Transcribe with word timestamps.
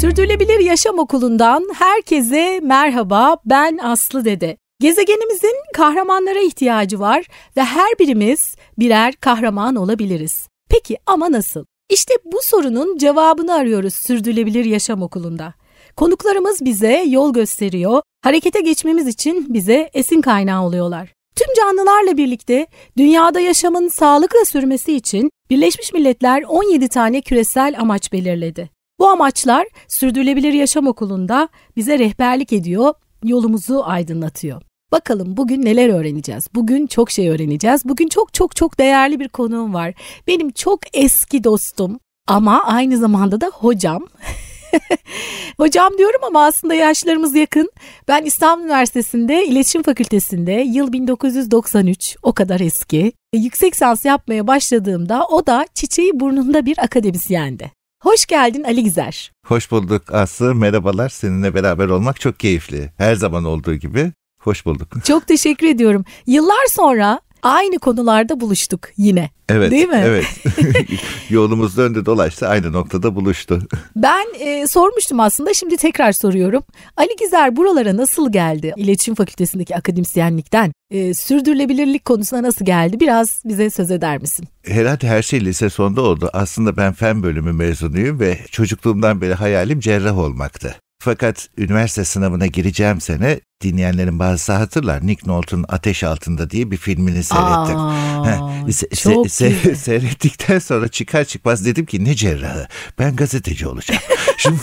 Sürdürülebilir 0.00 0.58
Yaşam 0.58 0.98
Okulu'ndan 0.98 1.68
herkese 1.74 2.60
merhaba. 2.62 3.36
Ben 3.44 3.78
Aslı 3.78 4.24
Dede. 4.24 4.56
Gezegenimizin 4.80 5.54
kahramanlara 5.74 6.38
ihtiyacı 6.38 7.00
var 7.00 7.26
ve 7.56 7.64
her 7.64 7.98
birimiz 7.98 8.54
birer 8.78 9.14
kahraman 9.14 9.76
olabiliriz. 9.76 10.48
Peki 10.70 10.96
ama 11.06 11.32
nasıl? 11.32 11.64
İşte 11.90 12.14
bu 12.24 12.38
sorunun 12.42 12.98
cevabını 12.98 13.54
arıyoruz 13.54 13.94
Sürdürülebilir 13.94 14.64
Yaşam 14.64 15.02
Okulu'nda. 15.02 15.54
Konuklarımız 15.96 16.64
bize 16.64 17.04
yol 17.06 17.32
gösteriyor, 17.32 18.02
harekete 18.20 18.60
geçmemiz 18.60 19.06
için 19.06 19.54
bize 19.54 19.90
esin 19.94 20.20
kaynağı 20.20 20.62
oluyorlar. 20.62 21.12
Tüm 21.36 21.54
canlılarla 21.56 22.16
birlikte 22.16 22.66
dünyada 22.96 23.40
yaşamın 23.40 23.88
sağlıkla 23.88 24.44
sürmesi 24.44 24.96
için 24.96 25.30
Birleşmiş 25.50 25.92
Milletler 25.92 26.42
17 26.42 26.88
tane 26.88 27.20
küresel 27.20 27.80
amaç 27.80 28.12
belirledi. 28.12 28.70
Bu 28.98 29.08
amaçlar 29.08 29.66
Sürdürülebilir 29.88 30.52
Yaşam 30.52 30.86
Okulu'nda 30.86 31.48
bize 31.76 31.98
rehberlik 31.98 32.52
ediyor, 32.52 32.94
yolumuzu 33.24 33.82
aydınlatıyor. 33.84 34.62
Bakalım 34.92 35.36
bugün 35.36 35.64
neler 35.64 35.88
öğreneceğiz? 35.88 36.48
Bugün 36.54 36.86
çok 36.86 37.10
şey 37.10 37.28
öğreneceğiz. 37.28 37.84
Bugün 37.84 38.08
çok 38.08 38.34
çok 38.34 38.56
çok 38.56 38.78
değerli 38.78 39.20
bir 39.20 39.28
konuğum 39.28 39.74
var. 39.74 39.94
Benim 40.26 40.50
çok 40.50 40.80
eski 40.92 41.44
dostum 41.44 42.00
ama 42.26 42.64
aynı 42.64 42.98
zamanda 42.98 43.40
da 43.40 43.46
hocam. 43.46 44.06
Hocam 45.56 45.98
diyorum 45.98 46.20
ama 46.26 46.44
aslında 46.46 46.74
yaşlarımız 46.74 47.34
yakın. 47.34 47.70
Ben 48.08 48.24
İstanbul 48.24 48.64
Üniversitesi'nde 48.64 49.46
İletişim 49.46 49.82
Fakültesi'nde 49.82 50.52
yıl 50.52 50.92
1993 50.92 52.16
o 52.22 52.32
kadar 52.32 52.60
eski. 52.60 53.12
Yüksek 53.34 53.74
lisans 53.74 54.04
yapmaya 54.04 54.46
başladığımda 54.46 55.26
o 55.26 55.46
da 55.46 55.66
çiçeği 55.74 56.20
burnunda 56.20 56.66
bir 56.66 56.78
akademisyendi. 56.78 57.72
Hoş 58.02 58.26
geldin 58.26 58.62
Ali 58.62 58.84
Gizer. 58.84 59.32
Hoş 59.46 59.70
bulduk 59.70 60.14
Aslı. 60.14 60.54
Merhabalar. 60.54 61.08
Seninle 61.08 61.54
beraber 61.54 61.88
olmak 61.88 62.20
çok 62.20 62.40
keyifli. 62.40 62.92
Her 62.96 63.14
zaman 63.14 63.44
olduğu 63.44 63.74
gibi. 63.74 64.12
Hoş 64.40 64.66
bulduk. 64.66 65.04
Çok 65.04 65.26
teşekkür 65.26 65.66
ediyorum. 65.66 66.04
Yıllar 66.26 66.66
sonra 66.68 67.20
aynı 67.42 67.78
konularda 67.78 68.40
buluştuk 68.40 68.88
yine. 68.96 69.30
Evet. 69.48 69.70
Değil 69.70 69.88
mi? 69.88 70.02
Evet. 70.06 70.24
Yolumuz 71.30 71.76
döndü 71.76 72.06
dolaştı 72.06 72.48
aynı 72.48 72.72
noktada 72.72 73.14
buluştu. 73.14 73.62
Ben 73.96 74.26
e, 74.38 74.66
sormuştum 74.66 75.20
aslında 75.20 75.54
şimdi 75.54 75.76
tekrar 75.76 76.12
soruyorum. 76.12 76.62
Ali 76.96 77.16
Gizer 77.20 77.56
buralara 77.56 77.96
nasıl 77.96 78.32
geldi? 78.32 78.72
İletişim 78.76 79.14
Fakültesindeki 79.14 79.76
akademisyenlikten 79.76 80.72
e, 80.90 81.14
sürdürülebilirlik 81.14 82.04
konusuna 82.04 82.42
nasıl 82.42 82.64
geldi? 82.64 83.00
Biraz 83.00 83.42
bize 83.44 83.70
söz 83.70 83.90
eder 83.90 84.18
misin? 84.18 84.48
Herhalde 84.62 85.08
her 85.08 85.22
şey 85.22 85.44
lise 85.44 85.70
sonunda 85.70 86.02
oldu. 86.02 86.30
Aslında 86.32 86.76
ben 86.76 86.92
fen 86.92 87.22
bölümü 87.22 87.52
mezunuyum 87.52 88.20
ve 88.20 88.38
çocukluğumdan 88.50 89.20
beri 89.20 89.34
hayalim 89.34 89.80
cerrah 89.80 90.18
olmaktı. 90.18 90.76
Fakat 91.02 91.48
üniversite 91.58 92.04
sınavına 92.04 92.46
gireceğim 92.46 93.00
sene 93.00 93.40
dinleyenlerin 93.62 94.18
bazısı 94.18 94.52
hatırlar. 94.52 95.06
Nick 95.06 95.26
Nolte'un 95.26 95.64
Ateş 95.68 96.04
Altında 96.04 96.50
diye 96.50 96.70
bir 96.70 96.76
filmini 96.76 97.24
seyrettim. 97.24 97.76
Aa, 97.76 98.66
se- 98.68 98.96
çok 99.02 99.26
se- 99.26 99.48
güzel. 99.48 99.74
seyrettikten 99.76 100.58
sonra 100.58 100.88
çıkar 100.88 101.24
çıkmaz 101.24 101.64
dedim 101.66 101.86
ki 101.86 102.04
ne 102.04 102.14
cerrahı 102.14 102.66
ben 102.98 103.16
gazeteci 103.16 103.66
olacağım. 103.66 104.00
Şimdi 104.36 104.58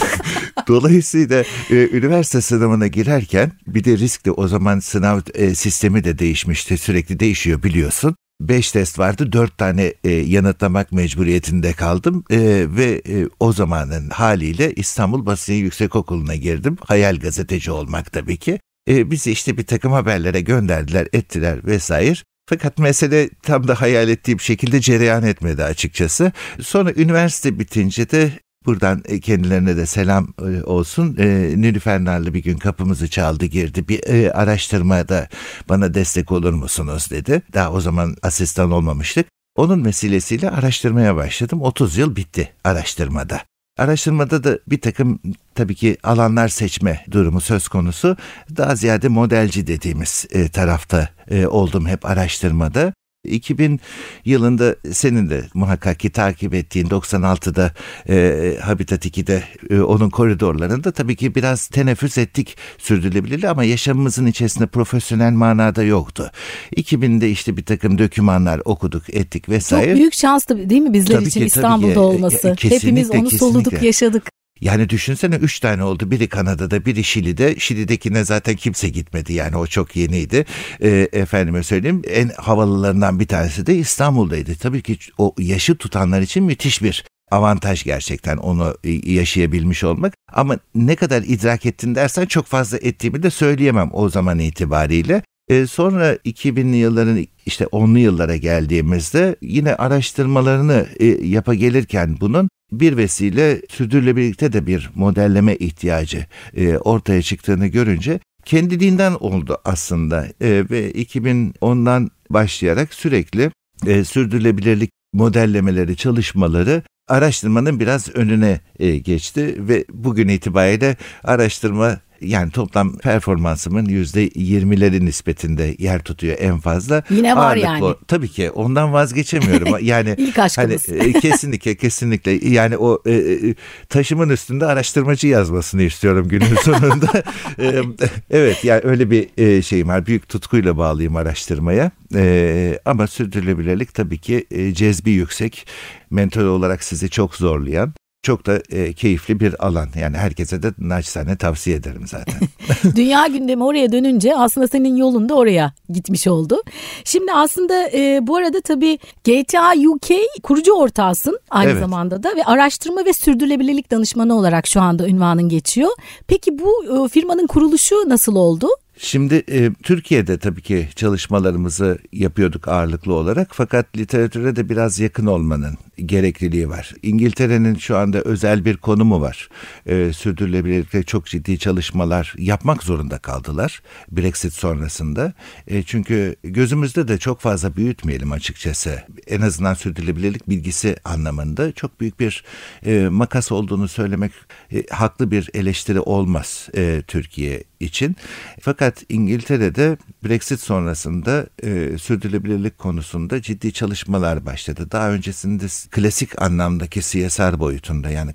dolayısıyla 0.68 1.44
e, 1.70 1.76
üniversite 1.76 2.42
sınavına 2.42 2.88
girerken 2.88 3.52
bir 3.68 3.84
de 3.84 3.98
riskli 3.98 4.32
o 4.32 4.48
zaman 4.48 4.80
sınav 4.80 5.20
e, 5.34 5.56
sistemi 5.56 6.04
de 6.04 6.20
değişmişti 6.20 6.78
sürekli 6.78 7.20
değişiyor 7.20 7.64
biliyorsun. 7.64 8.16
5 8.42 8.72
test 8.72 9.00
vardı 9.00 9.32
4 9.32 9.58
tane 9.58 9.94
e, 10.04 10.10
yanıtlamak 10.12 10.92
mecburiyetinde 10.92 11.74
kaldım 11.74 12.24
E, 12.30 12.40
ve 12.70 13.02
e, 13.10 13.28
o 13.40 13.54
zamanın 13.54 14.10
haliyle 14.10 14.74
İstanbul 14.74 15.26
Basın 15.26 15.54
Yüksekokulu'na 15.54 16.36
girdim. 16.36 16.78
Hayal 16.86 17.16
gazeteci 17.16 17.72
olmak 17.72 18.12
tabii 18.12 18.38
ki. 18.38 18.60
E, 18.90 19.12
bizi 19.12 19.32
işte 19.32 19.58
bir 19.58 19.66
takım 19.66 19.92
haberlere 19.92 20.42
gönderdiler 20.42 21.08
ettiler 21.14 21.66
vesaire. 21.66 22.20
Fakat 22.50 22.78
mesele 22.78 23.30
tam 23.30 23.68
da 23.68 23.82
hayal 23.82 24.10
ettiğim 24.10 24.40
şekilde 24.40 24.82
cereyan 24.82 25.24
etmedi 25.24 25.64
açıkçası. 25.64 26.32
Sonra 26.62 26.94
üniversite 26.96 27.60
bitince 27.60 28.10
de 28.10 28.32
Buradan 28.68 29.04
e, 29.06 29.20
kendilerine 29.20 29.78
de 29.78 29.86
selam 29.86 30.34
e, 30.42 30.64
olsun. 30.64 31.18
E, 31.20 31.26
Nilüfer 31.58 32.34
bir 32.34 32.44
gün 32.44 32.58
kapımızı 32.58 33.10
çaldı 33.10 33.46
girdi. 33.46 33.88
Bir 33.88 34.04
e, 34.08 34.32
araştırmada 34.32 35.28
bana 35.70 35.94
destek 35.94 36.32
olur 36.32 36.54
musunuz 36.54 37.08
dedi. 37.12 37.42
Daha 37.54 37.72
o 37.72 37.82
zaman 37.82 38.16
asistan 38.24 38.72
olmamıştık. 38.72 39.28
Onun 39.56 39.86
vesilesiyle 39.86 40.50
araştırmaya 40.50 41.16
başladım. 41.16 41.62
30 41.62 41.98
yıl 41.98 42.16
bitti 42.16 42.54
araştırmada. 42.64 43.42
Araştırmada 43.78 44.44
da 44.44 44.60
bir 44.68 44.82
takım 44.82 45.20
tabii 45.56 45.76
ki 45.76 45.98
alanlar 46.04 46.48
seçme 46.48 47.06
durumu 47.12 47.42
söz 47.42 47.68
konusu. 47.68 48.18
Daha 48.58 48.76
ziyade 48.76 49.08
modelci 49.08 49.68
dediğimiz 49.68 50.26
e, 50.32 50.50
tarafta 50.50 51.10
e, 51.30 51.48
oldum 51.48 51.88
hep 51.88 52.06
araştırmada. 52.06 52.94
2000 53.28 53.80
yılında 54.26 54.76
senin 54.92 55.30
de 55.30 55.44
muhakkak 55.54 56.00
ki 56.00 56.10
takip 56.10 56.54
ettiğin 56.54 56.86
96'da 56.88 57.72
e, 58.10 58.58
Habitat 58.62 59.06
2'de 59.06 59.44
e, 59.70 59.80
onun 59.82 60.10
koridorlarında 60.10 60.92
tabii 60.92 61.16
ki 61.16 61.36
biraz 61.36 61.68
teneffüs 61.68 62.18
ettik 62.18 62.58
sürdürülebilirliği 62.78 63.50
ama 63.50 63.64
yaşamımızın 63.64 64.26
içerisinde 64.26 64.68
profesyonel 64.68 65.32
manada 65.32 65.84
yoktu. 65.84 66.32
2000'de 66.76 67.30
işte 67.30 67.58
bir 67.58 67.66
takım 67.66 67.98
dokümanlar 67.98 68.62
okuduk 68.66 69.10
ettik 69.10 69.50
vesaire. 69.50 69.90
Çok 69.92 69.98
büyük 69.98 70.14
şanstı 70.14 70.70
değil 70.70 70.82
mi 70.82 70.94
bizler 70.94 71.16
Tabii 71.16 71.28
için 71.28 71.40
ki, 71.40 71.46
İstanbul'da 71.46 71.94
ki. 71.94 72.00
olması? 72.00 72.48
E, 72.50 72.56
kesinlikle, 72.56 72.76
Hepimiz 72.76 73.12
onu 73.12 73.30
soluduk, 73.30 73.84
yaşadık. 73.84 74.37
Yani 74.62 74.90
düşünsene 74.90 75.36
üç 75.36 75.60
tane 75.60 75.84
oldu. 75.84 76.12
Biri 76.12 76.28
Kanada'da, 76.28 76.86
biri 76.86 77.04
Şili'de. 77.04 77.56
Şili'dekine 77.60 78.24
zaten 78.24 78.56
kimse 78.56 78.90
gitmedi. 78.90 79.34
Yani 79.34 79.58
o 79.58 79.68
çok 79.68 79.96
yeniydi. 79.96 80.46
E, 80.82 81.10
efendime 81.14 81.64
söyleyeyim 81.64 82.02
en 82.08 82.30
havalılarından 82.38 83.20
bir 83.20 83.28
tanesi 83.28 83.66
de 83.66 83.76
İstanbul'daydı. 83.76 84.56
Tabii 84.56 84.82
ki 84.82 84.98
o 85.18 85.36
yaşı 85.38 85.76
tutanlar 85.76 86.22
için 86.22 86.44
müthiş 86.44 86.84
bir 86.84 87.04
avantaj 87.32 87.84
gerçekten 87.84 88.38
onu 88.38 88.76
e, 88.84 89.12
yaşayabilmiş 89.12 89.84
olmak. 89.84 90.14
Ama 90.34 90.60
ne 90.76 90.96
kadar 90.96 91.22
idrak 91.22 91.66
ettin 91.66 91.96
dersen 91.96 92.26
çok 92.26 92.46
fazla 92.46 92.78
ettiğimi 92.78 93.24
de 93.24 93.30
söyleyemem 93.30 93.90
o 93.94 94.10
zaman 94.10 94.40
itibariyle. 94.40 95.22
E, 95.50 95.68
sonra 95.68 96.14
2000'li 96.14 96.78
yılların 96.78 97.28
işte 97.46 97.66
10'lu 97.66 98.00
yıllara 98.00 98.36
geldiğimizde 98.36 99.36
yine 99.42 99.76
araştırmalarını 99.76 100.88
e, 101.00 101.06
yapa 101.06 101.54
gelirken 101.54 102.18
bunun 102.22 102.50
bir 102.72 102.98
vesile 102.98 103.62
sürdürülebilirlikte 103.70 104.54
de 104.54 104.68
bir 104.68 104.90
modelleme 104.96 105.56
ihtiyacı 105.56 106.26
e, 106.56 106.78
ortaya 106.78 107.22
çıktığını 107.22 107.68
görünce 107.68 108.20
kendiliğinden 108.46 109.14
oldu 109.14 109.58
aslında. 109.66 110.26
E, 110.26 110.50
ve 110.70 110.92
2010'dan 110.92 112.10
başlayarak 112.30 112.94
sürekli 112.94 113.52
e, 113.88 114.04
sürdürülebilirlik 114.04 114.92
modellemeleri 115.14 115.96
çalışmaları 115.96 116.84
araştırmanın 117.08 117.80
biraz 117.80 118.16
önüne 118.16 118.62
e, 118.80 118.98
geçti. 118.98 119.56
Ve 119.58 119.86
bugün 119.90 120.28
itibariyle 120.28 120.96
araştırma 121.24 122.00
yani 122.22 122.52
toplam 122.52 122.98
performansımın 122.98 123.86
yüzde 123.86 124.30
yirmileri 124.36 125.06
nispetinde 125.06 125.76
yer 125.80 126.04
tutuyor 126.04 126.36
en 126.40 126.60
fazla. 126.60 127.04
Yine 127.10 127.36
var 127.36 127.48
Ağırlıklı 127.48 127.66
yani. 127.68 127.84
o- 127.84 127.98
Tabii 128.08 128.28
ki 128.28 128.52
ondan 128.52 128.94
vazgeçemiyorum. 128.94 129.68
Yani 129.82 130.16
İlk 130.18 130.38
Hani 130.38 130.46
aşkımız. 130.46 130.90
e, 130.90 131.14
kesinlikle 131.14 131.76
kesinlikle 131.76 132.32
yani 132.50 132.78
o 132.78 133.02
e, 133.06 133.12
e, 133.14 133.56
taşımın 133.90 134.30
üstünde 134.30 134.66
araştırmacı 134.66 135.28
yazmasını 135.28 135.82
istiyorum 135.82 136.28
günün 136.28 136.56
sonunda. 136.64 137.24
E, 137.60 137.82
evet 138.30 138.64
yani 138.64 138.82
öyle 138.84 139.12
bir 139.12 139.62
şeyim 139.64 139.88
var. 139.88 140.06
Büyük 140.06 140.30
tutkuyla 140.30 140.78
bağlıyım 140.78 141.16
araştırmaya. 141.16 141.92
E, 142.16 142.80
ama 142.86 143.08
sürdürülebilirlik 143.08 143.94
tabii 143.94 144.18
ki 144.18 144.46
cezbi 144.76 145.12
yüksek. 145.12 145.68
Mental 146.12 146.42
olarak 146.42 146.84
sizi 146.84 147.10
çok 147.10 147.36
zorlayan 147.36 147.94
çok 148.28 148.46
da 148.46 148.62
e, 148.70 148.94
keyifli 148.94 149.40
bir 149.40 149.66
alan. 149.68 149.88
Yani 150.00 150.18
herkese 150.18 150.64
de 150.64 150.74
naçizane 150.78 151.38
tavsiye 151.38 151.76
ederim 151.76 152.08
zaten. 152.08 152.40
Dünya 152.96 153.28
gündemi 153.28 153.64
oraya 153.64 153.92
dönünce 153.92 154.36
aslında 154.36 154.68
senin 154.68 154.96
yolun 154.96 155.30
da 155.30 155.36
oraya 155.36 155.74
gitmiş 155.90 156.28
oldu. 156.28 156.62
Şimdi 157.04 157.32
aslında 157.34 157.90
e, 157.90 158.20
bu 158.22 158.36
arada 158.36 158.62
tabii 158.62 159.00
GTA 159.24 159.74
UK 159.90 160.10
kurucu 160.44 160.74
ortağısın 160.74 161.40
aynı 161.50 161.72
Evet. 161.72 161.80
zamanda 161.80 162.24
da 162.24 162.36
ve 162.36 162.44
araştırma 162.44 163.06
ve 163.06 163.14
sürdürülebilirlik 163.14 163.92
danışmanı 163.92 164.38
olarak 164.38 164.68
şu 164.68 164.82
anda 164.82 165.08
ünvanın 165.08 165.50
geçiyor. 165.50 165.90
Peki 166.28 166.60
bu 166.60 167.06
e, 167.06 167.10
firmanın 167.10 167.48
kuruluşu 167.48 167.96
nasıl 168.10 168.36
oldu? 168.36 168.68
Şimdi 169.00 169.44
e, 169.52 169.74
Türkiye'de 169.84 170.38
tabii 170.38 170.62
ki 170.62 170.90
çalışmalarımızı 170.96 171.98
yapıyorduk 172.14 172.68
ağırlıklı 172.68 173.14
olarak 173.14 173.50
fakat 173.52 173.98
literatüre 173.98 174.56
de 174.56 174.70
biraz 174.70 175.00
yakın 175.00 175.26
olmanın 175.26 175.78
gerekliliği 176.06 176.70
var. 176.70 176.94
İngiltere'nin 177.04 177.76
şu 177.76 177.98
anda 177.98 178.22
özel 178.22 178.66
bir 178.66 178.78
konumu 178.78 179.22
var. 179.22 179.50
E, 179.86 180.14
sürdürülebilirlikte 180.14 181.04
çok 181.04 181.26
ciddi 181.26 181.60
çalışmalar 181.60 182.34
yapmak 182.38 182.84
zorunda 182.84 183.18
kaldılar 183.18 183.82
Brexit 184.12 184.54
sonrasında. 184.54 185.34
E, 185.68 185.84
çünkü 185.84 186.36
gözümüzde 186.44 187.08
de 187.08 187.18
çok 187.18 187.42
fazla 187.42 187.76
büyütmeyelim 187.76 188.32
açıkçası. 188.32 189.04
En 189.28 189.42
azından 189.42 189.74
sürdürülebilirlik 189.74 190.50
bilgisi 190.50 190.96
anlamında 191.06 191.72
çok 191.72 192.02
büyük 192.02 192.20
bir 192.20 192.44
e, 192.86 193.08
makas 193.12 193.52
olduğunu 193.52 193.88
söylemek 193.88 194.32
e, 194.74 194.84
haklı 194.90 195.32
bir 195.32 195.50
eleştiri 195.54 196.00
olmaz 196.00 196.70
e, 196.76 197.04
Türkiye 197.08 197.64
için. 197.80 198.16
Fakat 198.62 199.04
İngiltere'de 199.10 199.98
Brexit 200.26 200.60
sonrasında 200.60 201.46
e, 201.64 201.98
sürdürülebilirlik 201.98 202.78
konusunda 202.78 203.42
ciddi 203.42 203.74
çalışmalar 203.74 204.46
başladı. 204.46 204.92
Daha 204.92 205.12
öncesinde 205.12 205.66
klasik 205.92 206.42
anlamdaki 206.42 207.02
CSR 207.02 207.60
boyutunda 207.60 208.10
yani 208.10 208.34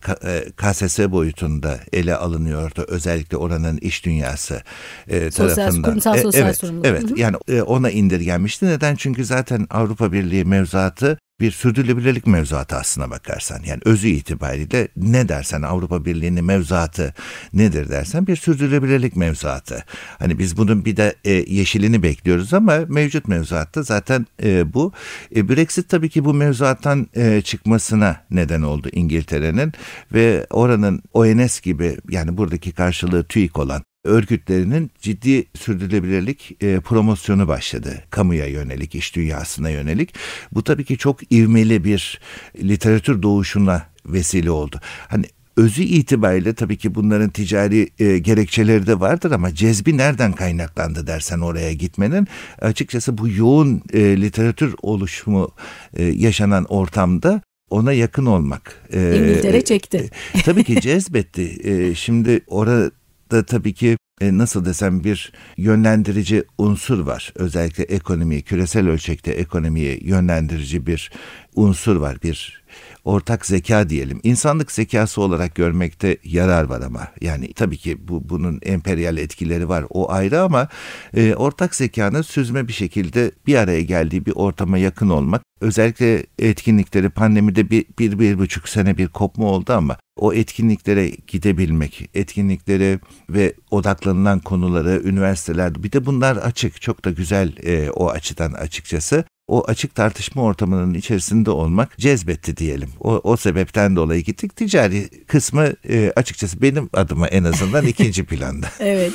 KSS 0.56 0.98
e, 0.98 1.12
boyutunda 1.12 1.80
ele 1.92 2.14
alınıyordu. 2.14 2.84
Özellikle 2.88 3.36
oranın 3.36 3.76
iş 3.76 4.04
dünyası 4.04 4.62
e, 5.08 5.30
sosyal, 5.30 5.54
tarafından. 5.54 5.90
Kurumsal 5.90 6.18
e, 6.18 6.22
sosyal 6.22 6.44
evet, 6.44 6.56
sorumluluk. 6.56 6.86
Evet 6.86 7.04
yani 7.16 7.36
e, 7.48 7.62
ona 7.62 7.90
indirgenmişti. 7.90 8.66
Neden? 8.66 8.96
Çünkü 8.96 9.24
zaten 9.24 9.66
Avrupa 9.70 10.12
Birliği 10.12 10.44
mevzuatı 10.44 11.18
bir 11.42 11.50
sürdürülebilirlik 11.50 12.26
mevzuatı 12.26 12.76
aslına 12.76 13.10
bakarsan. 13.10 13.60
Yani 13.66 13.80
özü 13.84 14.08
itibariyle 14.08 14.88
ne 14.96 15.28
dersen 15.28 15.62
Avrupa 15.62 16.04
Birliği'nin 16.04 16.44
mevzuatı 16.44 17.14
nedir 17.52 17.88
dersen 17.88 18.26
bir 18.26 18.36
sürdürülebilirlik 18.36 19.16
mevzuatı. 19.16 19.84
Hani 20.18 20.38
biz 20.38 20.56
bunun 20.56 20.84
bir 20.84 20.96
de 20.96 21.14
e, 21.24 21.30
yeşilini 21.32 22.02
bekliyoruz 22.02 22.54
ama 22.54 22.78
mevcut 22.88 23.28
mevzuatta 23.28 23.82
zaten 23.82 24.26
e, 24.42 24.74
bu. 24.74 24.92
E, 25.36 25.48
Brexit 25.48 25.88
tabii 25.88 26.08
ki 26.08 26.24
bu 26.24 26.34
mevzuattan 26.34 27.06
e, 27.16 27.42
çıkmasına 27.42 28.16
neden 28.30 28.62
oldu 28.62 28.88
İngiltere'nin 28.92 29.72
ve 30.12 30.46
oranın 30.50 31.02
ONS 31.12 31.60
gibi 31.60 31.96
yani 32.10 32.36
buradaki 32.36 32.72
karşılığı 32.72 33.24
TÜİK 33.24 33.58
olan 33.58 33.82
örgütlerinin 34.04 34.90
ciddi 35.00 35.44
sürdürülebilirlik 35.54 36.56
e, 36.62 36.80
promosyonu 36.80 37.48
başladı. 37.48 38.04
Kamuya 38.10 38.46
yönelik, 38.46 38.94
iş 38.94 39.16
dünyasına 39.16 39.70
yönelik. 39.70 40.14
Bu 40.52 40.64
tabii 40.64 40.84
ki 40.84 40.98
çok 40.98 41.32
ivmeli 41.32 41.84
bir 41.84 42.20
literatür 42.62 43.22
doğuşuna 43.22 43.86
vesile 44.06 44.50
oldu. 44.50 44.80
Hani 45.08 45.24
özü 45.56 45.82
itibariyle 45.82 46.54
tabii 46.54 46.76
ki 46.76 46.94
bunların 46.94 47.30
ticari 47.30 47.88
e, 47.98 48.18
gerekçeleri 48.18 48.86
de 48.86 49.00
vardır 49.00 49.30
ama 49.30 49.54
cezbi 49.54 49.96
nereden 49.96 50.32
kaynaklandı 50.32 51.06
dersen 51.06 51.38
oraya 51.38 51.72
gitmenin 51.72 52.28
açıkçası 52.60 53.18
bu 53.18 53.28
yoğun 53.28 53.82
e, 53.92 54.00
literatür 54.00 54.74
oluşumu 54.82 55.50
e, 55.96 56.04
yaşanan 56.04 56.64
ortamda 56.64 57.40
ona 57.70 57.92
yakın 57.92 58.26
olmak. 58.26 58.82
E, 58.92 59.16
İngiltere 59.16 59.64
çekti. 59.64 60.10
E, 60.34 60.42
tabii 60.42 60.64
ki 60.64 60.80
cezbetti. 60.80 61.58
E, 61.64 61.94
şimdi 61.94 62.40
orada 62.46 62.90
da 63.32 63.46
tabii 63.46 63.74
ki 63.74 63.96
e, 64.20 64.38
nasıl 64.38 64.64
desem 64.64 65.04
bir 65.04 65.32
yönlendirici 65.56 66.44
unsur 66.58 66.98
var. 66.98 67.32
Özellikle 67.36 67.84
ekonomiyi, 67.84 68.42
küresel 68.42 68.88
ölçekte 68.88 69.32
ekonomiyi 69.32 70.08
yönlendirici 70.08 70.86
bir 70.86 71.10
unsur 71.54 71.96
var. 71.96 72.22
Bir 72.22 72.62
ortak 73.04 73.46
zeka 73.46 73.88
diyelim. 73.88 74.20
İnsanlık 74.22 74.72
zekası 74.72 75.20
olarak 75.20 75.54
görmekte 75.54 76.16
yarar 76.24 76.64
var 76.64 76.80
ama. 76.80 77.08
Yani 77.20 77.52
tabii 77.52 77.76
ki 77.76 78.08
bu 78.08 78.28
bunun 78.28 78.60
emperyal 78.62 79.16
etkileri 79.16 79.68
var. 79.68 79.84
O 79.90 80.10
ayrı 80.10 80.40
ama 80.40 80.68
e, 81.16 81.34
ortak 81.34 81.74
zekanın 81.74 82.22
süzme 82.22 82.68
bir 82.68 82.72
şekilde 82.72 83.32
bir 83.46 83.54
araya 83.54 83.82
geldiği 83.82 84.26
bir 84.26 84.32
ortama 84.32 84.78
yakın 84.78 85.08
olmak 85.08 85.42
özellikle 85.62 86.26
etkinlikleri 86.38 87.10
pandemide 87.10 87.70
bir, 87.70 87.84
bir, 87.98 88.18
bir 88.18 88.38
buçuk 88.38 88.68
sene 88.68 88.98
bir 88.98 89.08
kopma 89.08 89.46
oldu 89.46 89.72
ama 89.72 89.96
o 90.16 90.34
etkinliklere 90.34 91.08
gidebilmek, 91.08 92.10
etkinlikleri 92.14 92.98
ve 93.30 93.54
odaklanılan 93.70 94.38
konuları 94.38 95.02
üniversitelerde 95.04 95.82
bir 95.82 95.92
de 95.92 96.06
bunlar 96.06 96.36
açık, 96.36 96.82
çok 96.82 97.04
da 97.04 97.10
güzel 97.10 97.56
e, 97.62 97.90
o 97.90 98.08
açıdan 98.08 98.52
açıkçası 98.52 99.24
o 99.48 99.64
açık 99.66 99.94
tartışma 99.94 100.42
ortamının 100.42 100.94
içerisinde 100.94 101.50
olmak 101.50 101.98
cezbetti 101.98 102.56
diyelim. 102.56 102.90
O, 103.00 103.20
o 103.24 103.36
sebepten 103.36 103.96
dolayı 103.96 104.24
gittik. 104.24 104.56
Ticari 104.56 105.08
kısmı 105.26 105.72
e, 105.88 106.12
açıkçası 106.16 106.62
benim 106.62 106.90
adıma 106.92 107.28
en 107.28 107.44
azından 107.44 107.86
ikinci 107.92 108.24
planda. 108.24 108.66
evet. 108.80 109.12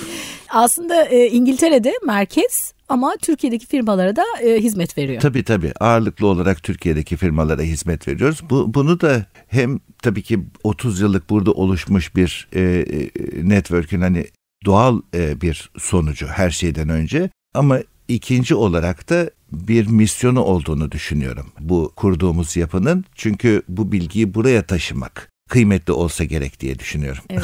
Aslında 0.50 1.06
e, 1.06 1.28
İngiltere'de 1.28 1.94
merkez 2.06 2.74
ama 2.90 3.14
Türkiye'deki 3.22 3.66
firmalara 3.66 4.16
da 4.16 4.24
e, 4.44 4.62
hizmet 4.62 4.98
veriyor. 4.98 5.22
Tabii 5.22 5.44
tabii 5.44 5.74
ağırlıklı 5.80 6.28
olarak 6.28 6.64
Türkiye'deki 6.64 7.18
firmalara 7.18 7.62
hizmet 7.62 8.08
veriyoruz. 8.08 8.42
Bu, 8.50 8.74
bunu 8.74 9.02
da 9.02 9.26
hem 9.48 9.80
tabii 10.02 10.22
ki 10.22 10.40
30 10.64 11.02
yıllık 11.02 11.30
burada 11.30 11.52
oluşmuş 11.52 12.16
bir 12.16 12.48
e, 12.54 12.62
e, 12.62 13.10
network'ün 13.50 14.02
hani 14.02 14.28
doğal 14.66 15.02
e, 15.14 15.42
bir 15.42 15.70
sonucu 15.78 16.28
her 16.28 16.50
şeyden 16.50 16.90
önce 16.90 17.30
ama 17.54 17.80
ikinci 18.08 18.56
olarak 18.56 19.10
da 19.10 19.30
bir 19.52 19.88
misyonu 19.88 20.42
olduğunu 20.42 20.92
düşünüyorum 20.92 21.52
bu 21.60 21.92
kurduğumuz 21.96 22.58
yapının. 22.58 23.06
Çünkü 23.16 23.62
bu 23.70 23.92
bilgiyi 23.92 24.34
buraya 24.34 24.64
taşımak 24.64 25.30
kıymetli 25.48 25.94
olsa 25.94 26.24
gerek 26.24 26.60
diye 26.60 26.80
düşünüyorum. 26.80 27.24
Evet. 27.30 27.44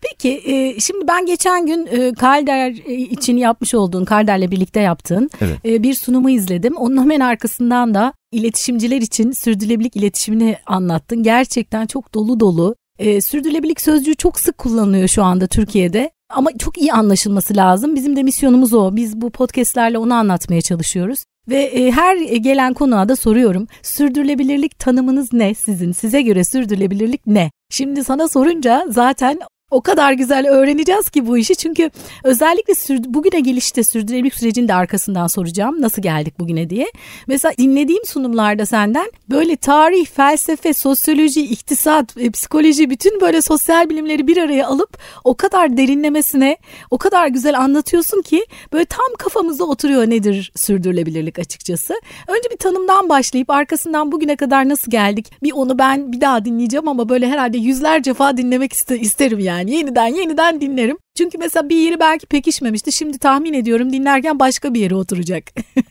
Peki 0.00 0.42
e, 0.46 0.80
şimdi 0.80 1.08
ben 1.08 1.26
geçen 1.26 1.66
gün 1.66 1.86
e, 1.86 2.12
Kalder 2.14 2.70
e, 2.86 2.94
için 2.94 3.36
yapmış 3.36 3.74
olduğun, 3.74 4.04
Kalder'le 4.04 4.50
birlikte 4.50 4.80
yaptığın 4.80 5.30
evet. 5.40 5.58
e, 5.64 5.82
bir 5.82 5.94
sunumu 5.94 6.30
izledim. 6.30 6.76
Onun 6.76 7.02
hemen 7.02 7.20
arkasından 7.20 7.94
da 7.94 8.12
iletişimciler 8.32 9.00
için 9.00 9.32
sürdürülebilirlik 9.32 9.96
iletişimini 9.96 10.56
anlattın. 10.66 11.22
Gerçekten 11.22 11.86
çok 11.86 12.14
dolu 12.14 12.40
dolu. 12.40 12.76
E, 12.98 13.20
sürdürülebilirlik 13.20 13.80
sözcüğü 13.80 14.14
çok 14.14 14.40
sık 14.40 14.58
kullanılıyor 14.58 15.08
şu 15.08 15.22
anda 15.22 15.46
Türkiye'de. 15.46 16.10
Ama 16.32 16.50
çok 16.58 16.78
iyi 16.78 16.92
anlaşılması 16.92 17.56
lazım. 17.56 17.94
Bizim 17.94 18.16
de 18.16 18.22
misyonumuz 18.22 18.74
o. 18.74 18.96
Biz 18.96 19.20
bu 19.20 19.30
podcastlerle 19.30 19.98
onu 19.98 20.14
anlatmaya 20.14 20.62
çalışıyoruz. 20.62 21.24
Ve 21.48 21.62
e, 21.62 21.90
her 21.90 22.16
gelen 22.16 22.74
konuğa 22.74 23.08
da 23.08 23.16
soruyorum. 23.16 23.66
Sürdürülebilirlik 23.82 24.78
tanımınız 24.78 25.32
ne 25.32 25.54
sizin? 25.54 25.92
Size 25.92 26.22
göre 26.22 26.44
sürdürülebilirlik 26.44 27.26
ne? 27.26 27.50
Şimdi 27.70 28.04
sana 28.04 28.28
sorunca 28.28 28.84
zaten 28.88 29.38
o 29.72 29.80
kadar 29.80 30.12
güzel 30.12 30.48
öğreneceğiz 30.48 31.10
ki 31.10 31.26
bu 31.26 31.38
işi. 31.38 31.56
Çünkü 31.56 31.90
özellikle 32.24 32.74
bugüne 33.14 33.40
gelişte 33.40 33.84
sürdürülebilirlik 33.84 34.34
sürecini 34.34 34.68
de 34.68 34.74
arkasından 34.74 35.26
soracağım. 35.26 35.80
Nasıl 35.80 36.02
geldik 36.02 36.38
bugüne 36.38 36.70
diye. 36.70 36.86
Mesela 37.26 37.54
dinlediğim 37.58 38.04
sunumlarda 38.04 38.66
senden 38.66 39.12
böyle 39.30 39.56
tarih, 39.56 40.06
felsefe, 40.06 40.74
sosyoloji, 40.74 41.44
iktisat, 41.44 42.16
e, 42.16 42.30
psikoloji 42.30 42.90
bütün 42.90 43.20
böyle 43.20 43.42
sosyal 43.42 43.90
bilimleri 43.90 44.26
bir 44.26 44.36
araya 44.36 44.66
alıp 44.66 44.98
o 45.24 45.34
kadar 45.34 45.76
derinlemesine 45.76 46.56
o 46.90 46.98
kadar 46.98 47.28
güzel 47.28 47.58
anlatıyorsun 47.60 48.22
ki 48.22 48.46
böyle 48.72 48.84
tam 48.84 49.14
kafamızda 49.18 49.64
oturuyor 49.64 50.10
nedir 50.10 50.52
sürdürülebilirlik 50.56 51.38
açıkçası. 51.38 51.94
Önce 52.28 52.50
bir 52.50 52.56
tanımdan 52.56 53.08
başlayıp 53.08 53.50
arkasından 53.50 54.12
bugüne 54.12 54.36
kadar 54.36 54.68
nasıl 54.68 54.90
geldik 54.90 55.32
bir 55.42 55.52
onu 55.52 55.78
ben 55.78 56.12
bir 56.12 56.20
daha 56.20 56.44
dinleyeceğim 56.44 56.88
ama 56.88 57.08
böyle 57.08 57.28
herhalde 57.28 57.58
yüzlerce 57.58 58.10
defa 58.10 58.36
dinlemek 58.36 58.72
isterim 59.00 59.38
yani 59.38 59.61
yani 59.62 59.76
yeniden 59.76 60.06
yeniden 60.06 60.60
dinlerim. 60.60 60.96
Çünkü 61.18 61.38
mesela 61.38 61.68
bir 61.68 61.76
yeri 61.76 62.00
belki 62.00 62.26
pekişmemişti. 62.26 62.92
Şimdi 62.92 63.18
tahmin 63.18 63.52
ediyorum 63.52 63.92
dinlerken 63.92 64.38
başka 64.38 64.74
bir 64.74 64.80
yere 64.80 64.94
oturacak. 64.94 65.44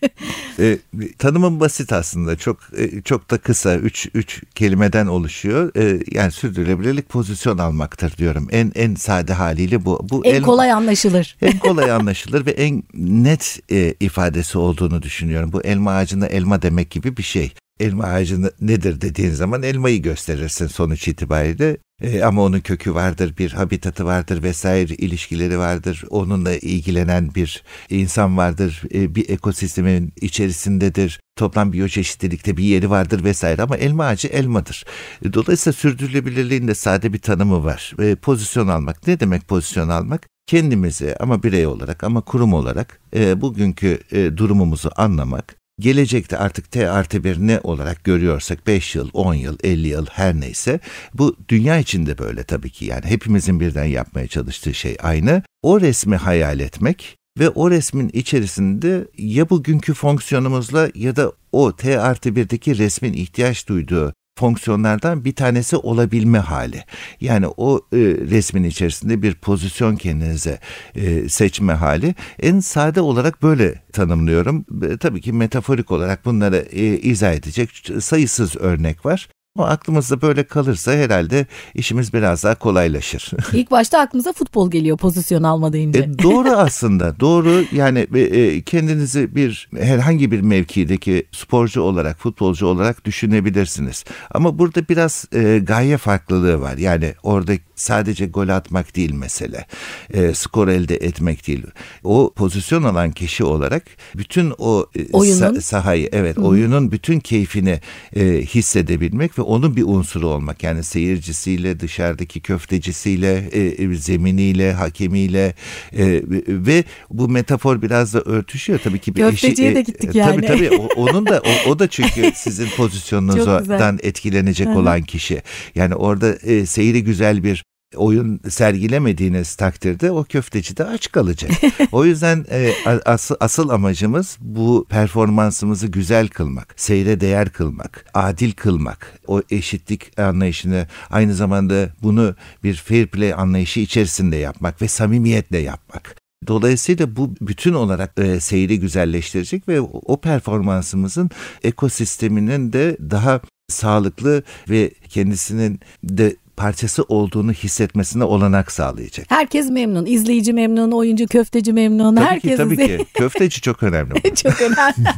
e, 0.60 0.78
tanımım 1.18 1.60
basit 1.60 1.94
aslında. 1.94 2.36
Çok 2.38 2.60
e, 2.78 3.02
çok 3.02 3.32
da 3.32 3.38
kısa. 3.38 3.76
Üç, 3.76 4.10
üç 4.14 4.44
kelimeden 4.56 5.08
oluşuyor. 5.08 5.76
E, 5.76 6.04
yani 6.12 6.32
sürdürülebilirlik 6.32 7.10
pozisyon 7.10 7.58
almaktır 7.58 8.18
diyorum. 8.18 8.48
En 8.52 8.72
en 8.76 8.96
sade 8.96 9.34
haliyle 9.34 9.86
bu. 9.86 10.08
bu 10.10 10.26
en 10.26 10.36
el, 10.36 10.42
kolay 10.42 10.72
anlaşılır. 10.72 11.38
En 11.42 11.60
kolay 11.60 11.92
anlaşılır 11.92 12.46
ve 12.46 12.52
en 12.52 12.84
net 12.94 13.60
e, 13.72 13.96
ifadesi 14.00 14.58
olduğunu 14.58 15.02
düşünüyorum. 15.02 15.52
Bu 15.54 15.62
elma 15.62 15.92
ağacına 15.92 16.26
elma 16.26 16.62
demek 16.62 16.92
gibi 16.92 17.18
bir 17.18 17.24
şey 17.24 17.54
elma 17.82 18.04
ağacı 18.04 18.52
nedir 18.62 19.02
dediğin 19.02 19.32
zaman 19.32 19.64
elmayı 19.64 20.02
gösterirsin 20.02 20.68
sonuç 20.68 21.08
itibariyle. 21.08 21.78
E, 22.02 22.24
ama 22.24 22.44
onun 22.44 22.60
kökü 22.60 22.94
vardır, 22.94 23.38
bir 23.38 23.52
habitatı 23.52 24.06
vardır 24.06 24.44
vesaire 24.44 24.94
ilişkileri 24.94 25.60
vardır. 25.60 26.04
Onunla 26.10 26.54
ilgilenen 26.54 27.36
bir 27.36 27.64
insan 27.90 28.38
vardır, 28.38 28.82
e, 28.94 29.16
bir 29.16 29.30
ekosistemin 29.30 30.14
içerisindedir. 30.22 31.20
Toplam 31.36 31.74
biyoçeşitlilikte 31.74 32.58
bir 32.58 32.64
yeri 32.64 32.90
vardır 32.90 33.24
vesaire 33.24 33.62
ama 33.62 33.78
elma 33.78 34.06
ağacı 34.06 34.28
elmadır. 34.28 34.86
E, 35.26 35.34
dolayısıyla 35.34 35.74
sürdürülebilirliğin 35.74 36.68
de 36.68 36.76
sade 36.76 37.14
bir 37.14 37.20
tanımı 37.20 37.64
var. 37.64 37.94
E, 38.00 38.16
pozisyon 38.16 38.68
almak. 38.68 39.08
Ne 39.08 39.20
demek 39.20 39.48
pozisyon 39.48 39.90
almak? 39.90 40.28
Kendimizi 40.48 41.16
ama 41.20 41.44
birey 41.44 41.68
olarak 41.68 42.04
ama 42.04 42.22
kurum 42.22 42.54
olarak 42.54 43.00
e, 43.16 43.42
bugünkü 43.42 44.00
e, 44.12 44.38
durumumuzu 44.38 44.92
anlamak, 44.96 45.56
gelecekte 45.80 46.38
artık 46.38 46.72
T 46.72 46.90
artı 46.90 47.24
bir 47.24 47.38
ne 47.38 47.60
olarak 47.64 48.04
görüyorsak 48.04 48.68
5 48.68 48.96
yıl, 48.96 49.10
10 49.14 49.34
yıl, 49.34 49.58
50 49.64 49.88
yıl 49.88 50.06
her 50.12 50.40
neyse 50.40 50.80
bu 51.14 51.36
dünya 51.50 51.78
içinde 51.78 52.18
böyle 52.18 52.44
tabii 52.44 52.70
ki 52.70 52.86
yani 52.86 53.06
hepimizin 53.06 53.60
birden 53.60 53.86
yapmaya 53.86 54.28
çalıştığı 54.28 54.74
şey 54.74 54.98
aynı. 55.02 55.44
O 55.62 55.82
resmi 55.82 56.16
hayal 56.16 56.60
etmek 56.60 57.18
ve 57.40 57.50
o 57.50 57.72
resmin 57.72 58.10
içerisinde 58.10 59.08
ya 59.18 59.50
bugünkü 59.50 59.94
fonksiyonumuzla 59.94 60.90
ya 60.96 61.16
da 61.16 61.32
o 61.52 61.76
T 61.76 62.00
artı 62.00 62.30
1'deki 62.30 62.78
resmin 62.78 63.14
ihtiyaç 63.14 63.68
duyduğu 63.68 64.14
fonksiyonlardan 64.40 65.26
bir 65.26 65.36
tanesi 65.36 65.78
olabilme 65.78 66.40
hali. 66.40 66.84
Yani 67.22 67.48
o 67.48 67.78
e, 67.94 67.98
resmin 68.30 68.64
içerisinde 68.64 69.22
bir 69.22 69.36
pozisyon 69.36 69.96
kendinize 69.96 70.60
e, 70.96 71.30
seçme 71.30 71.74
hali. 71.74 72.16
En 72.40 72.60
sade 72.60 73.02
olarak 73.02 73.44
böyle 73.44 73.82
tanımlıyorum. 73.94 74.66
E, 74.92 74.98
tabii 74.98 75.22
ki 75.22 75.34
metaforik 75.34 75.92
olarak 75.92 76.26
bunları 76.26 76.68
e, 76.72 76.98
izah 76.98 77.34
edecek 77.34 77.70
sayısız 78.00 78.56
örnek 78.56 79.06
var. 79.06 79.30
O 79.58 79.64
aklımızda 79.64 80.22
böyle 80.22 80.44
kalırsa 80.44 80.92
herhalde 80.92 81.46
işimiz 81.74 82.14
biraz 82.14 82.44
daha 82.44 82.56
kolaylaşır. 82.56 83.32
İlk 83.54 83.72
başta 83.72 84.00
aklımıza 84.00 84.34
futbol 84.34 84.72
geliyor 84.72 84.98
pozisyon 84.98 85.44
alma 85.44 85.74
deyince. 85.74 86.00
E, 86.00 86.20
doğru 86.24 86.50
aslında 86.58 87.20
doğru 87.20 87.64
yani 87.72 88.08
e, 88.16 88.20
e, 88.20 88.62
kendinizi 88.62 89.36
bir 89.36 89.70
herhangi 89.78 90.32
bir 90.32 90.42
mevkideki 90.42 91.28
sporcu 91.32 91.82
olarak 91.82 92.20
futbolcu 92.20 92.68
olarak 92.68 93.06
düşünebilirsiniz. 93.06 94.04
Ama 94.34 94.60
burada 94.60 94.88
biraz 94.90 95.26
e, 95.34 95.60
gaye 95.64 95.98
farklılığı 95.98 96.62
var 96.62 96.78
yani 96.78 97.14
orada 97.24 97.54
sadece 97.82 98.26
gol 98.26 98.50
atmak 98.50 98.96
değil 98.96 99.14
mesele 99.14 99.66
e, 100.14 100.34
skor 100.34 100.68
elde 100.68 100.96
etmek 100.96 101.48
değil. 101.48 101.64
O 102.04 102.34
pozisyon 102.36 102.84
alan 102.84 103.12
kişi 103.12 103.44
olarak 103.44 103.84
bütün 104.16 104.54
o 104.58 104.86
e, 104.96 105.00
sa- 105.04 105.62
sahayı 105.62 106.10
evet 106.12 106.38
Hı. 106.38 106.42
oyunun 106.42 106.92
bütün 106.92 107.20
keyfini 107.20 107.80
e, 108.16 108.24
hissedebilmek 108.42 109.40
ve 109.40 109.42
onun 109.42 109.76
bir 109.76 109.84
unsuru 109.84 110.28
olmak. 110.28 110.64
Yani 110.64 110.84
seyircisiyle, 110.84 111.80
dışarıdaki 111.80 112.40
köftecisiyle, 112.40 113.50
e, 113.52 113.84
e, 113.84 113.96
zeminiyle, 113.96 114.74
hakemiyle 114.74 115.54
e, 115.94 116.22
ve 116.48 116.84
bu 117.10 117.30
metafor 117.30 117.82
biraz 117.82 118.14
da 118.14 118.22
örtüşüyor 118.22 118.80
tabii 118.80 119.00
ki. 119.00 119.16
Bir 119.16 119.22
Köfteciye 119.22 119.68
eşi, 119.68 119.76
de 119.76 119.82
gittik 119.82 120.16
e, 120.16 120.20
yani. 120.20 120.48
Tabii 120.48 120.48
tabii 120.48 120.70
onun 120.96 121.26
da 121.26 121.42
o, 121.46 121.70
o 121.70 121.80
da 121.80 121.88
çünkü 121.88 122.32
sizin 122.36 122.68
pozisyonunuzdan 122.78 124.00
etkilenecek 124.04 124.68
olan 124.68 125.02
kişi. 125.02 125.42
Yani 125.76 125.96
orada 125.96 126.36
e, 126.36 126.66
seyri 126.66 127.04
güzel 127.04 127.44
bir 127.44 127.64
oyun 127.96 128.40
sergilemediğiniz 128.50 129.56
takdirde 129.56 130.12
o 130.12 130.24
köfteci 130.24 130.78
de 130.78 130.84
aç 130.84 131.12
kalacak. 131.12 131.52
o 131.92 132.06
yüzden 132.06 132.46
e, 132.52 132.74
asıl, 133.06 133.36
asıl 133.40 133.70
amacımız 133.70 134.38
bu 134.40 134.86
performansımızı 134.90 135.88
güzel 135.88 136.28
kılmak, 136.28 136.74
seyre 136.78 137.22
değer 137.22 137.50
kılmak, 137.50 138.06
adil 138.14 138.52
kılmak, 138.52 139.20
o 139.28 139.42
eşitlik 139.50 140.20
anlayışını 140.20 140.88
aynı 141.10 141.34
zamanda 141.36 141.90
bunu 142.02 142.36
bir 142.64 142.76
fair 142.76 143.08
play 143.08 143.34
anlayışı 143.34 143.80
içerisinde 143.80 144.36
yapmak 144.36 144.82
ve 144.82 144.88
samimiyetle 144.88 145.58
yapmak. 145.58 146.16
Dolayısıyla 146.48 147.16
bu 147.16 147.36
bütün 147.42 147.74
olarak 147.74 148.20
e, 148.20 148.40
seyri 148.40 148.80
güzelleştirecek 148.80 149.68
ve 149.68 149.82
o 149.82 150.22
performansımızın 150.22 151.30
ekosisteminin 151.64 152.74
de 152.74 152.98
daha 153.00 153.42
sağlıklı 153.70 154.44
ve 154.70 154.92
kendisinin 155.10 155.80
de 156.04 156.36
parçası 156.62 157.04
olduğunu 157.04 157.52
hissetmesine 157.52 158.24
olanak 158.24 158.72
sağlayacak. 158.72 159.26
Herkes 159.30 159.70
memnun. 159.70 160.06
İzleyici 160.06 160.54
memnun, 160.54 160.92
oyuncu 160.92 161.28
köfteci 161.28 161.74
memnun. 161.74 162.16
Tabii 162.16 162.26
Herkes 162.26 162.52
ki 162.52 162.58
tabii 162.58 162.78
ki. 162.78 163.06
Köfteci 163.14 163.62
çok 163.62 163.84
önemli. 163.84 164.36
çok 164.36 164.62
önemli. 164.62 164.94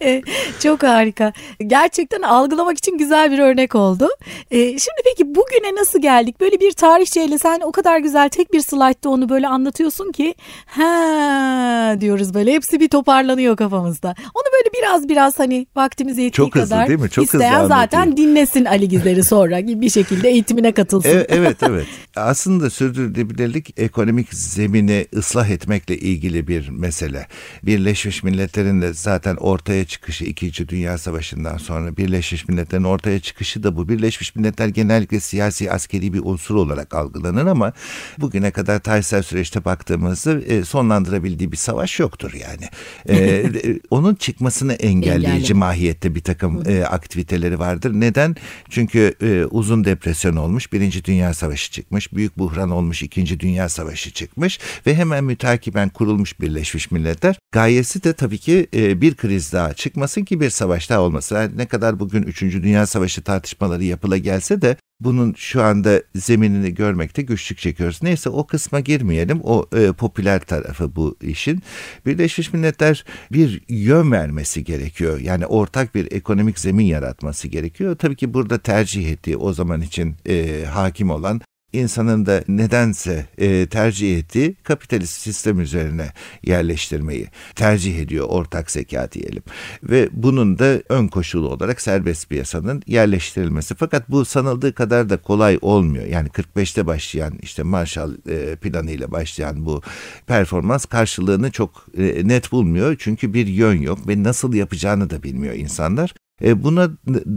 E, 0.00 0.22
çok 0.62 0.82
harika. 0.82 1.32
Gerçekten 1.66 2.22
algılamak 2.22 2.78
için 2.78 2.98
güzel 2.98 3.30
bir 3.30 3.38
örnek 3.38 3.74
oldu. 3.74 4.08
E, 4.50 4.58
şimdi 4.58 5.00
peki 5.04 5.34
bugüne 5.34 5.80
nasıl 5.80 6.02
geldik? 6.02 6.40
Böyle 6.40 6.60
bir 6.60 6.72
tarihçeyle 6.72 7.38
sen 7.38 7.60
o 7.60 7.72
kadar 7.72 7.98
güzel 7.98 8.28
tek 8.28 8.52
bir 8.52 8.60
slaytta 8.60 9.08
onu 9.08 9.28
böyle 9.28 9.48
anlatıyorsun 9.48 10.12
ki 10.12 10.34
ha 10.66 11.96
diyoruz 12.00 12.34
böyle. 12.34 12.52
Hepsi 12.52 12.80
bir 12.80 12.88
toparlanıyor 12.88 13.56
kafamızda. 13.56 14.08
Onu 14.34 14.44
böyle 14.52 14.82
biraz 14.82 15.08
biraz 15.08 15.38
hani 15.38 15.66
vaktimiz 15.76 16.18
yettiği 16.18 16.30
çok 16.30 16.52
kadar 16.52 16.80
hızlı, 16.80 16.88
değil 16.88 17.00
mi? 17.00 17.10
Çok 17.10 17.24
isteyen 17.24 17.54
hızlı 17.54 17.68
zaten 17.68 18.16
dinlesin 18.16 18.64
Ali 18.64 18.88
Gizler'i 18.88 19.24
sonra 19.24 19.66
bir 19.66 19.90
şekilde 19.90 20.28
eğitimine 20.28 20.63
eğitimine 20.64 20.72
katılsın. 20.72 21.10
Evet, 21.10 21.26
evet 21.28 21.62
evet. 21.62 21.86
Aslında 22.16 22.70
sürdürülebilirlik 22.70 23.80
ekonomik 23.80 24.34
zemini 24.34 25.06
ıslah 25.16 25.48
etmekle 25.48 25.98
ilgili 25.98 26.48
bir 26.48 26.68
mesele. 26.68 27.26
Birleşmiş 27.62 28.22
Milletler'in 28.22 28.82
de 28.82 28.92
zaten 28.92 29.36
ortaya 29.36 29.84
çıkışı 29.84 30.24
2. 30.24 30.68
Dünya 30.68 30.98
Savaşı'ndan 30.98 31.56
sonra 31.56 31.96
Birleşmiş 31.96 32.48
Milletler'in 32.48 32.84
ortaya 32.84 33.20
çıkışı 33.20 33.62
da 33.62 33.76
bu. 33.76 33.88
Birleşmiş 33.88 34.36
Milletler 34.36 34.68
genellikle 34.68 35.20
siyasi 35.20 35.72
askeri 35.72 36.12
bir 36.12 36.20
unsur 36.24 36.54
olarak 36.54 36.94
algılanır 36.94 37.46
ama 37.46 37.72
bugüne 38.18 38.50
kadar 38.50 38.78
tarihsel 38.78 39.22
süreçte 39.22 39.64
baktığımızda 39.64 40.40
e, 40.40 40.64
sonlandırabildiği 40.64 41.52
bir 41.52 41.56
savaş 41.56 42.00
yoktur 42.00 42.32
yani. 42.32 42.68
E, 43.08 43.44
onun 43.90 44.14
çıkmasını 44.14 44.72
engelleyici 44.72 45.30
Engelle. 45.30 45.54
mahiyette 45.54 46.14
bir 46.14 46.20
takım 46.20 46.62
e, 46.68 46.84
aktiviteleri 46.84 47.58
vardır. 47.58 47.92
Neden? 47.94 48.36
Çünkü 48.70 49.14
e, 49.22 49.44
uzun 49.44 49.84
depresyon 49.84 50.36
olmuş, 50.36 50.53
Birinci 50.72 51.04
Dünya 51.04 51.34
Savaşı 51.34 51.70
çıkmış, 51.70 52.12
büyük 52.12 52.38
buhran 52.38 52.70
olmuş, 52.70 53.02
İkinci 53.02 53.40
Dünya 53.40 53.68
Savaşı 53.68 54.10
çıkmış 54.10 54.60
ve 54.86 54.94
hemen 54.94 55.24
mütakiben 55.24 55.88
kurulmuş 55.88 56.40
Birleşmiş 56.40 56.90
Milletler. 56.90 57.38
Gayesi 57.52 58.04
de 58.04 58.12
tabii 58.12 58.38
ki 58.38 58.66
e, 58.74 59.00
bir 59.00 59.14
kriz 59.14 59.52
daha 59.52 59.74
çıkmasın 59.74 60.24
ki 60.24 60.40
bir 60.40 60.50
savaş 60.50 60.90
daha 60.90 61.00
olmasın. 61.00 61.36
Yani 61.36 61.56
ne 61.56 61.66
kadar 61.66 62.00
bugün 62.00 62.22
Üçüncü 62.22 62.62
Dünya 62.62 62.86
Savaşı 62.86 63.22
tartışmaları 63.22 63.84
yapıla 63.84 64.16
gelse 64.16 64.62
de 64.62 64.76
bunun 65.00 65.34
şu 65.36 65.62
anda 65.62 66.02
zeminini 66.14 66.74
görmekte 66.74 67.22
güçlük 67.22 67.58
çekiyoruz. 67.58 68.02
Neyse 68.02 68.30
o 68.30 68.46
kısma 68.46 68.80
girmeyelim. 68.80 69.40
O 69.42 69.66
e, 69.76 69.92
popüler 69.92 70.40
tarafı 70.40 70.96
bu 70.96 71.16
işin. 71.22 71.62
Birleşmiş 72.06 72.52
Milletler 72.52 73.04
bir 73.32 73.62
yön 73.68 74.12
vermesi 74.12 74.64
gerekiyor. 74.64 75.20
Yani 75.20 75.46
ortak 75.46 75.94
bir 75.94 76.12
ekonomik 76.12 76.58
zemin 76.58 76.86
yaratması 76.86 77.48
gerekiyor. 77.48 77.96
Tabii 77.96 78.16
ki 78.16 78.34
burada 78.34 78.58
tercih 78.58 79.12
ettiği 79.12 79.36
o 79.36 79.52
zaman 79.52 79.80
için 79.80 80.16
e, 80.28 80.64
hakim 80.64 81.10
olan 81.10 81.40
insanın 81.74 82.26
da 82.26 82.44
nedense 82.48 83.26
e, 83.38 83.66
tercih 83.66 84.18
ettiği 84.18 84.54
kapitalist 84.62 85.20
sistem 85.20 85.60
üzerine 85.60 86.12
yerleştirmeyi 86.42 87.28
tercih 87.54 87.98
ediyor 87.98 88.26
ortak 88.28 88.70
zeka 88.70 89.12
diyelim. 89.12 89.42
Ve 89.82 90.08
bunun 90.12 90.58
da 90.58 90.82
ön 90.88 91.08
koşulu 91.08 91.48
olarak 91.48 91.80
serbest 91.80 92.28
piyasanın 92.28 92.82
yerleştirilmesi. 92.86 93.74
Fakat 93.74 94.10
bu 94.10 94.24
sanıldığı 94.24 94.74
kadar 94.74 95.10
da 95.10 95.16
kolay 95.16 95.58
olmuyor. 95.62 96.06
Yani 96.06 96.28
45'te 96.28 96.86
başlayan 96.86 97.38
işte 97.42 97.62
Marshall 97.62 98.12
e, 98.28 98.56
planı 98.56 98.90
ile 98.90 99.10
başlayan 99.10 99.66
bu 99.66 99.82
performans 100.26 100.84
karşılığını 100.84 101.50
çok 101.50 101.86
e, 101.98 102.28
net 102.28 102.52
bulmuyor. 102.52 102.96
Çünkü 102.98 103.34
bir 103.34 103.46
yön 103.46 103.82
yok 103.82 104.08
ve 104.08 104.22
nasıl 104.22 104.54
yapacağını 104.54 105.10
da 105.10 105.22
bilmiyor 105.22 105.54
insanlar. 105.54 106.14
E, 106.42 106.62
buna 106.62 106.90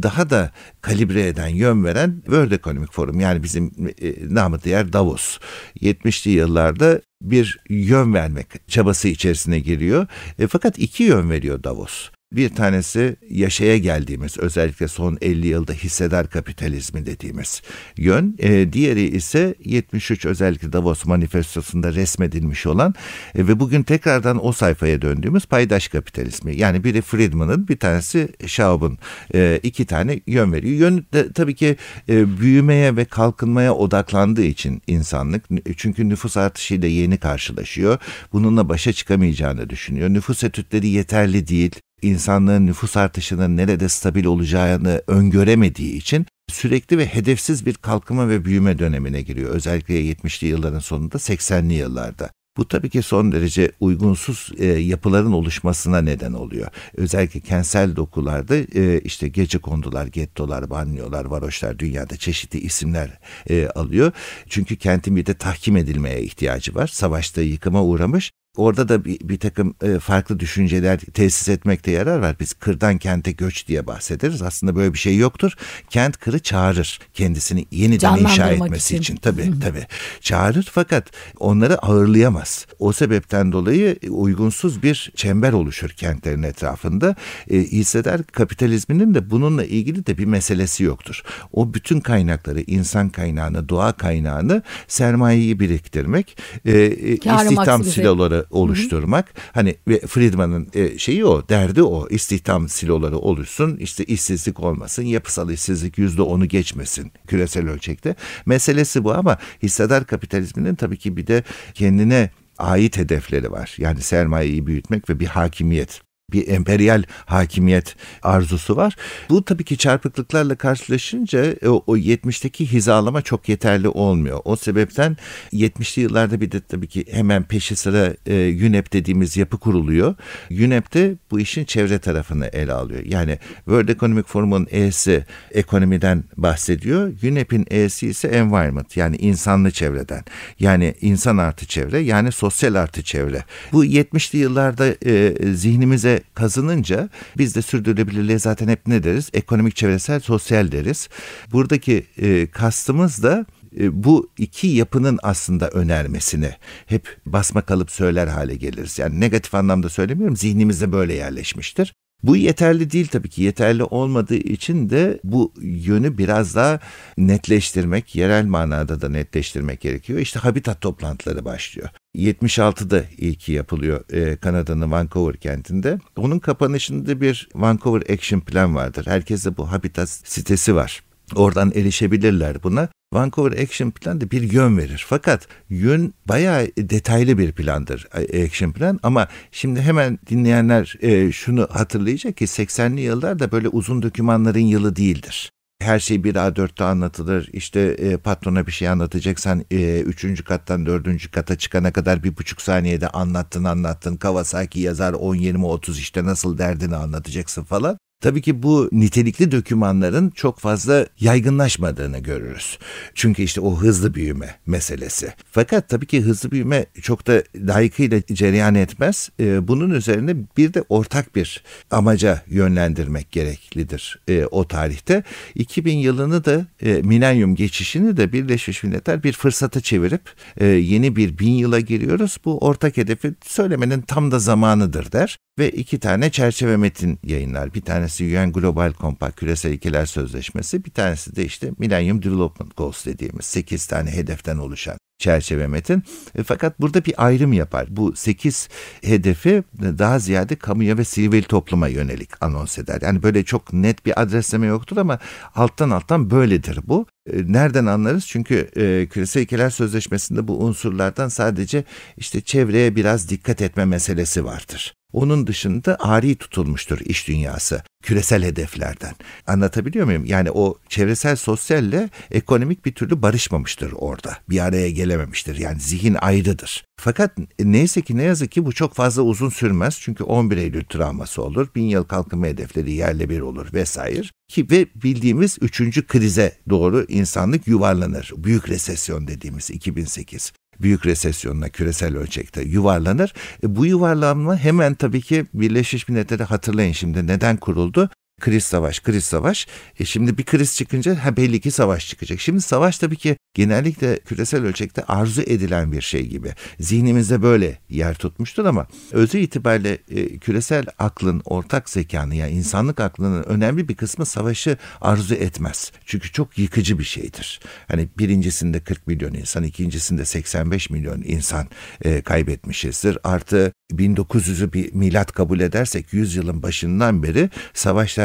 daha 0.03 0.29
da 0.29 0.51
kalibre 0.81 1.27
eden, 1.27 1.47
yön 1.47 1.83
veren 1.83 2.21
World 2.25 2.51
Economic 2.51 2.91
Forum 2.91 3.19
yani 3.19 3.43
bizim 3.43 3.71
e, 4.01 4.35
namı 4.35 4.61
diğer 4.61 4.93
Davos 4.93 5.37
70'li 5.81 6.31
yıllarda 6.31 7.01
bir 7.21 7.59
yön 7.69 8.13
vermek 8.13 8.69
çabası 8.69 9.07
içerisine 9.07 9.59
giriyor. 9.59 10.07
E, 10.39 10.47
fakat 10.47 10.79
iki 10.79 11.03
yön 11.03 11.29
veriyor 11.29 11.63
Davos. 11.63 12.09
Bir 12.31 12.49
tanesi 12.49 13.15
yaşaya 13.29 13.77
geldiğimiz 13.77 14.37
özellikle 14.37 14.87
son 14.87 15.17
50 15.21 15.47
yılda 15.47 15.73
hissedar 15.73 16.29
kapitalizmi 16.29 17.05
dediğimiz 17.05 17.61
yön. 17.97 18.35
E, 18.39 18.73
diğeri 18.73 19.01
ise 19.01 19.55
73 19.65 20.25
özellikle 20.25 20.73
Davos 20.73 21.05
manifestosunda 21.05 21.93
resmedilmiş 21.93 22.65
olan 22.65 22.93
e, 23.35 23.47
ve 23.47 23.59
bugün 23.59 23.83
tekrardan 23.83 24.45
o 24.45 24.51
sayfaya 24.51 25.01
döndüğümüz 25.01 25.45
paydaş 25.45 25.87
kapitalizmi. 25.87 26.57
Yani 26.57 26.83
biri 26.83 27.01
Friedman'ın 27.01 27.67
bir 27.67 27.77
tanesi 27.77 28.29
Schaub'un 28.45 28.97
e, 29.33 29.59
iki 29.63 29.85
tane 29.85 30.19
yön 30.27 30.53
veriyor. 30.53 30.75
Yön 30.79 31.05
de, 31.13 31.31
tabii 31.33 31.55
ki 31.55 31.75
e, 32.09 32.39
büyümeye 32.39 32.95
ve 32.95 33.05
kalkınmaya 33.05 33.73
odaklandığı 33.73 34.43
için 34.43 34.81
insanlık 34.87 35.45
çünkü 35.77 36.09
nüfus 36.09 36.37
artışıyla 36.37 36.87
yeni 36.87 37.17
karşılaşıyor. 37.17 37.97
Bununla 38.33 38.69
başa 38.69 38.93
çıkamayacağını 38.93 39.69
düşünüyor. 39.69 40.09
Nüfus 40.09 40.43
etütleri 40.43 40.87
yeterli 40.87 41.47
değil 41.47 41.75
insanlığın 42.01 42.67
nüfus 42.67 42.97
artışının 42.97 43.57
nerede 43.57 43.89
stabil 43.89 44.25
olacağını 44.25 45.01
öngöremediği 45.07 45.93
için 45.93 46.25
sürekli 46.51 46.97
ve 46.97 47.05
hedefsiz 47.05 47.65
bir 47.65 47.73
kalkınma 47.73 48.29
ve 48.29 48.45
büyüme 48.45 48.79
dönemine 48.79 49.21
giriyor. 49.21 49.49
Özellikle 49.51 50.01
70'li 50.01 50.47
yılların 50.47 50.79
sonunda 50.79 51.17
80'li 51.17 51.73
yıllarda. 51.73 52.29
Bu 52.57 52.67
tabii 52.67 52.89
ki 52.89 53.01
son 53.01 53.31
derece 53.31 53.71
uygunsuz 53.79 54.51
e, 54.57 54.65
yapıların 54.65 55.31
oluşmasına 55.31 56.01
neden 56.01 56.33
oluyor. 56.33 56.67
Özellikle 56.95 57.39
kentsel 57.39 57.95
dokularda 57.95 58.55
e, 58.55 58.99
işte 58.99 59.27
gece 59.27 59.57
kondular, 59.57 60.07
gettolar, 60.07 60.69
banyolar, 60.69 61.25
varoşlar 61.25 61.79
dünyada 61.79 62.17
çeşitli 62.17 62.59
isimler 62.59 63.19
e, 63.49 63.67
alıyor. 63.67 64.11
Çünkü 64.49 64.75
kentin 64.75 65.15
bir 65.15 65.25
de 65.25 65.33
tahkim 65.33 65.77
edilmeye 65.77 66.21
ihtiyacı 66.21 66.75
var. 66.75 66.87
Savaşta 66.87 67.41
yıkıma 67.41 67.83
uğramış 67.83 68.31
orada 68.57 68.89
da 68.89 69.05
bir, 69.05 69.19
bir 69.19 69.39
takım 69.39 69.75
e, 69.81 69.99
farklı 69.99 70.39
düşünceler 70.39 70.99
tesis 70.99 71.49
etmekte 71.49 71.91
yarar 71.91 72.19
var. 72.19 72.35
Biz 72.39 72.53
kırdan 72.53 72.97
kente 72.97 73.31
göç 73.31 73.67
diye 73.67 73.87
bahsederiz. 73.87 74.41
Aslında 74.41 74.75
böyle 74.75 74.93
bir 74.93 74.97
şey 74.97 75.17
yoktur. 75.17 75.53
Kent 75.89 76.17
kırı 76.17 76.39
çağırır 76.39 76.99
kendisini 77.13 77.65
yeniden 77.71 78.17
inşa 78.17 78.49
etmesi 78.49 78.95
için. 78.95 79.01
için. 79.01 79.15
Tabii 79.15 79.59
tabii 79.59 79.85
çağırır 80.21 80.69
fakat 80.73 81.11
onları 81.39 81.77
ağırlayamaz. 81.77 82.65
O 82.79 82.93
sebepten 82.93 83.51
dolayı 83.51 83.95
uygunsuz 84.09 84.83
bir 84.83 85.11
çember 85.15 85.53
oluşur 85.53 85.89
kentlerin 85.89 86.43
etrafında. 86.43 87.15
E, 87.49 87.57
hisseder 87.57 88.23
kapitalizminin 88.23 89.13
de 89.13 89.29
bununla 89.29 89.63
ilgili 89.63 90.05
de 90.05 90.17
bir 90.17 90.25
meselesi 90.25 90.83
yoktur. 90.83 91.23
O 91.53 91.73
bütün 91.73 91.99
kaynakları, 91.99 92.61
insan 92.61 93.09
kaynağını, 93.09 93.69
doğa 93.69 93.91
kaynağını 93.91 94.61
sermayeyi 94.87 95.59
biriktirmek, 95.59 96.37
e, 96.65 96.71
e 96.71 97.13
istihdam 97.13 97.83
siloları 97.83 98.45
oluşturmak. 98.49 99.27
Hı 99.27 99.31
hı. 99.31 99.45
Hani 99.53 99.75
ve 99.87 99.99
Friedman'ın 99.99 100.69
e, 100.73 100.97
şeyi 100.97 101.25
o, 101.25 101.49
derdi 101.49 101.83
o. 101.83 102.07
İstihdam 102.09 102.69
siloları 102.69 103.17
oluşsun, 103.17 103.77
işte 103.77 104.03
işsizlik 104.05 104.59
olmasın, 104.59 105.03
yapısal 105.03 105.49
işsizlik 105.49 105.97
yüzde 105.97 106.21
onu 106.21 106.45
geçmesin 106.45 107.11
küresel 107.27 107.69
ölçekte. 107.69 108.15
Meselesi 108.45 109.03
bu 109.03 109.13
ama 109.13 109.37
hissedar 109.63 110.05
kapitalizminin 110.05 110.75
tabii 110.75 110.97
ki 110.97 111.17
bir 111.17 111.27
de 111.27 111.43
kendine 111.73 112.31
ait 112.57 112.97
hedefleri 112.97 113.51
var. 113.51 113.75
Yani 113.77 114.01
sermayeyi 114.01 114.67
büyütmek 114.67 115.09
ve 115.09 115.19
bir 115.19 115.25
hakimiyet 115.25 116.06
bir 116.33 116.47
emperyal 116.47 117.03
hakimiyet 117.25 117.95
arzusu 118.23 118.75
var. 118.75 118.95
Bu 119.29 119.45
tabii 119.45 119.63
ki 119.63 119.77
çarpıklıklarla 119.77 120.55
karşılaşınca 120.55 121.45
e, 121.61 121.69
o, 121.69 121.83
o 121.87 121.97
70'teki 121.97 122.71
hizalama 122.71 123.21
çok 123.21 123.49
yeterli 123.49 123.89
olmuyor. 123.89 124.39
O 124.45 124.55
sebepten 124.55 125.17
70'li 125.53 126.01
yıllarda 126.01 126.41
bir 126.41 126.51
de 126.51 126.61
tabii 126.61 126.87
ki 126.87 127.05
hemen 127.11 127.43
peşi 127.43 127.75
sıra 127.75 128.13
e, 128.25 128.67
UNEP 128.67 128.93
dediğimiz 128.93 129.37
yapı 129.37 129.57
kuruluyor. 129.57 130.15
UNEP 130.51 130.93
de 130.93 131.15
bu 131.31 131.39
işin 131.39 131.65
çevre 131.65 131.99
tarafını 131.99 132.45
ele 132.45 132.73
alıyor. 132.73 133.01
Yani 133.05 133.39
World 133.55 133.89
Economic 133.89 134.23
Forum'un 134.23 134.67
E'si 134.71 135.25
ekonomiden 135.51 136.23
bahsediyor. 136.37 137.13
UNEP'in 137.23 137.65
E'si 137.69 138.07
ise 138.07 138.27
environment 138.27 138.97
yani 138.97 139.15
insanlı 139.15 139.71
çevreden. 139.71 140.23
Yani 140.59 140.95
insan 141.01 141.37
artı 141.37 141.65
çevre 141.65 141.99
yani 141.99 142.31
sosyal 142.31 142.75
artı 142.75 143.03
çevre. 143.03 143.43
Bu 143.71 143.85
70'li 143.85 144.39
yıllarda 144.39 144.95
e, 145.05 145.35
zihnimize 145.53 146.16
kazınınca 146.33 147.09
biz 147.37 147.55
de 147.55 147.61
sürdürülebilirliğe 147.61 148.39
zaten 148.39 148.67
hep 148.67 148.87
ne 148.87 149.03
deriz? 149.03 149.29
Ekonomik, 149.33 149.75
çevresel, 149.75 150.19
sosyal 150.19 150.71
deriz. 150.71 151.09
Buradaki 151.51 152.05
e, 152.17 152.47
kastımız 152.47 153.23
da 153.23 153.45
e, 153.79 154.03
bu 154.03 154.29
iki 154.37 154.67
yapının 154.67 155.19
aslında 155.23 155.69
önermesini 155.69 156.51
hep 156.85 157.17
basma 157.25 157.61
kalıp 157.61 157.91
söyler 157.91 158.27
hale 158.27 158.55
geliriz. 158.55 158.99
Yani 158.99 159.19
negatif 159.19 159.55
anlamda 159.55 159.89
söylemiyorum 159.89 160.37
zihnimizde 160.37 160.91
böyle 160.91 161.13
yerleşmiştir. 161.13 161.93
Bu 162.23 162.35
yeterli 162.35 162.91
değil 162.91 163.07
tabii 163.07 163.29
ki. 163.29 163.43
Yeterli 163.43 163.83
olmadığı 163.83 164.35
için 164.35 164.89
de 164.89 165.19
bu 165.23 165.53
yönü 165.61 166.17
biraz 166.17 166.55
daha 166.55 166.79
netleştirmek, 167.17 168.15
yerel 168.15 168.45
manada 168.45 169.01
da 169.01 169.09
netleştirmek 169.09 169.81
gerekiyor. 169.81 170.19
İşte 170.19 170.39
habitat 170.39 170.81
toplantıları 170.81 171.45
başlıyor. 171.45 171.89
76'da 172.15 173.03
ilki 173.17 173.51
yapılıyor 173.51 174.13
e, 174.13 174.35
Kanada'nın 174.35 174.91
Vancouver 174.91 175.37
kentinde. 175.37 175.99
Onun 176.15 176.39
kapanışında 176.39 177.21
bir 177.21 177.49
Vancouver 177.55 178.13
Action 178.13 178.39
Plan 178.39 178.75
vardır. 178.75 179.05
Herkese 179.07 179.57
bu 179.57 179.71
habitat 179.71 180.09
sitesi 180.09 180.75
var. 180.75 181.03
Oradan 181.35 181.71
erişebilirler 181.75 182.63
buna. 182.63 182.89
Vancouver 183.13 183.63
Action 183.63 183.91
Plan 183.91 184.21
da 184.21 184.31
bir 184.31 184.41
yön 184.41 184.77
verir. 184.77 185.05
Fakat 185.07 185.47
yön 185.69 186.13
bayağı 186.25 186.67
detaylı 186.77 187.37
bir 187.37 187.51
plandır 187.51 188.07
e, 188.13 188.45
Action 188.45 188.71
Plan 188.71 188.99
ama 189.03 189.27
şimdi 189.51 189.81
hemen 189.81 190.19
dinleyenler 190.29 190.95
e, 191.01 191.31
şunu 191.31 191.67
hatırlayacak 191.71 192.37
ki 192.37 192.45
80'li 192.45 193.01
yıllar 193.01 193.39
da 193.39 193.51
böyle 193.51 193.67
uzun 193.67 194.01
dokümanların 194.01 194.59
yılı 194.59 194.95
değildir. 194.95 195.51
Her 195.81 195.99
şey 195.99 196.23
bir 196.23 196.35
A4'te 196.35 196.83
anlatılır. 196.83 197.49
İşte 197.53 197.79
e, 197.79 198.17
patrona 198.17 198.67
bir 198.67 198.71
şey 198.71 198.89
anlatacaksan 198.89 199.65
e, 199.71 200.01
üçüncü 200.01 200.43
kattan 200.43 200.85
dördüncü 200.85 201.31
kata 201.31 201.57
çıkana 201.57 201.93
kadar 201.93 202.23
bir 202.23 202.37
buçuk 202.37 202.61
saniyede 202.61 203.09
anlattın 203.09 203.63
anlattın. 203.63 204.15
Kawasaki 204.15 204.79
yazar 204.79 205.13
10 205.13 205.35
20 205.35 205.65
30 205.65 205.99
işte 205.99 206.23
nasıl 206.25 206.57
derdini 206.57 206.95
anlatacaksın 206.95 207.63
falan. 207.63 207.97
Tabii 208.21 208.41
ki 208.41 208.63
bu 208.63 208.89
nitelikli 208.91 209.51
dokümanların 209.51 210.29
çok 210.29 210.59
fazla 210.59 211.07
yaygınlaşmadığını 211.19 212.19
görürüz. 212.19 212.79
Çünkü 213.15 213.43
işte 213.43 213.61
o 213.61 213.75
hızlı 213.75 214.13
büyüme 214.13 214.55
meselesi. 214.65 215.33
Fakat 215.51 215.89
tabii 215.89 216.05
ki 216.05 216.21
hızlı 216.21 216.51
büyüme 216.51 216.85
çok 217.01 217.27
da 217.27 217.43
layıkıyla 217.55 218.21
cereyan 218.33 218.75
etmez. 218.75 219.29
Ee, 219.39 219.67
bunun 219.67 219.89
üzerine 219.89 220.35
bir 220.57 220.73
de 220.73 220.83
ortak 220.89 221.35
bir 221.35 221.63
amaca 221.91 222.41
yönlendirmek 222.47 223.31
gereklidir 223.31 224.19
e, 224.27 224.45
o 224.45 224.67
tarihte. 224.67 225.23
2000 225.55 225.97
yılını 225.97 226.45
da 226.45 226.67
e, 226.81 226.93
milenyum 226.93 227.55
geçişini 227.55 228.17
de 228.17 228.33
Birleşmiş 228.33 228.83
Milletler 228.83 229.23
bir 229.23 229.33
fırsata 229.33 229.81
çevirip 229.81 230.21
e, 230.57 230.65
yeni 230.65 231.15
bir 231.15 231.37
bin 231.37 231.51
yıla 231.51 231.79
giriyoruz. 231.79 232.37
Bu 232.45 232.57
ortak 232.57 232.97
hedefi 232.97 233.33
söylemenin 233.45 234.01
tam 234.01 234.31
da 234.31 234.39
zamanıdır 234.39 235.11
der 235.11 235.37
ve 235.59 235.69
iki 235.69 235.99
tane 235.99 236.29
çerçeve 236.29 236.77
metin 236.77 237.19
yayınlar. 237.23 237.73
Bir 237.73 237.81
tanesi 237.81 238.23
UN 238.23 238.51
Global 238.51 238.93
Compact 238.93 239.35
Küresel 239.39 239.71
İlkeler 239.71 240.05
Sözleşmesi, 240.05 240.85
bir 240.85 240.91
tanesi 240.91 241.35
de 241.35 241.45
işte 241.45 241.71
Millennium 241.77 242.23
Development 242.23 242.77
Goals 242.77 243.05
dediğimiz 243.05 243.45
8 243.45 243.85
tane 243.85 244.11
hedeften 244.11 244.57
oluşan 244.57 244.97
çerçeve 245.17 245.67
metin. 245.67 246.03
E, 246.35 246.43
fakat 246.43 246.81
burada 246.81 247.05
bir 247.05 247.25
ayrım 247.25 247.53
yapar. 247.53 247.87
Bu 247.89 248.15
8 248.15 248.69
hedefi 249.01 249.63
daha 249.81 250.19
ziyade 250.19 250.55
kamuya 250.55 250.97
ve 250.97 251.03
sivil 251.03 251.43
topluma 251.43 251.87
yönelik 251.87 252.43
anons 252.43 252.79
eder. 252.79 252.99
Yani 253.01 253.23
böyle 253.23 253.43
çok 253.43 253.73
net 253.73 254.05
bir 254.05 254.21
adresleme 254.21 254.67
yoktur 254.67 254.97
ama 254.97 255.19
alttan 255.55 255.89
alttan 255.89 256.31
böyledir 256.31 256.79
bu. 256.83 257.05
E, 257.33 257.53
nereden 257.53 257.85
anlarız? 257.85 258.27
Çünkü 258.27 258.69
e, 258.75 259.07
küresel 259.07 259.41
ilkeler 259.41 259.69
sözleşmesinde 259.69 260.47
bu 260.47 260.63
unsurlardan 260.63 261.27
sadece 261.27 261.83
işte 262.17 262.41
çevreye 262.41 262.95
biraz 262.95 263.29
dikkat 263.29 263.61
etme 263.61 263.85
meselesi 263.85 264.45
vardır. 264.45 264.93
Onun 265.17 265.47
dışında 265.47 265.97
ari 265.99 266.35
tutulmuştur 266.35 266.99
iş 266.99 267.27
dünyası 267.27 267.83
küresel 268.03 268.43
hedeflerden. 268.43 269.15
Anlatabiliyor 269.47 270.05
muyum? 270.05 270.25
Yani 270.25 270.51
o 270.51 270.77
çevresel 270.89 271.35
sosyalle 271.35 272.09
ekonomik 272.31 272.85
bir 272.85 272.93
türlü 272.93 273.21
barışmamıştır 273.21 273.91
orada. 273.95 274.37
Bir 274.49 274.59
araya 274.59 274.89
gelememiştir. 274.89 275.55
Yani 275.55 275.79
zihin 275.79 276.17
ayrıdır. 276.21 276.85
Fakat 276.99 277.37
neyse 277.59 278.01
ki 278.01 278.17
ne 278.17 278.23
yazık 278.23 278.51
ki 278.51 278.65
bu 278.65 278.73
çok 278.73 278.93
fazla 278.93 279.21
uzun 279.21 279.49
sürmez. 279.49 279.99
Çünkü 280.01 280.23
11 280.23 280.57
Eylül 280.57 280.83
travması 280.83 281.43
olur. 281.43 281.67
Bin 281.75 281.85
yıl 281.85 282.03
kalkınma 282.03 282.45
hedefleri 282.45 282.91
yerle 282.91 283.29
bir 283.29 283.39
olur 283.39 283.73
vesaire. 283.73 284.27
Ki 284.47 284.67
ve 284.71 284.85
bildiğimiz 284.95 285.57
üçüncü 285.61 286.07
krize 286.07 286.57
doğru 286.69 287.05
insanlık 287.07 287.67
yuvarlanır. 287.67 288.33
Büyük 288.37 288.69
resesyon 288.69 289.27
dediğimiz 289.27 289.71
2008 289.71 290.53
büyük 290.81 291.05
resesyonuna 291.05 291.69
küresel 291.69 292.17
ölçekte 292.17 292.61
yuvarlanır. 292.61 293.33
E, 293.63 293.75
bu 293.75 293.85
yuvarlanma 293.85 294.57
hemen 294.57 294.95
tabii 294.95 295.21
ki 295.21 295.45
Birleşmiş 295.53 296.07
Milletler'i 296.09 296.43
hatırlayın 296.43 296.91
şimdi 296.91 297.27
neden 297.27 297.57
kuruldu? 297.57 298.09
Kriz 298.41 298.63
savaş, 298.63 298.99
kriz 298.99 299.23
savaş. 299.23 299.67
E 299.99 300.05
şimdi 300.05 300.37
bir 300.37 300.43
kriz 300.43 300.75
çıkınca 300.75 301.25
ha 301.25 301.37
belli 301.37 301.59
ki 301.59 301.71
savaş 301.71 302.09
çıkacak. 302.09 302.39
Şimdi 302.39 302.61
savaş 302.61 302.97
tabii 302.97 303.15
ki 303.15 303.37
genellikle 303.53 304.19
küresel 304.19 304.63
ölçekte 304.63 305.03
arzu 305.03 305.41
edilen 305.41 305.91
bir 305.91 306.01
şey 306.01 306.27
gibi. 306.27 306.53
Zihnimizde 306.79 307.41
böyle 307.41 307.79
yer 307.89 308.15
tutmuştur 308.15 308.65
ama 308.65 308.87
özü 309.11 309.37
itibariyle 309.37 309.97
e, 310.09 310.37
küresel 310.37 310.85
aklın, 310.99 311.41
ortak 311.45 311.89
zekanı 311.89 312.35
yani 312.35 312.51
insanlık 312.51 312.99
aklının 312.99 313.43
önemli 313.43 313.87
bir 313.87 313.95
kısmı 313.95 314.25
savaşı 314.25 314.77
arzu 315.01 315.35
etmez. 315.35 315.91
Çünkü 316.05 316.31
çok 316.31 316.57
yıkıcı 316.57 316.99
bir 316.99 317.03
şeydir. 317.03 317.59
Hani 317.87 318.07
birincisinde 318.17 318.79
40 318.79 319.07
milyon 319.07 319.33
insan, 319.33 319.63
ikincisinde 319.63 320.25
85 320.25 320.89
milyon 320.89 321.21
insan 321.21 321.67
e, 322.01 322.21
kaybetmişizdir. 322.21 323.17
Artı 323.23 323.73
1900'ü 323.91 324.73
bir 324.73 324.93
milat 324.93 325.31
kabul 325.31 325.59
edersek 325.59 326.13
100 326.13 326.35
yılın 326.35 326.63
başından 326.63 327.23
beri 327.23 327.49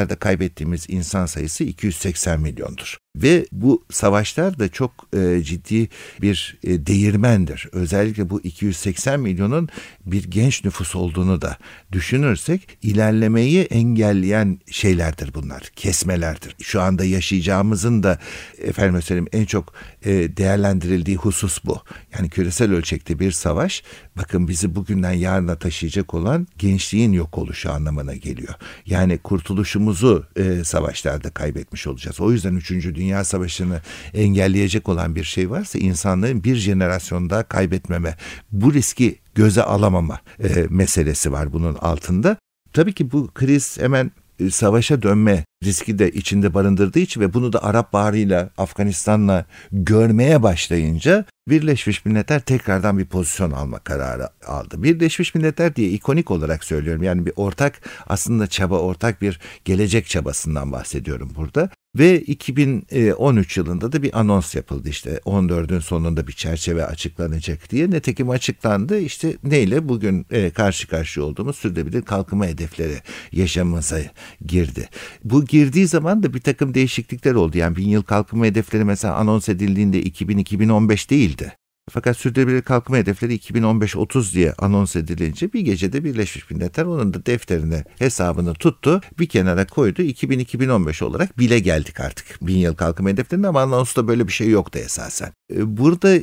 savaşlarda 0.03 0.19
kaybettiğimiz 0.19 0.87
insan 0.89 1.27
sayısı 1.27 1.65
280 1.65 2.41
milyondur. 2.41 2.99
Ve 3.17 3.47
bu 3.53 3.85
savaşlar 3.91 4.59
da 4.59 4.69
çok 4.69 4.91
e, 5.17 5.43
ciddi 5.43 5.89
bir 6.23 6.59
e, 6.65 6.87
değirmendir. 6.87 7.69
Özellikle 7.73 8.31
bu 8.31 8.41
280 8.41 9.21
milyonun 9.21 9.69
bir 10.07 10.25
genç 10.25 10.65
nüfus 10.65 10.97
olduğunu 10.97 11.43
da 11.43 11.59
düşünürsek 11.93 12.79
ilerlemeyi 12.83 13.63
engelleyen 13.63 14.61
şeylerdir 14.71 15.35
bunlar. 15.35 15.61
Kesmelerdir. 15.77 16.57
Şu 16.63 16.81
anda 16.81 17.05
yaşayacağımızın 17.05 18.03
da 18.03 18.19
efendim 18.59 19.03
söyleyeyim 19.03 19.29
en 19.33 19.45
çok 19.45 19.75
e, 20.05 20.11
değerlendirildiği 20.37 21.17
husus 21.17 21.65
bu. 21.65 21.79
Yani 22.19 22.31
küresel 22.31 22.73
ölçekte 22.73 23.19
bir 23.19 23.31
savaş 23.31 23.83
bakın 24.17 24.49
bizi 24.49 24.75
bugünden 24.75 25.13
yarına 25.13 25.57
taşıyacak 25.57 26.15
olan 26.15 26.47
gençliğin 26.59 27.13
yok 27.13 27.39
oluşu 27.39 27.73
anlamına 27.73 28.15
geliyor. 28.15 28.55
Yani 28.87 29.19
kurtuluşumuzu 29.19 30.27
e, 30.37 30.65
savaşlarda 30.65 31.31
kaybetmiş 31.31 31.87
olacağız. 31.87 32.21
O 32.21 32.33
yüzden 32.33 32.57
3. 32.57 32.71
Dünya 32.71 33.02
Savaşı'nı 33.25 33.81
engelleyecek 34.15 34.89
olan 34.89 35.15
bir 35.15 35.25
şey 35.25 35.51
varsa 35.51 35.79
insanlığın 35.79 36.45
bir 36.45 36.57
jenerasyonda 36.57 37.43
kaybetmeme, 37.43 38.17
bu 38.53 38.75
riski 38.75 39.19
göze 39.35 39.63
alamama 39.63 40.21
e, 40.43 40.67
meselesi 40.71 41.33
var 41.33 41.53
bunun 41.53 41.75
altında. 41.75 42.37
Tabii 42.73 42.93
ki 42.93 43.13
bu 43.13 43.31
kriz 43.35 43.79
hemen 43.81 44.11
e, 44.41 44.51
savaşa 44.51 45.03
dönme 45.03 45.45
riski 45.65 45.99
de 45.99 46.11
içinde 46.11 46.55
barındırdığı 46.55 46.99
için 46.99 47.21
ve 47.21 47.35
bunu 47.35 47.53
da 47.53 47.65
Arap 47.65 47.93
Baharı'yla 47.93 48.51
Afganistan'la 48.59 49.47
görmeye 49.73 50.43
başlayınca 50.43 51.25
Birleşmiş 51.49 52.05
Milletler 52.05 52.41
tekrardan 52.41 52.99
bir 52.99 53.05
pozisyon 53.05 53.51
alma 53.51 53.79
kararı 53.79 54.29
aldı. 54.47 54.83
Birleşmiş 54.83 55.35
Milletler 55.35 55.77
diye 55.77 55.89
ikonik 55.89 56.31
olarak 56.31 56.65
söylüyorum. 56.65 57.03
Yani 57.03 57.27
bir 57.27 57.33
ortak 57.37 57.81
aslında 58.07 58.47
çaba, 58.47 58.79
ortak 58.79 59.23
bir 59.23 59.41
gelecek 59.65 60.07
çabasından 60.07 60.73
bahsediyorum 60.73 61.33
burada. 61.37 61.71
Ve 61.99 62.21
2013 62.21 63.57
yılında 63.57 63.93
da 63.93 64.03
bir 64.03 64.21
anons 64.21 64.55
yapıldı 64.55 64.89
işte 64.89 65.21
14'ün 65.25 65.79
sonunda 65.79 66.27
bir 66.27 66.33
çerçeve 66.33 66.87
açıklanacak 66.87 67.71
diye. 67.71 67.91
Netekim 67.91 68.31
açıklandı 68.31 68.99
işte 68.99 69.37
neyle 69.45 69.89
bugün 69.89 70.27
e, 70.31 70.51
karşı 70.51 70.89
karşıya 70.89 71.27
olduğumuz 71.27 71.57
sürdürülebilir 71.57 72.03
kalkınma 72.03 72.47
hedefleri 72.47 72.99
yaşamımıza 73.33 74.01
girdi. 74.47 74.89
Bu 75.25 75.45
girdiği 75.45 75.87
zaman 75.87 76.23
da 76.23 76.35
bir 76.35 76.41
takım 76.41 76.75
değişiklikler 76.75 77.35
oldu. 77.35 77.59
Yani 77.59 77.77
bin 77.77 77.89
yıl 77.89 78.03
kalkınma 78.03 78.45
hedefleri 78.45 78.85
mesela 78.85 79.15
anons 79.15 79.49
edildiğinde 79.49 80.03
2000-2015 80.03 81.11
değildi. 81.11 81.53
Fakat 81.91 82.17
sürdürülebilir 82.17 82.63
kalkınma 82.63 82.99
hedefleri 82.99 83.37
2015-30 83.37 84.35
diye 84.35 84.55
anons 84.59 84.97
edilince 84.97 85.53
bir 85.53 85.61
gecede 85.61 86.05
Birleşmiş 86.05 86.51
Milletler 86.51 86.85
onun 86.85 87.15
da 87.15 87.27
defterine 87.27 87.85
hesabını 87.99 88.55
tuttu. 88.55 89.01
Bir 89.19 89.27
kenara 89.27 89.67
koydu. 89.67 90.03
2000-2015 90.03 91.05
olarak 91.05 91.39
bile 91.39 91.59
geldik 91.59 92.01
artık. 92.01 92.39
Bin 92.43 92.57
yıl 92.57 92.75
kalkınma 92.75 93.11
hedeflerinde 93.11 93.49
ama 93.49 93.63
anonsta 93.63 94.09
böyle 94.09 94.27
bir 94.27 94.33
şey 94.33 94.49
yoktu 94.49 94.79
esasen. 94.79 95.33
E, 95.55 95.77
burada 95.77 96.19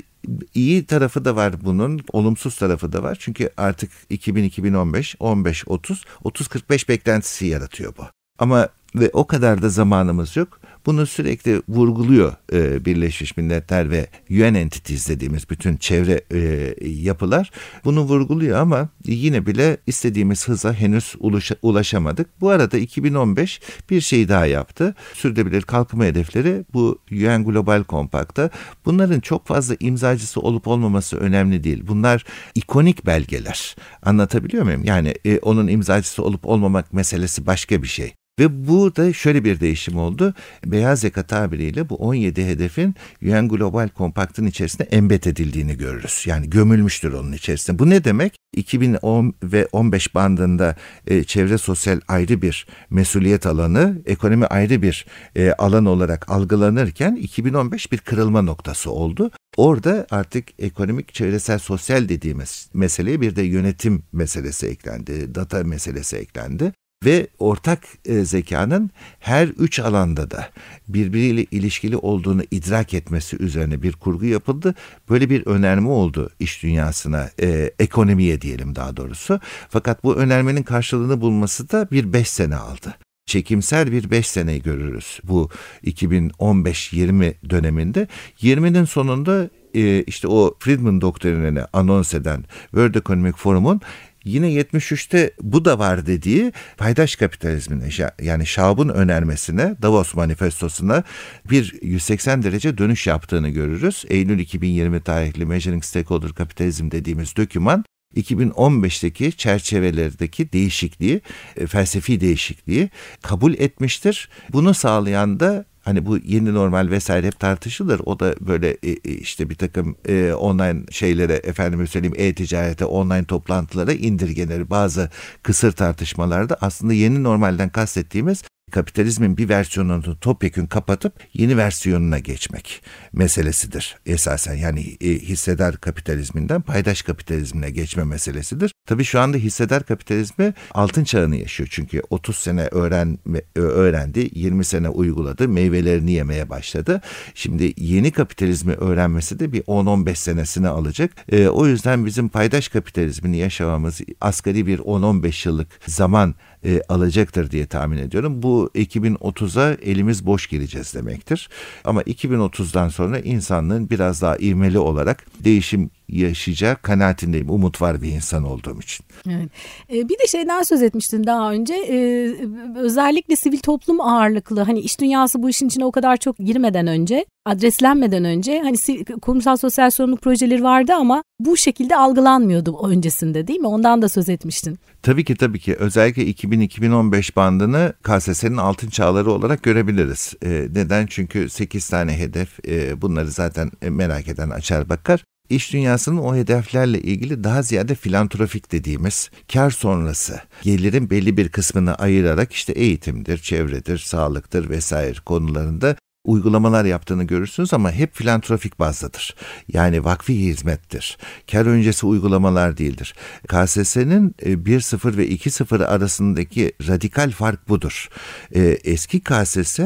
iyi 0.53 0.85
tarafı 0.85 1.25
da 1.25 1.35
var 1.35 1.53
bunun, 1.65 2.01
olumsuz 2.13 2.57
tarafı 2.57 2.93
da 2.93 3.03
var. 3.03 3.17
Çünkü 3.19 3.49
artık 3.57 3.91
2000-2015, 4.11 5.17
15-30, 5.17 6.05
30-45 6.23 6.89
beklentisi 6.89 7.45
yaratıyor 7.45 7.93
bu. 7.97 8.03
Ama 8.39 8.69
ve 8.95 9.09
o 9.13 9.27
kadar 9.27 9.61
da 9.61 9.69
zamanımız 9.69 10.35
yok. 10.35 10.59
Bunu 10.85 11.05
sürekli 11.05 11.61
vurguluyor 11.67 12.33
e, 12.53 12.85
Birleşmiş 12.85 13.37
Milletler 13.37 13.91
ve 13.91 14.07
UN 14.29 14.53
entities 14.53 15.09
dediğimiz 15.09 15.49
bütün 15.49 15.77
çevre 15.77 16.21
e, 16.33 16.73
yapılar. 16.85 17.51
Bunu 17.85 18.01
vurguluyor 18.01 18.59
ama 18.59 18.89
yine 19.05 19.45
bile 19.45 19.77
istediğimiz 19.87 20.47
hıza 20.47 20.73
henüz 20.73 21.15
ulaşa, 21.19 21.55
ulaşamadık. 21.61 22.41
Bu 22.41 22.49
arada 22.49 22.77
2015 22.77 23.61
bir 23.89 24.01
şey 24.01 24.29
daha 24.29 24.45
yaptı. 24.45 24.95
Sürdürülebilir 25.13 25.61
kalkınma 25.61 26.05
hedefleri 26.05 26.65
bu 26.73 26.99
UN 27.11 27.43
Global 27.45 27.83
Compact'ta 27.89 28.49
bunların 28.85 29.19
çok 29.19 29.47
fazla 29.47 29.75
imzacısı 29.79 30.41
olup 30.41 30.67
olmaması 30.67 31.17
önemli 31.17 31.63
değil. 31.63 31.83
Bunlar 31.87 32.25
ikonik 32.55 33.05
belgeler. 33.05 33.75
Anlatabiliyor 34.03 34.63
muyum? 34.63 34.83
Yani 34.83 35.13
e, 35.25 35.39
onun 35.39 35.67
imzacısı 35.67 36.23
olup 36.23 36.45
olmamak 36.45 36.93
meselesi 36.93 37.45
başka 37.45 37.83
bir 37.83 37.87
şey. 37.87 38.18
Ve 38.39 38.67
bu 38.67 38.95
da 38.95 39.13
şöyle 39.13 39.43
bir 39.43 39.59
değişim 39.59 39.97
oldu. 39.97 40.33
Beyaz 40.65 41.03
yaka 41.03 41.23
tabiriyle 41.23 41.89
bu 41.89 41.95
17 41.95 42.45
hedefin 42.45 42.95
UN 43.23 43.49
Global 43.49 43.89
Compact'ın 43.97 44.45
içerisinde 44.45 44.83
embed 44.83 45.23
edildiğini 45.23 45.77
görürüz. 45.77 46.23
Yani 46.25 46.49
gömülmüştür 46.49 47.13
onun 47.13 47.31
içerisinde. 47.31 47.79
Bu 47.79 47.89
ne 47.89 48.03
demek? 48.03 48.35
2010 48.55 49.33
ve 49.43 49.67
15 49.71 50.15
bandında 50.15 50.75
e, 51.07 51.23
çevre 51.23 51.57
sosyal 51.57 51.99
ayrı 52.07 52.41
bir 52.41 52.67
mesuliyet 52.89 53.45
alanı, 53.45 54.01
ekonomi 54.05 54.45
ayrı 54.45 54.81
bir 54.81 55.05
e, 55.35 55.51
alan 55.51 55.85
olarak 55.85 56.29
algılanırken 56.31 57.15
2015 57.15 57.91
bir 57.91 57.97
kırılma 57.97 58.41
noktası 58.41 58.91
oldu. 58.91 59.31
Orada 59.57 60.07
artık 60.11 60.47
ekonomik, 60.59 61.13
çevresel, 61.13 61.59
sosyal 61.59 62.09
dediğimiz 62.09 62.69
meseleye 62.73 63.21
bir 63.21 63.35
de 63.35 63.41
yönetim 63.41 64.03
meselesi 64.11 64.67
eklendi, 64.67 65.35
data 65.35 65.63
meselesi 65.63 66.17
eklendi 66.17 66.73
ve 67.05 67.27
ortak 67.39 67.87
e, 68.05 68.25
zekanın 68.25 68.91
her 69.19 69.47
üç 69.47 69.79
alanda 69.79 70.31
da 70.31 70.49
birbiriyle 70.87 71.43
ilişkili 71.43 71.97
olduğunu 71.97 72.43
idrak 72.51 72.93
etmesi 72.93 73.37
üzerine 73.43 73.81
bir 73.81 73.93
kurgu 73.93 74.25
yapıldı. 74.25 74.75
Böyle 75.09 75.29
bir 75.29 75.45
önerme 75.45 75.89
oldu 75.89 76.29
iş 76.39 76.63
dünyasına, 76.63 77.29
e, 77.41 77.71
ekonomiye 77.79 78.41
diyelim 78.41 78.75
daha 78.75 78.97
doğrusu. 78.97 79.39
Fakat 79.69 80.03
bu 80.03 80.15
önermenin 80.15 80.63
karşılığını 80.63 81.21
bulması 81.21 81.69
da 81.69 81.87
bir 81.91 82.13
beş 82.13 82.29
sene 82.29 82.55
aldı 82.55 82.95
çekimsel 83.29 83.91
bir 83.91 84.11
5 84.11 84.27
seneyi 84.27 84.61
görürüz 84.61 85.19
bu 85.23 85.49
2015-20 85.83 87.33
döneminde. 87.49 88.07
20'nin 88.41 88.85
sonunda 88.85 89.49
e, 89.73 90.03
işte 90.03 90.27
o 90.27 90.55
Friedman 90.59 91.01
doktrinini 91.01 91.61
anons 91.73 92.13
eden 92.13 92.45
World 92.61 92.95
Economic 92.95 93.33
Forum'un 93.33 93.81
yine 94.29 94.53
73'te 94.53 95.31
bu 95.41 95.65
da 95.65 95.79
var 95.79 96.05
dediği 96.05 96.53
paydaş 96.77 97.15
kapitalizmine 97.15 97.89
yani 98.21 98.45
Şab'ın 98.45 98.89
önermesine 98.89 99.75
Davos 99.81 100.15
manifestosuna 100.15 101.03
bir 101.49 101.75
180 101.81 102.43
derece 102.43 102.77
dönüş 102.77 103.07
yaptığını 103.07 103.49
görürüz. 103.49 104.05
Eylül 104.09 104.39
2020 104.39 105.01
tarihli 105.01 105.45
Measuring 105.45 105.83
Stakeholder 105.83 106.29
Capitalism 106.29 106.91
dediğimiz 106.91 107.35
döküman 107.35 107.85
2015'teki 108.15 109.37
çerçevelerdeki 109.37 110.53
değişikliği, 110.53 111.21
e, 111.57 111.67
felsefi 111.67 112.21
değişikliği 112.21 112.89
kabul 113.21 113.53
etmiştir. 113.53 114.29
Bunu 114.53 114.73
sağlayan 114.73 115.39
da 115.39 115.65
Hani 115.89 116.05
bu 116.05 116.17
yeni 116.17 116.53
normal 116.53 116.91
vesaire 116.91 117.27
hep 117.27 117.39
tartışılır. 117.39 118.01
O 118.05 118.19
da 118.19 118.35
böyle 118.41 118.69
e, 118.69 118.89
e, 118.89 119.11
işte 119.11 119.49
bir 119.49 119.55
takım 119.55 119.95
e, 120.07 120.33
online 120.33 120.83
şeylere 120.91 121.33
efendim 121.33 121.87
söyleyeyim 121.87 122.15
e-ticarete, 122.17 122.85
online 122.85 123.25
toplantılara 123.25 123.93
indirgenir. 123.93 124.69
Bazı 124.69 125.09
kısır 125.43 125.71
tartışmalarda 125.71 126.57
aslında 126.61 126.93
yeni 126.93 127.23
normalden 127.23 127.69
kastettiğimiz 127.69 128.43
kapitalizmin 128.71 129.37
bir 129.37 129.49
versiyonunu 129.49 130.19
topyekün 130.19 130.67
kapatıp 130.67 131.13
yeni 131.33 131.57
versiyonuna 131.57 132.19
geçmek 132.19 132.81
meselesidir 133.13 133.97
esasen. 134.05 134.53
Yani 134.53 134.97
e, 135.01 135.09
hissedar 135.09 135.77
kapitalizminden 135.77 136.61
paydaş 136.61 137.01
kapitalizmine 137.01 137.69
geçme 137.69 138.03
meselesidir. 138.03 138.73
Tabii 138.89 139.03
şu 139.03 139.19
anda 139.19 139.37
hissedar 139.37 139.83
kapitalizmi 139.83 140.53
altın 140.71 141.03
çağını 141.03 141.35
yaşıyor. 141.35 141.69
Çünkü 141.71 142.01
30 142.09 142.35
sene 142.35 142.67
öğren 142.71 143.19
öğrendi, 143.55 144.29
20 144.33 144.65
sene 144.65 144.89
uyguladı, 144.89 145.47
meyvelerini 145.47 146.11
yemeye 146.11 146.49
başladı. 146.49 147.01
Şimdi 147.35 147.73
yeni 147.77 148.11
kapitalizmi 148.11 148.73
öğrenmesi 148.73 149.39
de 149.39 149.51
bir 149.51 149.61
10-15 149.61 150.15
senesini 150.15 150.67
alacak. 150.67 151.11
E, 151.31 151.47
o 151.47 151.67
yüzden 151.67 152.05
bizim 152.05 152.29
paydaş 152.29 152.67
kapitalizmini 152.67 153.37
yaşamamız 153.37 154.01
asgari 154.21 154.67
bir 154.67 154.79
10-15 154.79 155.47
yıllık 155.47 155.67
zaman 155.87 156.35
e, 156.65 156.81
alacaktır 156.89 157.51
diye 157.51 157.65
tahmin 157.65 157.97
ediyorum. 157.97 158.43
Bu 158.43 158.71
2030'a 158.75 159.73
elimiz 159.73 160.25
boş 160.25 160.47
gireceğiz 160.47 160.93
demektir. 160.93 161.49
Ama 161.83 162.01
2030'dan 162.01 162.89
sonra 162.89 163.19
insanlığın 163.19 163.89
biraz 163.89 164.21
daha 164.21 164.37
ivmeli 164.37 164.79
olarak 164.79 165.25
değişim 165.43 165.89
yaşayacağı 166.11 166.75
kanaatindeyim. 166.75 167.49
Umut 167.49 167.81
var 167.81 168.01
bir 168.01 168.11
insan 168.11 168.43
olduğum 168.43 168.79
için. 168.79 169.05
Evet. 169.29 169.49
Ee, 169.93 170.09
bir 170.09 170.19
de 170.19 170.27
şeyden 170.27 170.63
söz 170.63 170.81
etmiştin 170.81 171.23
daha 171.23 171.51
önce. 171.51 171.73
Ee, 171.73 172.35
özellikle 172.75 173.35
sivil 173.35 173.59
toplum 173.59 174.01
ağırlıklı 174.01 174.61
hani 174.61 174.79
iş 174.79 174.99
dünyası 174.99 175.43
bu 175.43 175.49
işin 175.49 175.67
içine 175.67 175.85
o 175.85 175.91
kadar 175.91 176.17
çok 176.17 176.37
girmeden 176.37 176.87
önce, 176.87 177.25
adreslenmeden 177.45 178.25
önce 178.25 178.61
hani 178.63 178.77
kurumsal 179.21 179.57
sosyal 179.57 179.89
sorumluluk 179.89 180.21
projeleri 180.21 180.63
vardı 180.63 180.93
ama 180.93 181.23
bu 181.39 181.57
şekilde 181.57 181.95
algılanmıyordu 181.95 182.87
öncesinde 182.87 183.47
değil 183.47 183.59
mi? 183.59 183.67
Ondan 183.67 184.01
da 184.01 184.09
söz 184.09 184.29
etmiştin. 184.29 184.79
Tabii 185.01 185.25
ki 185.25 185.35
tabii 185.35 185.59
ki. 185.59 185.75
Özellikle 185.75 186.23
2000-2015 186.23 187.35
bandını 187.35 187.93
KSS'nin 188.03 188.57
altın 188.57 188.89
çağları 188.89 189.31
olarak 189.31 189.63
görebiliriz. 189.63 190.33
Ee, 190.43 190.67
neden? 190.73 191.05
Çünkü 191.05 191.49
8 191.49 191.89
tane 191.89 192.17
hedef. 192.17 192.67
E, 192.67 193.01
bunları 193.01 193.31
zaten 193.31 193.71
merak 193.81 194.27
eden 194.27 194.49
açar 194.49 194.89
bakar 194.89 195.23
iş 195.49 195.73
dünyasının 195.73 196.17
o 196.17 196.35
hedeflerle 196.35 197.01
ilgili 197.01 197.43
daha 197.43 197.61
ziyade 197.61 197.95
filantropik 197.95 198.71
dediğimiz 198.71 199.29
kar 199.53 199.69
sonrası 199.69 200.41
gelirin 200.61 201.09
belli 201.09 201.37
bir 201.37 201.49
kısmını 201.49 201.95
ayırarak 201.95 202.53
işte 202.53 202.73
eğitimdir, 202.73 203.37
çevredir, 203.37 203.97
sağlıktır 203.97 204.69
vesaire 204.69 205.19
konularında 205.25 205.95
uygulamalar 206.29 206.85
yaptığını 206.85 207.23
görürsünüz 207.23 207.73
ama 207.73 207.91
hep 207.91 208.15
filantropik 208.15 208.79
bazdadır. 208.79 209.35
Yani 209.73 210.03
vakfi 210.03 210.39
hizmettir. 210.39 211.17
Kar 211.51 211.65
öncesi 211.65 212.05
uygulamalar 212.05 212.77
değildir. 212.77 213.15
KSS'nin 213.47 214.29
1.0 214.29 215.13
e, 215.13 215.17
ve 215.17 215.27
2.0 215.27 215.85
arasındaki 215.85 216.73
radikal 216.87 217.31
fark 217.31 217.69
budur. 217.69 218.09
E, 218.55 218.61
eski 218.83 219.19
KSS 219.19 219.79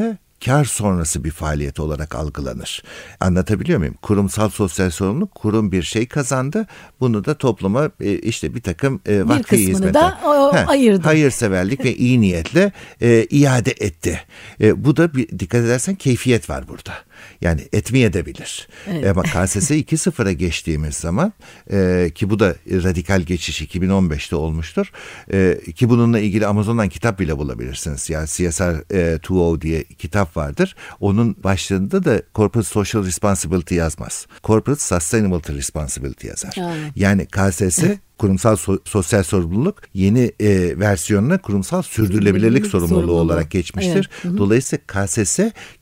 kar 0.46 0.64
sonrası 0.64 1.24
bir 1.24 1.30
faaliyet 1.30 1.80
olarak 1.80 2.14
algılanır. 2.14 2.82
Anlatabiliyor 3.20 3.78
muyum? 3.78 3.94
Kurumsal 4.02 4.48
sosyal 4.48 4.90
sorumluluk 4.90 5.34
kurum 5.34 5.72
bir 5.72 5.82
şey 5.82 6.06
kazandı. 6.06 6.66
Bunu 7.00 7.24
da 7.24 7.38
topluma 7.38 7.90
e, 8.00 8.18
işte 8.18 8.54
bir 8.54 8.60
takım 8.60 9.00
e, 9.06 9.28
vakfi 9.28 9.56
bir 9.56 9.60
hizmetler. 9.60 9.94
da 9.94 10.18
o, 10.24 10.54
Ha, 10.54 10.64
ayırdı. 10.68 11.02
Hayırseverlik 11.02 11.84
ve 11.84 11.94
iyi 11.96 12.20
niyetle 12.20 12.72
e, 13.00 13.26
iade 13.30 13.70
etti. 13.70 14.20
E, 14.60 14.84
bu 14.84 14.96
da 14.96 15.14
bir, 15.14 15.38
dikkat 15.38 15.64
edersen 15.64 15.94
keyfiyet 15.94 16.50
var 16.50 16.68
burada. 16.68 16.92
Yani 17.40 17.68
etmeye 17.72 18.12
de 18.12 18.26
bilir. 18.26 18.68
Evet. 18.90 19.06
Ama 19.06 19.22
KSS 19.22 19.70
2.0'a 19.70 20.32
geçtiğimiz 20.32 20.94
zaman 20.94 21.32
e, 21.72 22.10
ki 22.14 22.30
bu 22.30 22.38
da 22.38 22.54
radikal 22.70 23.20
geçiş 23.20 23.62
2015'te 23.62 24.36
olmuştur. 24.36 24.92
E, 25.32 25.60
ki 25.74 25.88
bununla 25.88 26.18
ilgili 26.18 26.46
Amazon'dan 26.46 26.88
kitap 26.88 27.18
bile 27.18 27.38
bulabilirsiniz. 27.38 28.10
Yani 28.10 28.26
CSR 28.26 28.94
e, 28.94 29.16
2.0 29.16 29.60
diye 29.60 29.84
kitap 29.84 30.36
vardır. 30.36 30.76
Onun 31.00 31.36
başlığında 31.44 32.04
da 32.04 32.22
Corporate 32.34 32.68
Social 32.68 33.04
Responsibility 33.04 33.74
yazmaz. 33.74 34.26
Corporate 34.44 34.80
Sustainability 34.80 35.52
Responsibility 35.52 36.26
yazar. 36.26 36.54
Aynen. 36.58 36.92
Yani 36.96 37.26
KSS 37.26 37.84
kurumsal 38.18 38.56
so- 38.56 38.80
sosyal 38.84 39.22
sorumluluk 39.22 39.82
yeni 39.94 40.32
e, 40.40 40.78
versiyonuna 40.78 41.38
kurumsal 41.38 41.82
sürdürülebilirlik 41.82 42.66
sorumluluğu 42.66 42.94
sorumluluğu. 42.96 43.20
olarak 43.20 43.50
geçmiştir. 43.50 43.94
Evet, 43.94 44.24
hı 44.24 44.28
hı. 44.28 44.38
Dolayısıyla 44.38 44.82
KSS 44.86 45.38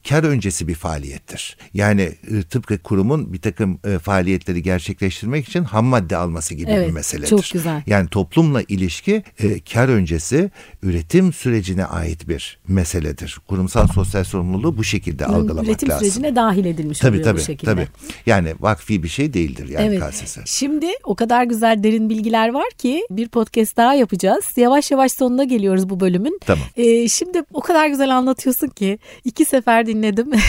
kar 0.08 0.24
öncesi 0.24 0.68
bir 0.68 0.74
faaliyettir. 0.74 1.56
Yani 1.74 2.02
e, 2.02 2.42
tıpkı 2.42 2.78
kurumun 2.78 3.32
bir 3.32 3.40
takım 3.40 3.78
e, 3.84 3.98
faaliyetleri 3.98 4.62
gerçekleştirmek 4.62 5.48
için 5.48 5.64
ham 5.64 5.84
madde 5.84 6.16
alması 6.16 6.54
gibi 6.54 6.70
Evet, 6.70 6.88
bir 6.88 6.92
meseledir. 6.92 7.28
çok 7.28 7.44
güzel. 7.52 7.82
Yani 7.86 8.08
toplumla 8.08 8.62
ilişki 8.68 9.22
e, 9.38 9.60
kar 9.60 9.88
öncesi 9.88 10.50
üretim 10.82 11.32
sürecine 11.32 11.84
ait 11.84 12.28
bir 12.28 12.58
meseledir. 12.68 13.38
Kurumsal 13.48 13.86
sosyal 13.88 14.24
sorumluluğu 14.24 14.76
bu 14.76 14.84
şekilde 14.84 15.26
algılamak 15.26 15.64
Üretim 15.66 15.88
lazım. 15.88 16.06
sürecine 16.06 16.36
dahil 16.36 16.64
edilmiş 16.64 16.98
Tabii 16.98 17.10
oluyor 17.10 17.24
tabii 17.24 17.38
bu 17.40 17.44
şekilde. 17.44 17.70
tabii. 17.70 17.86
Yani 18.26 18.54
vakfi 18.60 19.02
bir 19.02 19.08
şey 19.08 19.32
değildir 19.34 19.68
yani 19.68 19.86
Evet. 19.96 20.10
KSS. 20.10 20.38
Şimdi 20.46 20.86
o 21.04 21.14
kadar 21.14 21.44
güzel 21.44 21.82
derin 21.82 22.10
bilgiler 22.22 22.48
var 22.48 22.70
ki 22.78 23.06
bir 23.10 23.28
podcast 23.28 23.76
daha 23.76 23.94
yapacağız. 23.94 24.44
Yavaş 24.56 24.90
yavaş 24.90 25.12
sonuna 25.12 25.44
geliyoruz 25.44 25.90
bu 25.90 26.00
bölümün. 26.00 26.38
Tamam. 26.46 26.64
Ee, 26.76 27.08
şimdi 27.08 27.42
o 27.54 27.60
kadar 27.60 27.86
güzel 27.86 28.16
anlatıyorsun 28.16 28.68
ki 28.68 28.98
iki 29.24 29.44
sefer 29.44 29.86
dinledim. 29.86 30.30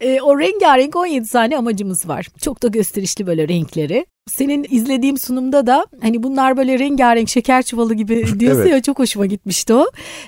Ee, 0.00 0.20
o 0.20 0.38
rengarenk 0.38 0.96
17 0.96 1.28
tane 1.28 1.58
amacımız 1.58 2.08
var. 2.08 2.26
Çok 2.42 2.62
da 2.62 2.68
gösterişli 2.68 3.26
böyle 3.26 3.48
renkleri. 3.48 4.06
Senin 4.26 4.66
izlediğim 4.70 5.18
sunumda 5.18 5.66
da 5.66 5.86
hani 6.02 6.22
bunlar 6.22 6.56
böyle 6.56 6.78
rengarenk 6.78 7.28
şeker 7.28 7.62
çuvalı 7.62 7.94
gibi 7.94 8.24
diyorsun 8.40 8.60
Evet. 8.62 8.72
ya 8.72 8.82
çok 8.82 8.98
hoşuma 8.98 9.26
gitmişti 9.26 9.74
o. 9.74 9.86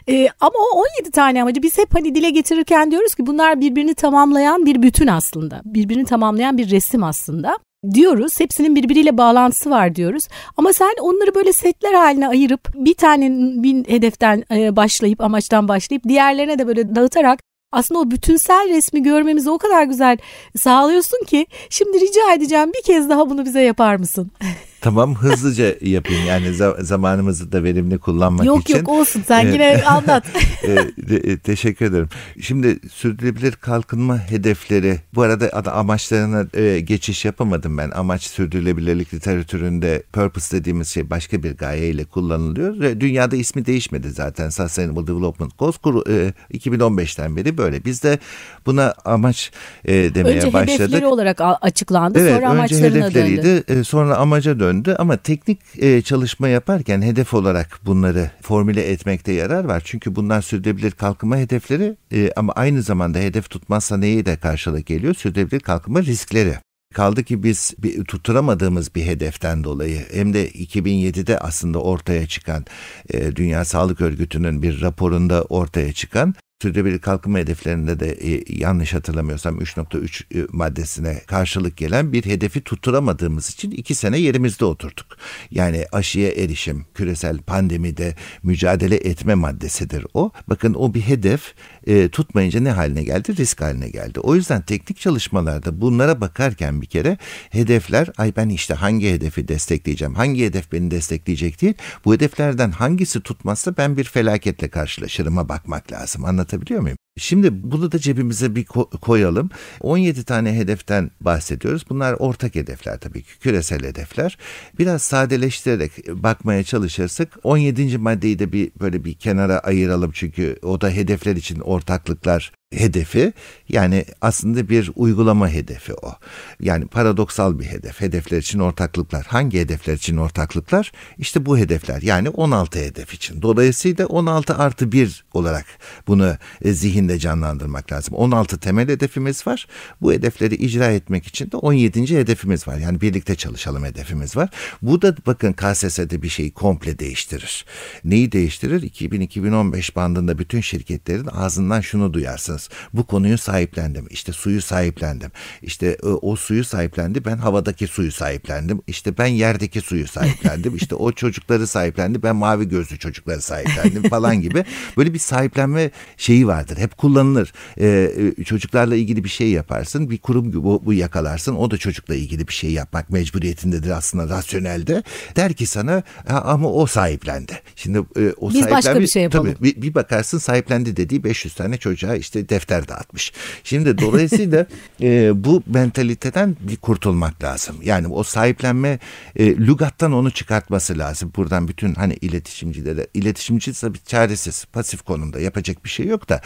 Ee, 0.08 0.28
ama 0.40 0.54
o 0.74 0.78
17 0.98 1.10
tane 1.10 1.42
amacı 1.42 1.62
biz 1.62 1.78
hep 1.78 1.94
hani 1.94 2.14
dile 2.14 2.30
getirirken 2.30 2.90
diyoruz 2.90 3.14
ki 3.14 3.26
bunlar 3.26 3.60
birbirini 3.60 3.94
tamamlayan 3.94 4.66
bir 4.66 4.82
bütün 4.82 5.06
aslında. 5.06 5.60
Birbirini 5.64 6.04
tamamlayan 6.04 6.58
bir 6.58 6.70
resim 6.70 7.04
aslında 7.04 7.58
diyoruz. 7.94 8.40
Hepsinin 8.40 8.76
birbiriyle 8.76 9.18
bağlantısı 9.18 9.70
var 9.70 9.94
diyoruz. 9.94 10.28
Ama 10.56 10.72
sen 10.72 10.94
onları 11.00 11.34
böyle 11.34 11.52
setler 11.52 11.94
haline 11.94 12.28
ayırıp 12.28 12.74
bir 12.74 12.94
tane 12.94 13.30
bir 13.62 13.88
hedeften 13.88 14.44
e, 14.50 14.76
başlayıp 14.76 15.20
amaçtan 15.20 15.68
başlayıp 15.68 16.04
diğerlerine 16.04 16.58
de 16.58 16.66
böyle 16.66 16.94
dağıtarak 16.94 17.40
aslında 17.72 18.00
o 18.00 18.10
bütünsel 18.10 18.68
resmi 18.68 19.02
görmemizi 19.02 19.50
o 19.50 19.58
kadar 19.58 19.84
güzel 19.84 20.18
sağlıyorsun 20.56 21.24
ki 21.24 21.46
şimdi 21.70 22.00
rica 22.00 22.34
edeceğim 22.34 22.72
bir 22.72 22.82
kez 22.82 23.08
daha 23.08 23.30
bunu 23.30 23.44
bize 23.44 23.60
yapar 23.60 23.96
mısın? 23.96 24.30
Tamam 24.86 25.14
hızlıca 25.14 25.74
yapayım 25.80 26.26
yani 26.26 26.46
za- 26.46 26.82
zamanımızı 26.84 27.52
da 27.52 27.64
verimli 27.64 27.98
kullanmak 27.98 28.46
yok 28.46 28.60
için. 28.60 28.76
yok 28.78 28.88
olsun 28.88 29.22
sen 29.28 29.52
yine 29.52 29.82
anlat. 29.86 30.24
e, 30.64 30.68
de- 31.08 31.32
e, 31.32 31.38
teşekkür 31.38 31.86
ederim. 31.86 32.08
Şimdi 32.40 32.78
sürdürülebilir 32.92 33.52
kalkınma 33.52 34.18
hedefleri 34.18 34.98
bu 35.14 35.22
arada 35.22 35.50
ada- 35.52 35.72
amaçlarına 35.72 36.46
e, 36.60 36.80
geçiş 36.80 37.24
yapamadım 37.24 37.78
ben. 37.78 37.90
Amaç 37.90 38.22
sürdürülebilirlik 38.22 39.14
literatüründe 39.14 40.02
purpose 40.12 40.56
dediğimiz 40.60 40.88
şey 40.88 41.10
başka 41.10 41.42
bir 41.42 41.56
gayeyle 41.56 42.04
kullanılıyor. 42.04 42.80
Ve 42.80 43.00
dünyada 43.00 43.36
ismi 43.36 43.66
değişmedi 43.66 44.10
zaten. 44.10 44.48
Sustainable 44.50 45.06
Development 45.06 45.58
Goals 45.58 45.76
kuru- 45.76 46.04
e, 46.12 46.32
2015'ten 46.58 47.36
beri 47.36 47.58
böyle. 47.58 47.84
Biz 47.84 48.02
de 48.02 48.18
buna 48.66 48.94
amaç 49.04 49.50
demeye 49.88 50.36
Önce 50.36 50.52
başladık. 50.52 50.80
hedefleri 50.80 51.06
olarak 51.06 51.40
açıklandı 51.60 52.18
Evet, 52.18 52.28
sonra 52.34 52.38
önce 52.52 52.58
amaçlarına 52.58 53.14
döndü. 53.14 53.84
sonra 53.84 54.16
amaca 54.16 54.60
döndü 54.60 54.75
ama 54.98 55.16
teknik 55.16 55.58
e, 55.78 56.02
çalışma 56.02 56.48
yaparken 56.48 57.02
hedef 57.02 57.34
olarak 57.34 57.80
bunları 57.86 58.30
formüle 58.42 58.82
etmekte 58.82 59.32
yarar 59.32 59.64
var. 59.64 59.82
Çünkü 59.84 60.16
bunlar 60.16 60.42
sürdürülebilir 60.42 60.90
kalkınma 60.90 61.36
hedefleri 61.36 61.96
e, 62.12 62.32
ama 62.36 62.52
aynı 62.52 62.82
zamanda 62.82 63.18
hedef 63.18 63.50
tutmazsa 63.50 63.96
neyi 63.96 64.26
de 64.26 64.36
karşılık 64.36 64.86
geliyor? 64.86 65.14
Sürdürülebilir 65.14 65.60
kalkınma 65.60 66.02
riskleri. 66.02 66.54
Kaldı 66.94 67.24
ki 67.24 67.42
biz 67.42 67.74
bir, 67.78 68.04
tutturamadığımız 68.04 68.94
bir 68.94 69.06
hedeften 69.06 69.64
dolayı 69.64 70.00
hem 70.12 70.34
de 70.34 70.50
2007'de 70.50 71.38
aslında 71.38 71.82
ortaya 71.82 72.26
çıkan 72.26 72.64
e, 73.10 73.36
Dünya 73.36 73.64
Sağlık 73.64 74.00
Örgütü'nün 74.00 74.62
bir 74.62 74.80
raporunda 74.80 75.42
ortaya 75.42 75.92
çıkan 75.92 76.34
Sürdürülebilir 76.62 76.98
kalkınma 76.98 77.38
hedeflerinde 77.38 78.00
de 78.00 78.12
e, 78.12 78.44
yanlış 78.48 78.94
hatırlamıyorsam 78.94 79.58
3.3 79.58 80.40
e, 80.40 80.46
maddesine 80.52 81.20
karşılık 81.26 81.76
gelen 81.76 82.12
bir 82.12 82.24
hedefi 82.24 82.60
tutturamadığımız 82.60 83.50
için 83.50 83.70
iki 83.70 83.94
sene 83.94 84.18
yerimizde 84.18 84.64
oturduk. 84.64 85.06
Yani 85.50 85.86
aşıya 85.92 86.30
erişim, 86.30 86.86
küresel 86.94 87.38
pandemide 87.38 88.14
mücadele 88.42 88.96
etme 88.96 89.34
maddesidir 89.34 90.06
o. 90.14 90.30
Bakın 90.48 90.74
o 90.74 90.94
bir 90.94 91.00
hedef 91.00 91.54
e, 91.86 92.08
tutmayınca 92.08 92.60
ne 92.60 92.70
haline 92.70 93.02
geldi? 93.02 93.36
Risk 93.36 93.60
haline 93.60 93.88
geldi. 93.88 94.20
O 94.20 94.34
yüzden 94.34 94.62
teknik 94.62 95.00
çalışmalarda 95.00 95.80
bunlara 95.80 96.20
bakarken 96.20 96.82
bir 96.82 96.86
kere 96.86 97.18
hedefler 97.50 98.08
ay 98.18 98.32
ben 98.36 98.48
işte 98.48 98.74
hangi 98.74 99.12
hedefi 99.12 99.48
destekleyeceğim, 99.48 100.14
hangi 100.14 100.44
hedef 100.44 100.72
beni 100.72 100.90
destekleyecek 100.90 101.62
değil. 101.62 101.74
Bu 102.04 102.14
hedeflerden 102.14 102.70
hangisi 102.70 103.20
tutmazsa 103.20 103.76
ben 103.76 103.96
bir 103.96 104.04
felaketle 104.04 104.68
karşılaşırıma 104.68 105.48
bakmak 105.48 105.92
lazım. 105.92 106.24
Anlatabiliyor 106.24 106.80
muyum? 106.80 106.98
Şimdi 107.18 107.48
bunu 107.72 107.92
da 107.92 107.98
cebimize 107.98 108.54
bir 108.54 108.64
ko- 108.64 108.98
koyalım. 109.00 109.50
17 109.80 110.24
tane 110.24 110.52
hedeften 110.54 111.10
bahsediyoruz. 111.20 111.84
Bunlar 111.90 112.12
ortak 112.12 112.54
hedefler 112.54 112.98
tabii 113.00 113.22
ki, 113.22 113.38
küresel 113.40 113.82
hedefler. 113.82 114.38
Biraz 114.78 115.02
sadeleştirerek 115.02 115.92
bakmaya 116.08 116.64
çalışırsak 116.64 117.38
17. 117.42 117.98
maddeyi 117.98 118.38
de 118.38 118.52
bir 118.52 118.70
böyle 118.80 119.04
bir 119.04 119.14
kenara 119.14 119.58
ayıralım 119.58 120.10
çünkü 120.14 120.56
o 120.62 120.80
da 120.80 120.90
hedefler 120.90 121.36
için 121.36 121.60
ortaklıklar 121.60 122.52
hedefi 122.76 123.32
yani 123.68 124.04
aslında 124.20 124.68
bir 124.68 124.90
uygulama 124.96 125.48
hedefi 125.48 125.94
o. 125.94 126.14
Yani 126.60 126.86
paradoksal 126.86 127.58
bir 127.58 127.64
hedef. 127.64 128.00
Hedefler 128.00 128.38
için 128.38 128.58
ortaklıklar. 128.58 129.26
Hangi 129.26 129.60
hedefler 129.60 129.94
için 129.94 130.16
ortaklıklar? 130.16 130.92
İşte 131.18 131.46
bu 131.46 131.58
hedefler 131.58 132.02
yani 132.02 132.28
16 132.28 132.78
hedef 132.78 133.14
için. 133.14 133.42
Dolayısıyla 133.42 134.06
16 134.06 134.54
artı 134.54 134.92
1 134.92 135.24
olarak 135.32 135.66
bunu 136.06 136.36
e, 136.62 136.72
zihinde 136.72 137.18
canlandırmak 137.18 137.92
lazım. 137.92 138.14
16 138.14 138.58
temel 138.58 138.88
hedefimiz 138.88 139.46
var. 139.46 139.66
Bu 140.00 140.12
hedefleri 140.12 140.54
icra 140.54 140.86
etmek 140.90 141.26
için 141.26 141.50
de 141.50 141.56
17. 141.56 142.18
hedefimiz 142.18 142.68
var. 142.68 142.76
Yani 142.78 143.00
birlikte 143.00 143.34
çalışalım 143.34 143.84
hedefimiz 143.84 144.36
var. 144.36 144.48
Bu 144.82 145.02
da 145.02 145.16
bakın 145.26 145.52
KSS'de 145.52 146.22
bir 146.22 146.28
şeyi 146.28 146.50
komple 146.50 146.98
değiştirir. 146.98 147.64
Neyi 148.04 148.32
değiştirir? 148.32 148.82
2000-2015 148.82 149.94
bandında 149.94 150.38
bütün 150.38 150.60
şirketlerin 150.60 151.26
ağzından 151.26 151.80
şunu 151.80 152.12
duyarsınız. 152.12 152.65
Bu 152.92 153.06
konuyu 153.06 153.38
sahiplendim. 153.38 154.06
İşte 154.10 154.32
suyu 154.32 154.62
sahiplendim. 154.62 155.30
İşte 155.62 155.86
e, 156.02 156.06
o 156.06 156.36
suyu 156.36 156.64
sahiplendi. 156.64 157.24
Ben 157.24 157.36
havadaki 157.36 157.86
suyu 157.86 158.12
sahiplendim. 158.12 158.80
İşte 158.86 159.18
ben 159.18 159.26
yerdeki 159.26 159.80
suyu 159.80 160.06
sahiplendim. 160.08 160.76
İşte 160.76 160.94
o 160.94 161.12
çocukları 161.12 161.66
sahiplendi. 161.66 162.22
Ben 162.22 162.36
mavi 162.36 162.68
gözlü 162.68 162.98
çocukları 162.98 163.42
sahiplendim 163.42 164.02
falan 164.08 164.40
gibi. 164.40 164.64
Böyle 164.96 165.14
bir 165.14 165.18
sahiplenme 165.18 165.90
şeyi 166.16 166.46
vardır. 166.46 166.76
Hep 166.78 166.96
kullanılır. 166.96 167.52
Ee, 167.80 168.34
çocuklarla 168.44 168.96
ilgili 168.96 169.24
bir 169.24 169.28
şey 169.28 169.50
yaparsın. 169.50 170.10
Bir 170.10 170.18
kurum 170.18 170.52
bu, 170.52 170.82
bu 170.86 170.92
yakalarsın. 170.92 171.54
O 171.56 171.70
da 171.70 171.76
çocukla 171.78 172.14
ilgili 172.14 172.48
bir 172.48 172.52
şey 172.52 172.70
yapmak 172.72 173.10
mecburiyetindedir 173.10 173.90
aslında 173.90 174.28
rasyonelde. 174.28 175.02
Der 175.36 175.52
ki 175.52 175.66
sana 175.66 176.02
"Ha, 176.28 176.40
ama 176.46 176.72
o 176.72 176.86
sahiplendi. 176.86 177.52
Şimdi 177.76 177.98
e, 177.98 178.32
o 178.36 178.50
Biz 178.50 178.62
başka 178.70 178.90
sahiplenme- 178.92 179.00
bir 179.00 179.06
şey 179.06 179.22
yapalım. 179.22 179.54
Tabii, 179.54 179.64
bir, 179.76 179.82
bir 179.82 179.94
bakarsın 179.94 180.38
sahiplendi 180.38 180.96
dediği 180.96 181.24
500 181.24 181.54
tane 181.54 181.76
çocuğa 181.76 182.14
işte 182.16 182.45
defter 182.48 182.88
dağıtmış. 182.88 183.32
Şimdi 183.64 183.98
dolayısıyla 183.98 184.66
e, 185.02 185.44
bu 185.44 185.62
mentaliteden 185.66 186.56
bir 186.60 186.76
kurtulmak 186.76 187.42
lazım. 187.44 187.76
Yani 187.82 188.06
o 188.08 188.22
sahiplenme 188.22 188.98
e, 189.36 189.46
lügattan 189.56 190.12
onu 190.12 190.30
çıkartması 190.30 190.98
lazım. 190.98 191.32
Buradan 191.36 191.68
bütün 191.68 191.94
hani 191.94 192.14
iletişimcilere, 192.14 193.06
iletişimci 193.14 193.72
tabii 193.72 193.98
çaresiz, 194.06 194.64
pasif 194.64 195.02
konumda 195.02 195.40
yapacak 195.40 195.84
bir 195.84 195.88
şey 195.90 196.06
yok 196.06 196.28
da 196.28 196.40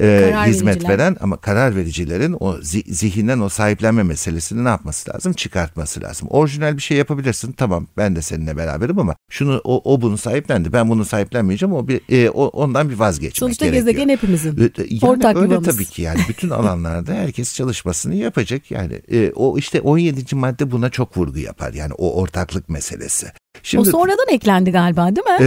e, 0.00 0.28
Karar 0.30 0.46
hizmet 0.46 0.74
vericiler. 0.74 0.98
veren 0.98 1.16
ama 1.20 1.36
karar 1.36 1.76
vericilerin 1.76 2.36
o 2.40 2.54
zi- 2.58 2.92
zihinden 2.94 3.40
o 3.40 3.48
sahiplenme 3.48 4.02
meselesini 4.02 4.64
ne 4.64 4.68
yapması 4.68 5.10
lazım? 5.10 5.32
Çıkartması 5.32 6.00
lazım. 6.02 6.28
Orijinal 6.30 6.76
bir 6.76 6.82
şey 6.82 6.96
yapabilirsin. 6.98 7.52
Tamam 7.52 7.86
ben 7.96 8.16
de 8.16 8.22
seninle 8.22 8.56
beraberim 8.56 8.98
ama 8.98 9.16
şunu 9.30 9.60
o, 9.64 9.94
o 9.94 10.00
bunu 10.00 10.18
sahiplendi. 10.18 10.72
Ben 10.72 10.88
bunu 10.88 11.04
sahiplenmeyeceğim. 11.04 11.74
O 11.74 11.88
bir 11.88 12.00
e, 12.08 12.30
o, 12.30 12.46
ondan 12.46 12.90
bir 12.90 12.94
vazgeçmek 12.94 13.36
Sonuçta 13.38 13.64
gerekiyor. 13.66 13.86
gezegen 13.86 14.08
hepimizin. 14.08 14.72
Yani 14.78 14.98
Ortak 15.02 15.36
yuvamız. 15.52 15.76
tabii 15.76 15.84
ki 15.84 16.02
yani 16.02 16.20
bütün 16.28 16.50
alanlarda 16.50 17.14
herkes 17.14 17.54
çalışmasını 17.54 18.14
yapacak 18.14 18.70
yani 18.70 19.00
e, 19.12 19.32
o 19.34 19.58
işte 19.58 19.80
17. 19.80 20.34
madde 20.34 20.70
buna 20.70 20.90
çok 20.90 21.16
vurgu 21.16 21.38
yapar 21.38 21.72
yani 21.72 21.92
o 21.92 22.20
ortaklık 22.20 22.68
meselesi. 22.68 23.26
Şimdi, 23.62 23.80
o 23.80 23.84
sonradan 23.84 24.26
eklendi 24.30 24.72
galiba 24.72 25.16
değil 25.16 25.40
mi? 25.40 25.46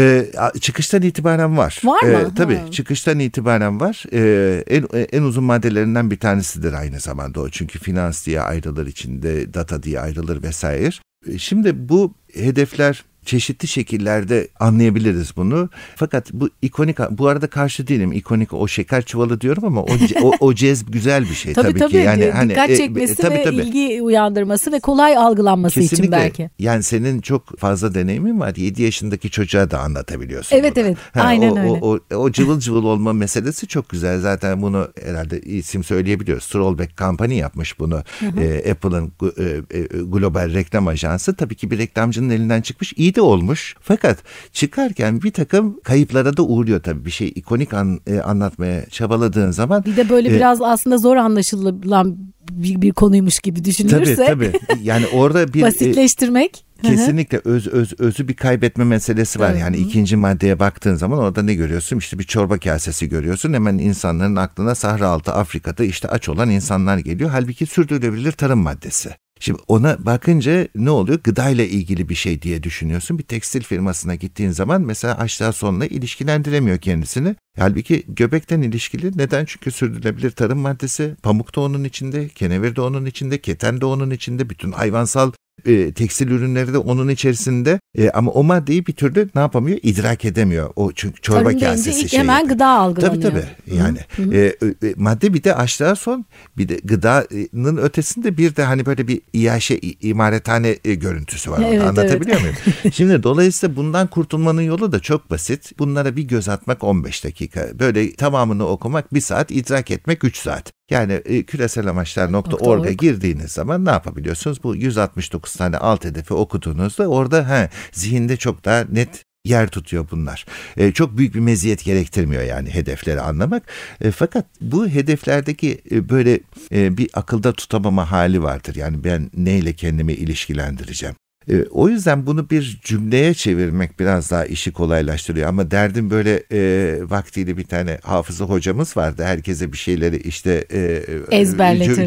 E, 0.56 0.60
çıkıştan 0.60 1.02
itibaren 1.02 1.58
var. 1.58 1.82
Var 1.84 2.04
mı? 2.04 2.10
E, 2.10 2.36
tabii 2.36 2.56
ha. 2.56 2.72
çıkıştan 2.72 3.20
itibaren 3.20 3.80
var. 3.80 4.04
E, 4.14 4.64
en, 4.68 4.88
en 5.12 5.24
uzun 5.24 5.44
maddelerinden 5.44 6.12
bir 6.12 6.20
tanesidir 6.20 6.74
aynı 6.74 7.00
zamanda 7.00 7.42
o. 7.42 7.50
Çünkü 7.50 7.80
finans 7.80 8.26
diye 8.26 8.42
ayrılır 8.42 8.88
içinde, 8.88 9.54
data 9.54 9.84
diye 9.84 10.00
ayrılır 10.00 10.44
vesaire. 10.44 10.90
E, 11.28 11.38
şimdi 11.38 11.90
bu 11.90 12.14
hedefler 12.34 13.04
çeşitli 13.30 13.68
şekillerde 13.68 14.48
anlayabiliriz 14.60 15.38
bunu. 15.38 15.70
Fakat 15.96 16.34
bu 16.34 16.50
ikonik 16.62 16.98
bu 17.10 17.28
arada 17.28 17.48
karşı 17.48 17.88
değilim. 17.88 18.12
ikonik 18.12 18.54
o 18.54 18.68
şeker 18.68 19.02
çuvalı 19.02 19.42
diyorum 19.42 19.66
ama 19.66 19.82
o 19.82 19.88
o, 20.22 20.32
o 20.40 20.54
cezb 20.54 20.88
güzel 20.94 21.24
bir 21.24 21.36
şey 21.36 21.54
tabii, 21.54 21.68
tabii, 21.68 21.80
tabii 21.80 21.92
ki. 21.92 21.98
Yani 21.98 22.22
dikkat 22.22 22.36
hani 22.36 22.50
dikkat 22.50 22.78
çekmesi 22.78 23.14
e, 23.14 23.16
tabii, 23.16 23.36
ve 23.36 23.44
tabii. 23.44 23.56
ilgi 23.56 24.02
uyandırması 24.02 24.72
ve 24.72 24.80
kolay 24.80 25.18
algılanması 25.18 25.80
Kesinlikle. 25.80 26.04
için 26.04 26.12
belki. 26.12 26.50
Yani 26.60 26.84
senin 26.84 27.22
çok 27.22 27.60
fazla 27.60 27.94
deneyimin 27.94 28.40
var. 28.40 28.56
7 28.56 28.84
yaşındaki 28.84 29.30
çocuğa 29.30 29.72
da 29.72 29.80
anlatabiliyorsun. 29.80 30.56
Evet 30.56 30.76
bunu. 30.76 30.84
evet. 30.84 30.98
Ha, 31.14 31.22
Aynen 31.22 31.52
o, 31.52 31.60
öyle. 31.60 31.70
O, 31.82 32.00
o, 32.12 32.16
o 32.16 32.32
cıvıl 32.32 32.60
cıvıl 32.60 32.84
olma 32.84 33.14
meselesi 33.14 33.68
çok 33.68 33.90
güzel. 33.90 34.20
Zaten 34.20 34.62
bunu 34.62 34.88
herhalde 35.04 35.42
isim 35.42 35.84
söyleyebiliyoruz. 35.84 36.44
Strollback 36.44 36.98
Company 36.98 37.36
yapmış 37.36 37.80
bunu. 37.80 38.04
Ee, 38.22 38.72
Apple'ın 38.72 39.12
e, 39.38 39.44
e, 39.78 39.82
global 39.88 40.54
reklam 40.54 40.88
ajansı. 40.88 41.36
Tabii 41.36 41.56
ki 41.56 41.72
bir 41.72 41.78
reklamcının 41.78 42.30
elinden 42.30 42.62
çıkmış. 42.62 42.94
İyi 42.98 43.16
de 43.16 43.19
olmuş. 43.22 43.76
Fakat 43.82 44.18
çıkarken 44.54 45.22
bir 45.22 45.32
takım 45.32 45.80
kayıplara 45.84 46.38
da 46.38 46.44
uğruyor 46.44 46.84
tabii. 46.84 47.06
Bir 47.06 47.12
şey 47.12 47.28
ikonik 47.36 47.74
an, 47.74 48.00
e, 48.08 48.20
anlatmaya 48.20 48.86
çabaladığın 48.86 49.52
zaman. 49.52 49.86
Bir 49.86 49.98
de 49.98 50.10
böyle 50.10 50.30
e, 50.30 50.34
biraz 50.34 50.62
aslında 50.62 50.98
zor 50.98 51.16
anlaşılan 51.16 52.18
bir, 52.52 52.82
bir 52.82 52.92
konuymuş 52.92 53.40
gibi 53.40 53.66
düşünülürse. 53.66 54.26
Tabii 54.26 54.52
tabii. 54.52 54.80
Yani 54.84 55.08
orada 55.08 55.54
bir... 55.54 55.62
basitleştirmek. 55.62 56.66
Kesinlikle 56.82 57.42
öz, 57.46 57.68
öz 57.68 57.94
özü 58.00 58.28
bir 58.28 58.34
kaybetme 58.34 58.84
meselesi 58.84 59.40
var. 59.40 59.54
Yani 59.54 59.78
ikinci 59.78 60.16
maddeye 60.16 60.60
baktığın 60.60 60.96
zaman 60.96 61.20
orada 61.20 61.44
ne 61.44 61.54
görüyorsun? 61.54 61.98
İşte 61.98 62.20
bir 62.20 62.24
çorba 62.24 62.58
kasesi 62.58 63.10
görüyorsun. 63.10 63.54
Hemen 63.54 63.78
insanların 63.78 64.36
aklına 64.36 64.76
Sahra 64.76 65.08
altı 65.08 65.32
Afrika'da 65.32 65.84
işte 65.84 66.08
aç 66.08 66.30
olan 66.30 66.50
insanlar 66.50 66.98
geliyor. 66.98 67.30
Halbuki 67.30 67.66
sürdürülebilir 67.66 68.32
tarım 68.32 68.60
maddesi. 68.60 69.10
Şimdi 69.40 69.60
ona 69.68 70.06
bakınca 70.06 70.68
ne 70.76 70.90
oluyor? 70.90 71.20
Gıdayla 71.24 71.64
ilgili 71.64 72.10
bir 72.10 72.16
şey 72.16 72.42
diye 72.42 72.64
düşünüyorsun. 72.64 73.18
Bir 73.20 73.24
tekstil 73.24 73.62
firmasına 73.62 74.16
gittiğin 74.16 74.50
zaman 74.50 74.82
mesela 74.82 75.18
açlığa 75.18 75.52
sonla 75.52 75.86
ilişkilendiremiyor 75.86 76.78
kendisini. 76.78 77.36
Halbuki 77.58 78.04
göbekten 78.08 78.62
ilişkili. 78.62 79.18
Neden? 79.18 79.46
Çünkü 79.46 79.72
sürdürülebilir 79.72 80.32
tarım 80.32 80.60
maddesi. 80.60 81.16
Pamuk 81.24 81.56
da 81.56 81.62
onun 81.62 81.84
içinde, 81.84 82.30
kenevir 82.30 82.76
de 82.76 82.82
onun 82.82 83.06
içinde, 83.06 83.42
keten 83.42 83.82
de 83.82 83.86
onun 83.86 84.10
içinde. 84.10 84.50
Bütün 84.50 84.72
hayvansal 84.72 85.32
e, 85.66 85.92
tekstil 85.92 86.28
ürünleri 86.28 86.74
de 86.74 86.78
onun 86.78 87.08
içerisinde 87.08 87.80
e, 87.98 88.10
ama 88.10 88.32
o 88.32 88.44
maddeyi 88.44 88.86
bir 88.86 88.94
türlü 88.94 89.30
ne 89.36 89.42
yapamıyor? 89.42 89.80
İdrak 89.84 90.26
edemiyor. 90.26 90.70
O 90.76 90.92
çünkü 90.92 91.22
çorba 91.22 91.44
Tarım 91.44 91.60
kasesi 91.60 92.10
şey. 92.10 92.20
Hemen 92.20 92.48
gıda 92.48 92.68
algılanıyor. 92.68 93.22
Tabii 93.22 93.34
tabii. 93.34 93.76
Yani 93.78 94.00
hı 94.16 94.24
hı. 94.24 94.34
E, 94.36 94.40
e, 94.88 94.94
madde 94.96 95.34
bir 95.34 95.44
de 95.44 95.56
açlığa 95.56 95.96
son 95.96 96.26
bir 96.58 96.70
de 96.70 96.80
gıdanın 96.84 97.78
ötesinde 97.78 98.38
bir 98.38 98.56
de 98.56 98.64
hani 98.64 98.86
böyle 98.86 99.08
bir 99.08 99.22
iaşe 99.34 99.80
imarethane 100.02 100.76
e, 100.86 100.94
görüntüsü 100.96 101.52
var. 101.52 101.64
Evet, 101.68 101.82
Anlatabiliyor 101.82 102.40
evet. 102.44 102.56
muyum? 102.66 102.94
Şimdi 102.94 103.24
dolayısıyla 103.24 103.76
bundan 103.76 104.08
kurtulmanın 104.08 104.62
yolu 104.62 104.92
da 104.92 105.00
çok 105.00 105.30
basit. 105.30 105.80
Bunlara 105.80 106.16
bir 106.16 106.24
göz 106.24 106.50
atmak 106.50 106.84
15 106.84 107.24
dakika. 107.24 107.70
Böyle 107.80 108.16
tamamını 108.16 108.68
okumak 108.68 109.14
bir 109.14 109.22
saat, 109.22 109.52
idrak 109.52 109.92
etmek 109.92 110.24
3 110.24 110.38
saat. 110.38 110.79
Yani 110.90 111.14
e, 111.14 111.44
küreselamaçlar.org'a 111.44 112.92
girdiğiniz 112.92 113.52
zaman 113.52 113.86
ne 113.86 113.90
yapabiliyorsunuz? 113.90 114.64
Bu 114.64 114.76
169 114.76 115.54
tane 115.54 115.78
alt 115.78 116.06
hedefi 116.06 116.34
okuduğunuzda 116.34 117.08
orada 117.08 117.50
he, 117.50 117.70
zihinde 117.92 118.38
çok 118.38 118.66
daha 118.66 118.86
net 118.92 119.26
yer 119.46 119.68
tutuyor 119.68 120.08
bunlar. 120.12 120.46
E, 120.78 120.92
çok 120.92 121.18
büyük 121.18 121.36
bir 121.36 121.40
meziyet 121.40 121.84
gerektirmiyor 121.84 122.44
yani 122.44 122.74
hedefleri 122.74 123.22
anlamak. 123.22 123.64
E, 124.02 124.12
fakat 124.12 124.46
bu 124.62 124.88
hedeflerdeki 124.88 125.82
e, 125.92 126.10
böyle 126.10 126.40
e, 126.72 126.98
bir 126.98 127.10
akılda 127.14 127.54
tutamama 127.54 128.12
hali 128.12 128.44
vardır. 128.44 128.76
Yani 128.76 129.04
ben 129.04 129.32
neyle 129.34 129.74
kendimi 129.74 130.14
ilişkilendireceğim? 130.14 131.16
E, 131.50 131.64
o 131.72 131.90
yüzden 131.90 132.26
bunu 132.26 132.50
bir 132.50 132.80
cümleye 132.84 133.34
çevirmek 133.34 134.00
biraz 134.00 134.32
daha 134.32 134.46
işi 134.46 134.72
kolaylaştırıyor. 134.72 135.50
Ama 135.50 135.72
derdim 135.72 136.10
böyle 136.10 136.44
e, 136.52 137.00
vaktiyle 137.10 137.58
bir 137.58 137.64
tane 137.64 138.00
hafıza 138.04 138.46
hocamız 138.46 138.98
vardı. 138.98 139.24
Herkese 139.24 139.74
bir 139.74 139.78
şeyleri 139.78 140.18
işte 140.18 140.66
e, 140.72 141.04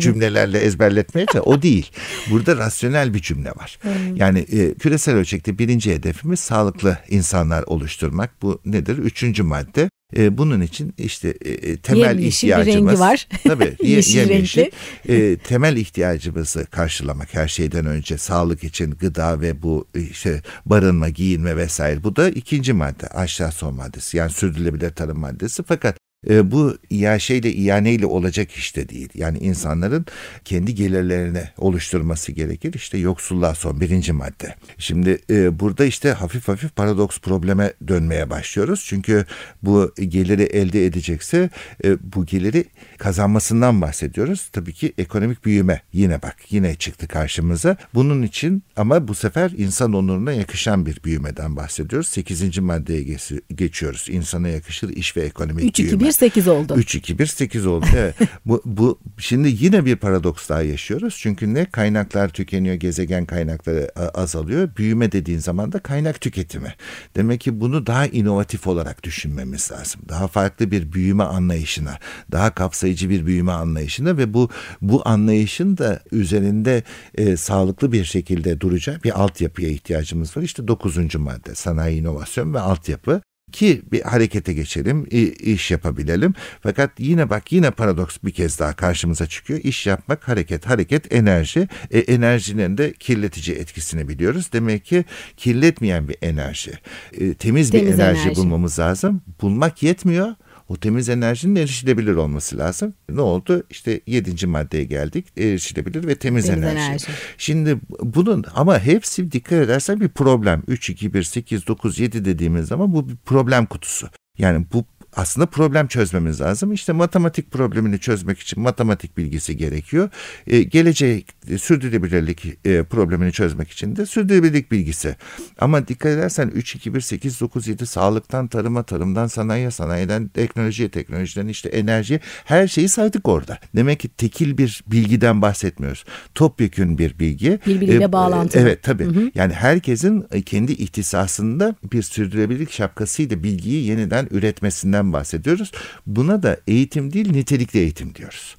cümlelerle 0.00 0.58
ezberletmeye 0.58 1.26
O 1.40 1.62
değil. 1.62 1.90
Burada 2.30 2.56
rasyonel 2.56 3.14
bir 3.14 3.20
cümle 3.20 3.50
var. 3.50 3.78
Hmm. 3.82 4.16
Yani 4.16 4.38
e, 4.38 4.74
küresel 4.74 5.14
ölçekte 5.14 5.58
birinci 5.58 5.94
hedefimiz 5.94 6.40
sağlıklı 6.40 6.98
insanlar 7.08 7.62
oluşturmak. 7.62 8.42
Bu 8.42 8.60
nedir? 8.64 8.98
Üçüncü 8.98 9.42
madde 9.42 9.90
e, 10.16 10.38
bunun 10.38 10.60
için 10.60 10.94
işte 10.98 11.34
e, 11.44 11.50
e 11.50 11.76
temel 11.76 12.00
Yemyeşil 12.00 12.48
ihtiyacımız. 12.48 12.90
rengi 12.90 13.00
var. 13.00 13.28
Tabii 13.44 13.76
yeşil 13.82 14.16
yemyeşil. 14.16 14.66
E, 15.08 15.36
temel 15.36 15.76
ihtiyacımızı 15.76 16.66
karşılamak 16.66 17.34
her 17.34 17.48
şeyden 17.48 17.86
önce 17.86 18.18
sağlık 18.18 18.64
için 18.64 18.90
gıda 18.90 19.40
ve 19.40 19.62
bu 19.62 19.86
işte 19.94 20.42
barınma, 20.66 21.08
giyinme 21.08 21.56
vesaire. 21.56 22.04
Bu 22.04 22.16
da 22.16 22.30
ikinci 22.30 22.72
madde 22.72 23.06
aşağı 23.06 23.52
son 23.52 23.74
maddesi 23.74 24.16
yani 24.16 24.32
sürdürülebilir 24.32 24.90
tarım 24.90 25.18
maddesi. 25.18 25.62
Fakat 25.62 25.96
e, 26.30 26.50
bu 26.50 26.78
iaşeyle 26.90 27.52
ianeyle 27.52 28.06
olacak 28.06 28.50
işte 28.52 28.88
değil. 28.88 29.08
Yani 29.14 29.38
insanların 29.38 30.06
kendi 30.44 30.74
gelirlerini 30.74 31.42
oluşturması 31.58 32.32
gerekir. 32.32 32.74
İşte 32.74 32.98
yoksulluğa 32.98 33.54
son 33.54 33.80
birinci 33.80 34.12
madde. 34.12 34.54
Şimdi 34.78 35.18
e, 35.30 35.60
burada 35.60 35.84
işte 35.84 36.12
hafif 36.12 36.48
hafif 36.48 36.76
paradoks 36.76 37.18
probleme 37.18 37.72
dönmeye 37.88 38.30
başlıyoruz. 38.30 38.84
Çünkü 38.88 39.26
bu 39.62 39.92
geliri 40.08 40.42
elde 40.42 40.86
edecekse 40.86 41.50
e, 41.84 42.12
bu 42.14 42.26
geliri 42.26 42.64
kazanmasından 42.98 43.80
bahsediyoruz. 43.80 44.48
Tabii 44.52 44.72
ki 44.72 44.92
ekonomik 44.98 45.44
büyüme 45.44 45.82
yine 45.92 46.22
bak 46.22 46.36
yine 46.50 46.74
çıktı 46.74 47.08
karşımıza. 47.08 47.76
Bunun 47.94 48.22
için 48.22 48.62
ama 48.76 49.08
bu 49.08 49.14
sefer 49.14 49.50
insan 49.50 49.92
onuruna 49.92 50.32
yakışan 50.32 50.86
bir 50.86 51.00
büyümeden 51.04 51.56
bahsediyoruz. 51.56 52.08
Sekizinci 52.08 52.60
maddeye 52.60 53.16
geçiyoruz. 53.54 54.06
İnsana 54.08 54.48
yakışır 54.48 54.88
iş 54.88 55.16
ve 55.16 55.20
ekonomik 55.20 55.64
3, 55.64 55.78
büyüme. 55.78 56.11
3-2-1-8 56.12 56.50
oldu. 56.50 56.74
3-2-1-8 56.74 57.66
oldu. 57.66 57.86
Evet. 57.96 58.14
bu, 58.46 58.62
bu 58.64 58.98
şimdi 59.18 59.56
yine 59.60 59.84
bir 59.84 59.96
paradoks 59.96 60.48
daha 60.48 60.62
yaşıyoruz. 60.62 61.16
Çünkü 61.20 61.54
ne 61.54 61.64
kaynaklar 61.64 62.28
tükeniyor, 62.28 62.74
gezegen 62.74 63.26
kaynakları 63.26 63.92
azalıyor. 63.98 64.76
Büyüme 64.76 65.12
dediğin 65.12 65.38
zaman 65.38 65.72
da 65.72 65.78
kaynak 65.78 66.20
tüketimi. 66.20 66.74
Demek 67.16 67.40
ki 67.40 67.60
bunu 67.60 67.86
daha 67.86 68.06
inovatif 68.06 68.66
olarak 68.66 69.02
düşünmemiz 69.02 69.72
lazım. 69.72 70.02
Daha 70.08 70.28
farklı 70.28 70.70
bir 70.70 70.92
büyüme 70.92 71.24
anlayışına, 71.24 71.98
daha 72.32 72.54
kapsayıcı 72.54 73.10
bir 73.10 73.26
büyüme 73.26 73.52
anlayışına 73.52 74.16
ve 74.16 74.34
bu 74.34 74.50
bu 74.82 75.08
anlayışın 75.08 75.78
da 75.78 76.00
üzerinde 76.12 76.82
e, 77.14 77.36
sağlıklı 77.36 77.92
bir 77.92 78.04
şekilde 78.04 78.60
duracak 78.60 79.04
bir 79.04 79.22
altyapıya 79.22 79.68
ihtiyacımız 79.68 80.36
var. 80.36 80.42
İşte 80.42 80.68
dokuzuncu 80.68 81.18
madde 81.18 81.54
sanayi 81.54 82.00
inovasyon 82.00 82.54
ve 82.54 82.60
altyapı 82.60 83.20
ki 83.52 83.82
bir 83.92 84.02
harekete 84.02 84.52
geçelim, 84.52 85.06
iş 85.40 85.70
yapabilelim. 85.70 86.34
Fakat 86.62 86.90
yine 86.98 87.30
bak 87.30 87.52
yine 87.52 87.70
paradoks 87.70 88.16
bir 88.24 88.30
kez 88.30 88.58
daha 88.58 88.76
karşımıza 88.76 89.26
çıkıyor. 89.26 89.60
İş 89.62 89.86
yapmak, 89.86 90.28
hareket, 90.28 90.66
hareket, 90.66 91.14
enerji. 91.14 91.68
E, 91.90 91.98
enerjinin 91.98 92.78
de 92.78 92.92
kirletici 92.92 93.56
etkisini 93.56 94.08
biliyoruz. 94.08 94.50
Demek 94.52 94.84
ki 94.84 95.04
kirletmeyen 95.36 96.08
bir 96.08 96.16
enerji, 96.22 96.72
e, 97.12 97.18
temiz, 97.18 97.36
temiz 97.38 97.72
bir 97.72 97.78
enerji, 97.78 98.20
enerji 98.20 98.36
bulmamız 98.36 98.78
lazım. 98.78 99.22
Bulmak 99.40 99.82
yetmiyor 99.82 100.34
o 100.72 100.76
temiz 100.76 101.08
enerjinin 101.08 101.56
erişilebilir 101.56 102.14
olması 102.14 102.58
lazım. 102.58 102.94
Ne 103.08 103.20
oldu? 103.20 103.62
İşte 103.70 104.00
yedinci 104.06 104.46
maddeye 104.46 104.84
geldik. 104.84 105.26
Erişilebilir 105.36 106.06
ve 106.06 106.14
temiz, 106.14 106.46
temiz 106.46 106.64
enerji. 106.64 106.78
enerji. 106.78 107.06
Şimdi 107.38 107.78
bunun 108.00 108.44
ama 108.54 108.78
hepsi 108.78 109.32
dikkat 109.32 109.52
edersen 109.52 110.00
bir 110.00 110.08
problem. 110.08 110.62
3, 110.68 110.90
2, 110.90 111.14
1, 111.14 111.22
8, 111.22 111.66
9, 111.66 111.98
7 111.98 112.24
dediğimiz 112.24 112.66
zaman 112.66 112.92
bu 112.94 113.08
bir 113.08 113.16
problem 113.16 113.66
kutusu. 113.66 114.08
Yani 114.38 114.66
bu 114.72 114.84
aslında 115.16 115.46
problem 115.46 115.86
çözmemiz 115.86 116.40
lazım. 116.40 116.72
İşte 116.72 116.92
matematik 116.92 117.50
problemini 117.50 117.98
çözmek 117.98 118.38
için 118.38 118.62
matematik 118.62 119.16
bilgisi 119.18 119.56
gerekiyor. 119.56 120.10
E, 120.46 120.62
gelecek 120.62 121.26
e, 121.48 121.58
sürdürülebilirlik 121.58 122.44
e, 122.64 122.82
problemini 122.82 123.32
çözmek 123.32 123.70
için 123.70 123.96
de 123.96 124.06
sürdürülebilirlik 124.06 124.72
bilgisi. 124.72 125.16
Ama 125.58 125.88
dikkat 125.88 126.12
edersen 126.12 126.48
3, 126.48 126.74
2, 126.74 126.94
1, 126.94 127.00
8, 127.00 127.40
9, 127.40 127.68
7 127.68 127.86
sağlıktan 127.86 128.48
tarıma, 128.48 128.82
tarımdan 128.82 129.26
sanayiye, 129.26 129.70
sanayiden 129.70 130.28
teknolojiye, 130.28 130.88
teknolojiden 130.88 131.48
işte 131.48 131.68
enerjiye 131.68 132.20
her 132.44 132.68
şeyi 132.68 132.88
saydık 132.88 133.28
orada. 133.28 133.58
Demek 133.76 134.00
ki 134.00 134.08
tekil 134.08 134.58
bir 134.58 134.84
bilgiden 134.86 135.42
bahsetmiyoruz. 135.42 136.04
Topyekün 136.34 136.98
bir 136.98 137.18
bilgi. 137.18 137.58
Birbiriyle 137.66 138.04
e, 138.04 138.12
bağlantılı. 138.12 138.62
Evet 138.62 138.82
tabii. 138.82 139.04
Hı 139.04 139.10
hı. 139.10 139.30
Yani 139.34 139.52
herkesin 139.52 140.26
kendi 140.46 140.72
ihtisasında 140.72 141.74
bir 141.92 142.02
sürdürülebilirlik 142.02 142.72
şapkasıyla 142.72 143.42
bilgiyi 143.42 143.86
yeniden 143.86 144.28
üretmesinden 144.30 145.01
eğitimden 145.02 145.12
bahsediyoruz. 145.12 145.72
Buna 146.06 146.42
da 146.42 146.56
eğitim 146.66 147.12
değil 147.12 147.30
nitelikli 147.30 147.78
eğitim 147.78 148.14
diyoruz. 148.14 148.56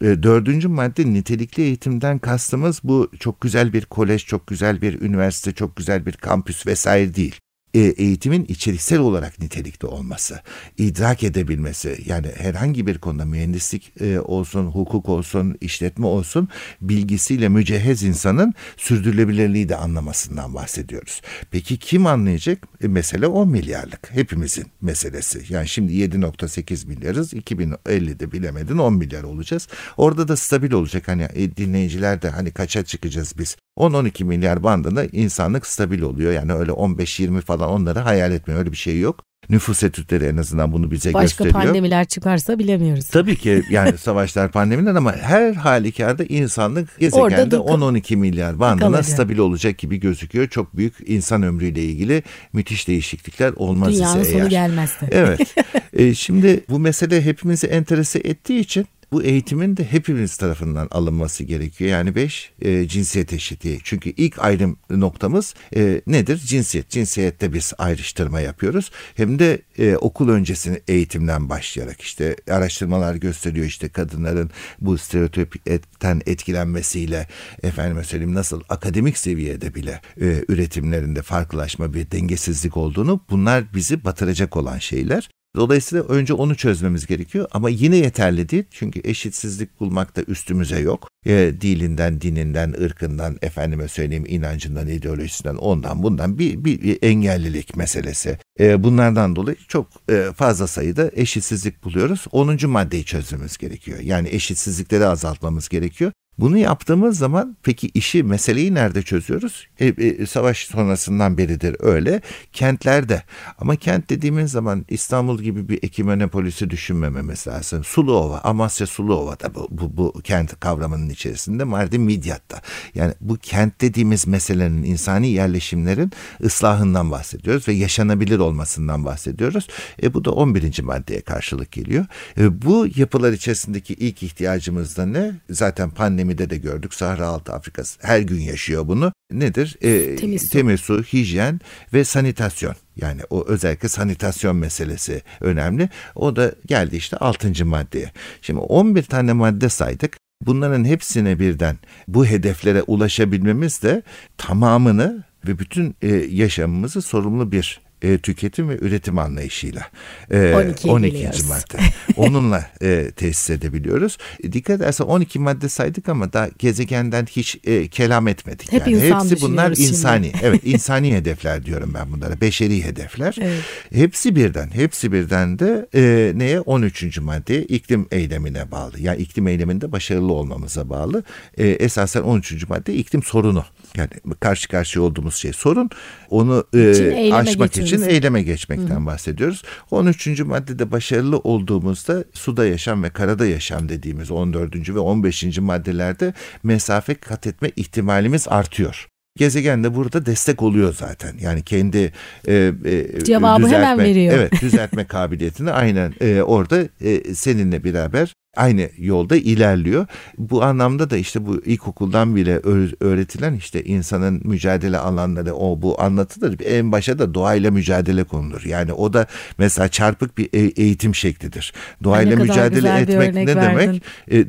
E, 0.00 0.22
dördüncü 0.22 0.68
madde 0.68 1.04
nitelikli 1.04 1.62
eğitimden 1.62 2.18
kastımız 2.18 2.80
bu 2.84 3.10
çok 3.20 3.40
güzel 3.40 3.72
bir 3.72 3.84
kolej, 3.86 4.26
çok 4.26 4.46
güzel 4.46 4.80
bir 4.80 5.00
üniversite, 5.00 5.52
çok 5.52 5.76
güzel 5.76 6.06
bir 6.06 6.12
kampüs 6.12 6.66
vesaire 6.66 7.14
değil. 7.14 7.40
E, 7.78 7.80
eğitimin 7.80 8.44
içeriksel 8.44 8.98
olarak 8.98 9.40
nitelikli 9.40 9.86
olması, 9.86 10.40
idrak 10.78 11.22
edebilmesi 11.22 11.98
yani 12.06 12.26
herhangi 12.36 12.86
bir 12.86 12.98
konuda 12.98 13.24
mühendislik 13.24 13.92
e, 14.00 14.20
olsun, 14.20 14.66
hukuk 14.66 15.08
olsun, 15.08 15.56
işletme 15.60 16.06
olsun 16.06 16.48
bilgisiyle 16.80 17.48
mücehhez 17.48 18.02
insanın 18.02 18.54
sürdürülebilirliği 18.76 19.68
de 19.68 19.76
anlamasından 19.76 20.54
bahsediyoruz. 20.54 21.22
Peki 21.50 21.78
kim 21.78 22.06
anlayacak? 22.06 22.68
E, 22.82 22.88
mesele 22.88 23.26
10 23.26 23.48
milyarlık 23.48 24.10
hepimizin 24.10 24.66
meselesi. 24.80 25.44
Yani 25.48 25.68
şimdi 25.68 25.92
7.8 25.92 26.86
milyarız 26.86 27.34
2050'de 27.34 28.32
bilemedin 28.32 28.78
10 28.78 28.94
milyar 28.94 29.22
olacağız. 29.22 29.68
Orada 29.96 30.28
da 30.28 30.36
stabil 30.36 30.72
olacak 30.72 31.08
hani 31.08 31.28
dinleyiciler 31.56 32.22
de 32.22 32.30
hani 32.30 32.50
kaça 32.50 32.84
çıkacağız 32.84 33.34
biz 33.38 33.56
10-12 33.78 34.24
milyar 34.24 34.62
bandında 34.62 35.04
insanlık 35.04 35.66
stabil 35.66 36.02
oluyor. 36.02 36.32
Yani 36.32 36.52
öyle 36.52 36.72
15-20 36.72 37.40
falan 37.40 37.68
onları 37.68 37.98
hayal 37.98 38.32
etmiyor. 38.32 38.60
Öyle 38.60 38.72
bir 38.72 38.76
şey 38.76 39.00
yok. 39.00 39.24
Nüfus 39.50 39.82
etütleri 39.82 40.24
en 40.24 40.36
azından 40.36 40.72
bunu 40.72 40.90
bize 40.90 41.14
Başka 41.14 41.24
gösteriyor. 41.24 41.54
Başka 41.54 41.66
pandemiler 41.66 42.04
çıkarsa 42.04 42.58
bilemiyoruz. 42.58 43.06
Tabii 43.06 43.36
ki 43.36 43.62
yani 43.70 43.98
savaşlar 43.98 44.52
pandemiler 44.52 44.94
ama 44.94 45.16
her 45.16 45.52
halükarda 45.52 46.24
insanlık 46.24 46.98
gezegende 46.98 47.56
10-12 47.56 48.16
milyar 48.16 48.60
bandına 48.60 49.02
stabil 49.02 49.38
olacak 49.38 49.78
gibi 49.78 50.00
gözüküyor. 50.00 50.48
Çok 50.48 50.76
büyük 50.76 50.94
insan 51.06 51.42
ömrüyle 51.42 51.82
ilgili 51.82 52.22
müthiş 52.52 52.88
değişiklikler 52.88 53.52
olmaz 53.56 53.94
Dünyanın 53.94 54.20
ise 54.20 54.30
sonu 54.30 54.42
eğer. 54.42 54.50
gelmezse. 54.50 55.08
Evet. 55.10 55.54
e, 55.92 56.14
şimdi 56.14 56.64
bu 56.68 56.78
mesele 56.78 57.24
hepimizi 57.24 57.66
enterese 57.66 58.18
ettiği 58.18 58.60
için 58.60 58.86
bu 59.12 59.22
eğitimin 59.22 59.76
de 59.76 59.84
hepimiz 59.84 60.36
tarafından 60.36 60.88
alınması 60.90 61.44
gerekiyor. 61.44 61.90
Yani 61.90 62.14
beş 62.14 62.52
e, 62.62 62.88
cinsiyet 62.88 63.32
eşitliği. 63.32 63.80
Çünkü 63.84 64.10
ilk 64.10 64.38
ayrım 64.38 64.78
noktamız 64.90 65.54
e, 65.76 66.02
nedir? 66.06 66.38
Cinsiyet. 66.38 66.90
Cinsiyette 66.90 67.52
biz 67.52 67.72
ayrıştırma 67.78 68.40
yapıyoruz. 68.40 68.90
Hem 69.14 69.38
de 69.38 69.62
e, 69.78 69.96
okul 69.96 70.28
öncesi 70.28 70.82
eğitimden 70.88 71.48
başlayarak 71.48 72.00
işte 72.00 72.36
araştırmalar 72.50 73.14
gösteriyor 73.14 73.66
işte 73.66 73.88
kadınların 73.88 74.50
bu 74.80 74.98
stereotipten 74.98 76.20
etkilenmesiyle 76.26 77.26
efendime 77.62 78.04
söyleyeyim 78.04 78.34
nasıl 78.34 78.60
akademik 78.68 79.18
seviyede 79.18 79.74
bile 79.74 80.00
e, 80.20 80.44
üretimlerinde 80.48 81.22
farklılaşma 81.22 81.94
bir 81.94 82.10
dengesizlik 82.10 82.76
olduğunu 82.76 83.20
bunlar 83.30 83.64
bizi 83.74 84.04
batıracak 84.04 84.56
olan 84.56 84.78
şeyler. 84.78 85.30
Dolayısıyla 85.56 86.04
önce 86.04 86.34
onu 86.34 86.56
çözmemiz 86.56 87.06
gerekiyor 87.06 87.48
ama 87.50 87.68
yine 87.68 87.96
yeterli 87.96 88.48
değil. 88.48 88.64
Çünkü 88.70 89.00
eşitsizlik 89.04 89.80
bulmakta 89.80 90.22
üstümüze 90.22 90.80
yok. 90.80 91.08
E, 91.26 91.52
dilinden, 91.60 92.20
dininden, 92.20 92.74
ırkından, 92.82 93.38
efendime 93.42 93.88
söyleyeyim 93.88 94.24
inancından, 94.28 94.88
ideolojisinden, 94.88 95.54
ondan 95.54 96.02
bundan 96.02 96.38
bir, 96.38 96.64
bir, 96.64 96.98
engellilik 97.02 97.76
meselesi. 97.76 98.38
E, 98.60 98.84
bunlardan 98.84 99.36
dolayı 99.36 99.56
çok 99.68 99.86
e, 100.10 100.32
fazla 100.36 100.66
sayıda 100.66 101.10
eşitsizlik 101.14 101.84
buluyoruz. 101.84 102.24
10. 102.32 102.70
maddeyi 102.70 103.04
çözmemiz 103.04 103.58
gerekiyor. 103.58 103.98
Yani 103.98 104.28
eşitsizlikleri 104.28 105.06
azaltmamız 105.06 105.68
gerekiyor. 105.68 106.12
Bunu 106.38 106.58
yaptığımız 106.58 107.18
zaman 107.18 107.56
peki 107.62 107.90
işi, 107.94 108.22
meseleyi 108.22 108.74
nerede 108.74 109.02
çözüyoruz? 109.02 109.66
E, 109.80 109.86
e, 109.86 110.26
savaş 110.26 110.66
sonrasından 110.66 111.38
beridir 111.38 111.76
öyle. 111.78 112.20
Kentlerde. 112.52 113.22
Ama 113.58 113.76
kent 113.76 114.10
dediğimiz 114.10 114.50
zaman 114.50 114.84
İstanbul 114.88 115.42
gibi 115.42 115.68
bir 115.68 115.78
ekimenopolisi 115.82 116.70
düşünmememiz 116.70 117.46
lazım. 117.46 117.84
Suluova, 117.84 118.40
Amasya 118.44 118.86
Suluova'da 118.86 119.54
bu, 119.54 119.68
bu, 119.70 119.96
bu 119.96 120.20
kent 120.20 120.60
kavramının 120.60 121.08
içerisinde. 121.08 121.64
Mardin 121.64 122.00
Midyat'ta. 122.00 122.60
Yani 122.94 123.14
bu 123.20 123.36
kent 123.36 123.80
dediğimiz 123.80 124.26
meselenin 124.26 124.82
insani 124.82 125.28
yerleşimlerin 125.28 126.12
ıslahından 126.44 127.10
bahsediyoruz 127.10 127.68
ve 127.68 127.72
yaşanabilir 127.72 128.38
olmasından 128.38 129.04
bahsediyoruz. 129.04 129.68
E, 130.02 130.14
bu 130.14 130.24
da 130.24 130.30
11. 130.30 130.82
maddeye 130.82 131.20
karşılık 131.20 131.72
geliyor. 131.72 132.06
E, 132.38 132.62
bu 132.62 132.86
yapılar 132.96 133.32
içerisindeki 133.32 133.94
ilk 133.94 134.22
ihtiyacımız 134.22 134.96
da 134.96 135.06
ne? 135.06 135.32
Zaten 135.50 135.90
pandemi 135.90 136.27
pandemide 136.28 136.50
de 136.50 136.56
gördük. 136.56 136.94
Sahra 136.94 137.26
Altı 137.26 137.52
Afrikası 137.52 137.98
her 138.02 138.20
gün 138.20 138.40
yaşıyor 138.40 138.88
bunu. 138.88 139.12
Nedir? 139.32 139.76
E, 139.80 140.16
temiz, 140.16 140.42
su. 140.42 140.48
temiz 140.48 140.80
su, 140.80 141.02
hijyen 141.02 141.60
ve 141.92 142.04
sanitasyon. 142.04 142.74
Yani 142.96 143.20
o 143.30 143.44
özellikle 143.46 143.88
sanitasyon 143.88 144.56
meselesi 144.56 145.22
önemli. 145.40 145.88
O 146.14 146.36
da 146.36 146.54
geldi 146.66 146.96
işte 146.96 147.16
6. 147.16 147.66
maddeye. 147.66 148.12
Şimdi 148.42 148.60
11 148.60 149.02
tane 149.02 149.32
madde 149.32 149.68
saydık. 149.68 150.16
Bunların 150.46 150.84
hepsine 150.84 151.38
birden 151.38 151.78
bu 152.08 152.26
hedeflere 152.26 152.82
ulaşabilmemiz 152.82 153.82
de 153.82 154.02
tamamını 154.36 155.24
ve 155.46 155.58
bütün 155.58 155.96
e, 156.02 156.08
yaşamımızı 156.30 157.02
sorumlu 157.02 157.52
bir 157.52 157.80
e, 158.02 158.18
tüketim 158.18 158.68
ve 158.68 158.78
üretim 158.80 159.18
anlayışıyla 159.18 159.82
e, 160.30 160.54
12, 160.54 160.90
12. 160.90 161.26
madde 161.26 161.78
onunla 162.16 162.70
e, 162.82 163.10
tesis 163.16 163.50
edebiliyoruz. 163.50 164.18
E, 164.44 164.52
dikkat 164.52 164.76
edersen 164.76 165.04
12 165.04 165.38
madde 165.38 165.68
saydık 165.68 166.08
ama 166.08 166.32
da 166.32 166.50
gezegenden 166.58 167.26
hiç 167.26 167.58
e, 167.64 167.88
kelam 167.88 168.28
etmedik. 168.28 168.72
Hep 168.72 168.88
yani 168.88 169.00
hepsi 169.00 169.40
bunlar 169.40 169.74
şimdi. 169.74 169.88
insani. 169.88 170.32
evet 170.42 170.60
insani 170.64 171.14
hedefler 171.14 171.64
diyorum 171.64 171.94
ben 171.94 172.12
bunlara. 172.12 172.40
Beşeri 172.40 172.84
hedefler. 172.84 173.36
Evet. 173.40 173.62
Hepsi 173.92 174.36
birden. 174.36 174.70
Hepsi 174.74 175.12
birden 175.12 175.58
de 175.58 175.88
e, 175.94 176.32
neye 176.38 176.60
13. 176.60 177.18
madde 177.18 177.64
iklim 177.64 178.06
eylemine 178.10 178.70
bağlı. 178.70 179.00
Yani 179.00 179.22
iklim 179.22 179.48
eyleminde 179.48 179.92
başarılı 179.92 180.32
olmamıza 180.32 180.90
bağlı. 180.90 181.24
E, 181.58 181.68
esasen 181.68 182.22
13. 182.22 182.68
madde 182.68 182.94
iklim 182.94 183.22
sorunu. 183.22 183.64
Yani 183.96 184.08
karşı 184.40 184.68
karşıya 184.68 185.04
olduğumuz 185.04 185.34
şey 185.34 185.52
sorun. 185.52 185.90
Onu 186.30 186.64
e, 186.74 187.34
aşmak 187.34 187.76
için 187.76 188.02
eyleme 188.02 188.42
geçmekten 188.42 189.00
Hı. 189.00 189.06
bahsediyoruz. 189.06 189.62
13. 189.90 190.40
maddede 190.40 190.92
başarılı 190.92 191.38
olduğumuzda 191.38 192.24
suda 192.32 192.66
yaşam 192.66 193.02
ve 193.02 193.10
karada 193.10 193.46
yaşam 193.46 193.88
dediğimiz 193.88 194.30
14. 194.30 194.88
ve 194.88 194.98
15. 194.98 195.58
maddelerde 195.58 196.34
mesafe 196.62 197.14
kat 197.14 197.46
etme 197.46 197.70
ihtimalimiz 197.76 198.48
artıyor. 198.48 199.08
Gezegen 199.38 199.84
de 199.84 199.94
burada 199.94 200.26
destek 200.26 200.62
oluyor 200.62 200.94
zaten. 200.94 201.34
Yani 201.40 201.62
kendi 201.62 202.12
e, 202.48 202.72
e, 202.84 203.24
cevabı 203.24 203.62
düzeltme, 203.62 203.86
hemen 203.86 203.98
veriyor. 203.98 204.34
Evet, 204.36 204.52
düzeltme 204.62 205.04
kabiliyetini 205.06 205.70
aynen 205.70 206.14
e, 206.20 206.42
orada 206.42 206.88
e, 207.00 207.34
seninle 207.34 207.84
beraber 207.84 208.34
aynı 208.56 208.88
yolda 208.98 209.36
ilerliyor. 209.36 210.06
Bu 210.38 210.62
anlamda 210.62 211.10
da 211.10 211.16
işte 211.16 211.46
bu 211.46 211.60
ilkokuldan 211.64 212.36
bile 212.36 212.60
öğretilen 213.00 213.54
işte 213.54 213.84
insanın 213.84 214.40
mücadele 214.44 214.98
alanları 214.98 215.54
o 215.54 215.82
bu 215.82 216.02
anlatılır. 216.02 216.56
En 216.64 216.92
başa 216.92 217.18
da 217.18 217.34
doğayla 217.34 217.70
mücadele 217.70 218.24
konulur. 218.24 218.64
Yani 218.64 218.92
o 218.92 219.12
da 219.12 219.26
mesela 219.58 219.88
çarpık 219.88 220.38
bir 220.38 220.48
e, 220.52 220.82
eğitim 220.82 221.14
şeklidir. 221.14 221.72
Doğayla 222.04 222.36
mücadele 222.36 223.00
etmek 223.00 223.34
ne 223.34 223.46
demek? 223.46 224.02
E, 224.30 224.38
e, 224.38 224.44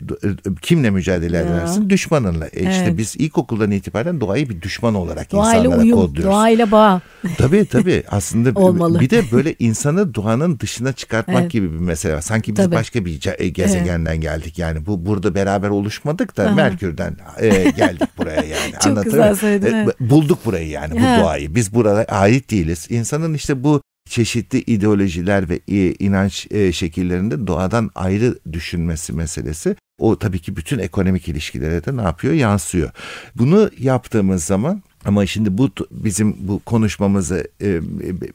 kimle 0.61 0.89
mücadele 0.89 1.37
ya. 1.37 1.43
edersin? 1.43 1.89
Düşmanınla. 1.89 2.45
E 2.45 2.49
evet. 2.53 2.71
işte 2.73 2.97
biz 2.97 3.15
ilkokuldan 3.15 3.71
itibaren 3.71 4.21
doğayı 4.21 4.49
bir 4.49 4.61
düşman 4.61 4.95
olarak 4.95 5.31
doğayla 5.31 5.59
insanlara 5.59 5.81
uyum, 5.81 5.97
kodluyoruz. 5.97 6.33
Doğayla 6.33 6.71
bağ. 6.71 7.01
Tabii 7.37 7.65
tabii. 7.65 8.03
Aslında 8.07 8.51
Olmalı. 8.59 8.99
bir 8.99 9.09
de 9.09 9.23
böyle 9.31 9.55
insanı 9.59 10.15
doğanın 10.15 10.59
dışına 10.59 10.93
çıkartmak 10.93 11.41
evet. 11.41 11.51
gibi 11.51 11.73
bir 11.73 11.79
mesele 11.79 12.13
var. 12.13 12.21
Sanki 12.21 12.51
biz 12.51 12.65
tabii. 12.65 12.75
başka 12.75 13.05
bir 13.05 13.19
gezegen 13.53 13.98
evet 13.98 13.98
gezegenden 13.99 14.21
geldik 14.21 14.59
yani 14.59 14.85
bu 14.85 15.05
burada 15.05 15.35
beraber 15.35 15.69
oluşmadık 15.69 16.37
da 16.37 16.43
Aha. 16.43 16.55
Merkür'den 16.55 17.17
e, 17.39 17.49
geldik 17.69 18.09
buraya 18.17 18.43
yani. 18.43 18.73
Çok 18.83 19.03
güzel 19.03 19.35
söyledin. 19.35 19.73
E, 19.73 19.87
bulduk 19.99 20.45
burayı 20.45 20.69
yani 20.69 20.95
bu 20.95 21.01
ha. 21.01 21.19
doğayı. 21.21 21.55
Biz 21.55 21.73
burada 21.73 22.05
ait 22.05 22.51
değiliz. 22.51 22.87
İnsanın 22.89 23.33
işte 23.33 23.63
bu 23.63 23.81
çeşitli 24.09 24.59
ideolojiler 24.59 25.49
ve 25.49 25.59
e, 25.67 25.93
inanç 25.93 26.47
e, 26.51 26.71
şekillerinde 26.71 27.47
doğadan 27.47 27.89
ayrı 27.95 28.35
düşünmesi 28.51 29.13
meselesi 29.13 29.75
o 29.99 30.19
tabii 30.19 30.39
ki 30.39 30.55
bütün 30.55 30.79
ekonomik 30.79 31.27
ilişkilere 31.27 31.85
de 31.85 31.97
ne 31.97 32.01
yapıyor 32.01 32.33
yansıyor. 32.33 32.89
Bunu 33.35 33.69
yaptığımız 33.79 34.43
zaman 34.43 34.83
ama 35.05 35.25
şimdi 35.25 35.57
bu 35.57 35.69
bizim 35.91 36.35
bu 36.39 36.59
konuşmamızı 36.59 37.47
e, 37.61 37.79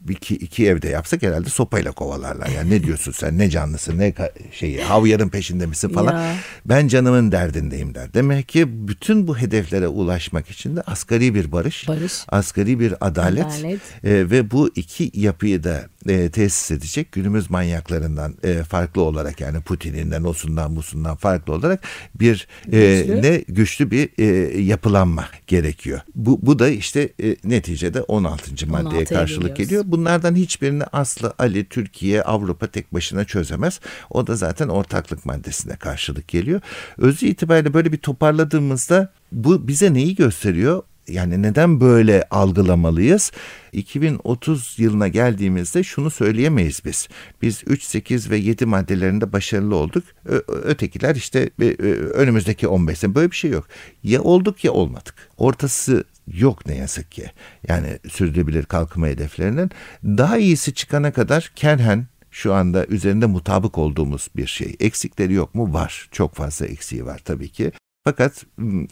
iki, 0.08 0.36
iki 0.36 0.66
evde 0.66 0.88
yapsak 0.88 1.22
herhalde 1.22 1.48
sopayla 1.48 1.92
kovalarlar. 1.92 2.48
Yani 2.48 2.70
ne 2.70 2.82
diyorsun 2.82 3.12
sen 3.12 3.38
ne 3.38 3.50
canlısın 3.50 3.98
ne 3.98 4.14
şeyi 4.52 4.82
havyarın 4.82 5.28
peşinde 5.28 5.66
misin 5.66 5.88
falan. 5.88 6.22
Ya. 6.22 6.36
Ben 6.66 6.88
canımın 6.88 7.32
derdindeyim 7.32 7.94
der. 7.94 8.14
Demek 8.14 8.48
ki 8.48 8.88
bütün 8.88 9.26
bu 9.26 9.38
hedeflere 9.38 9.88
ulaşmak 9.88 10.50
için 10.50 10.76
de 10.76 10.82
asgari 10.82 11.34
bir 11.34 11.52
barış, 11.52 11.88
barış. 11.88 12.12
asgari 12.28 12.80
bir 12.80 12.94
adalet, 13.00 13.44
adalet. 13.44 13.80
E, 14.04 14.30
ve 14.30 14.50
bu 14.50 14.70
iki 14.74 15.10
yapıyı 15.14 15.64
da 15.64 15.88
e, 16.08 16.30
tesis 16.30 16.70
edecek 16.70 17.12
günümüz 17.12 17.50
manyaklarından 17.50 18.34
e, 18.42 18.62
farklı 18.62 19.02
olarak 19.02 19.40
yani 19.40 19.60
Putin'inden 19.60 20.24
osundan 20.24 20.76
busundan 20.76 21.16
farklı 21.16 21.52
olarak 21.52 21.84
bir 22.14 22.48
e, 22.72 23.00
güçlü. 23.00 23.22
ne 23.22 23.44
güçlü 23.48 23.90
bir 23.90 24.10
e, 24.18 24.24
yapılanma 24.62 25.28
gerekiyor. 25.46 26.00
Bu, 26.14 26.38
bu 26.42 26.58
da 26.58 26.68
işte 26.68 27.12
e, 27.22 27.36
neticede 27.44 28.02
16. 28.02 28.66
maddeye 28.66 29.02
16'ya 29.02 29.04
karşılık 29.04 29.42
geliyoruz. 29.42 29.58
geliyor. 29.58 29.84
Bunlardan 29.86 30.34
hiçbirini 30.34 30.84
Aslı, 30.84 31.34
Ali, 31.38 31.64
Türkiye, 31.64 32.22
Avrupa 32.22 32.66
tek 32.66 32.94
başına 32.94 33.24
çözemez. 33.24 33.80
O 34.10 34.26
da 34.26 34.36
zaten 34.36 34.68
ortaklık 34.68 35.26
maddesine 35.26 35.76
karşılık 35.76 36.28
geliyor. 36.28 36.60
Özü 36.98 37.26
itibariyle 37.26 37.74
böyle 37.74 37.92
bir 37.92 37.98
toparladığımızda 37.98 39.12
bu 39.32 39.68
bize 39.68 39.94
neyi 39.94 40.14
gösteriyor? 40.14 40.82
Yani 41.08 41.42
neden 41.42 41.80
böyle 41.80 42.24
algılamalıyız? 42.30 43.32
2030 43.72 44.74
yılına 44.78 45.08
geldiğimizde 45.08 45.82
şunu 45.82 46.10
söyleyemeyiz 46.10 46.80
biz. 46.84 47.08
Biz 47.42 47.62
3, 47.66 47.82
8 47.82 48.30
ve 48.30 48.36
7 48.36 48.66
maddelerinde 48.66 49.32
başarılı 49.32 49.76
olduk. 49.76 50.04
Ö- 50.24 50.42
ötekiler 50.46 51.14
işte 51.14 51.50
e, 51.60 51.66
e, 51.66 51.72
önümüzdeki 51.94 52.68
15 52.68 52.98
sene 52.98 53.14
böyle 53.14 53.30
bir 53.30 53.36
şey 53.36 53.50
yok. 53.50 53.66
Ya 54.02 54.22
olduk 54.22 54.64
ya 54.64 54.72
olmadık. 54.72 55.14
Ortası 55.36 56.04
yok 56.26 56.66
ne 56.66 56.76
yazık 56.76 57.12
ki. 57.12 57.30
Yani 57.68 57.98
sürdürülebilir 58.08 58.64
kalkınma 58.64 59.06
hedeflerinin 59.06 59.70
daha 60.04 60.38
iyisi 60.38 60.74
çıkana 60.74 61.12
kadar 61.12 61.52
kerhen 61.56 62.06
şu 62.30 62.54
anda 62.54 62.86
üzerinde 62.86 63.26
mutabık 63.26 63.78
olduğumuz 63.78 64.28
bir 64.36 64.46
şey. 64.46 64.76
Eksikleri 64.80 65.32
yok 65.32 65.54
mu? 65.54 65.72
Var. 65.72 66.08
Çok 66.12 66.34
fazla 66.34 66.66
eksiği 66.66 67.06
var 67.06 67.20
tabii 67.24 67.48
ki. 67.48 67.72
Fakat 68.08 68.46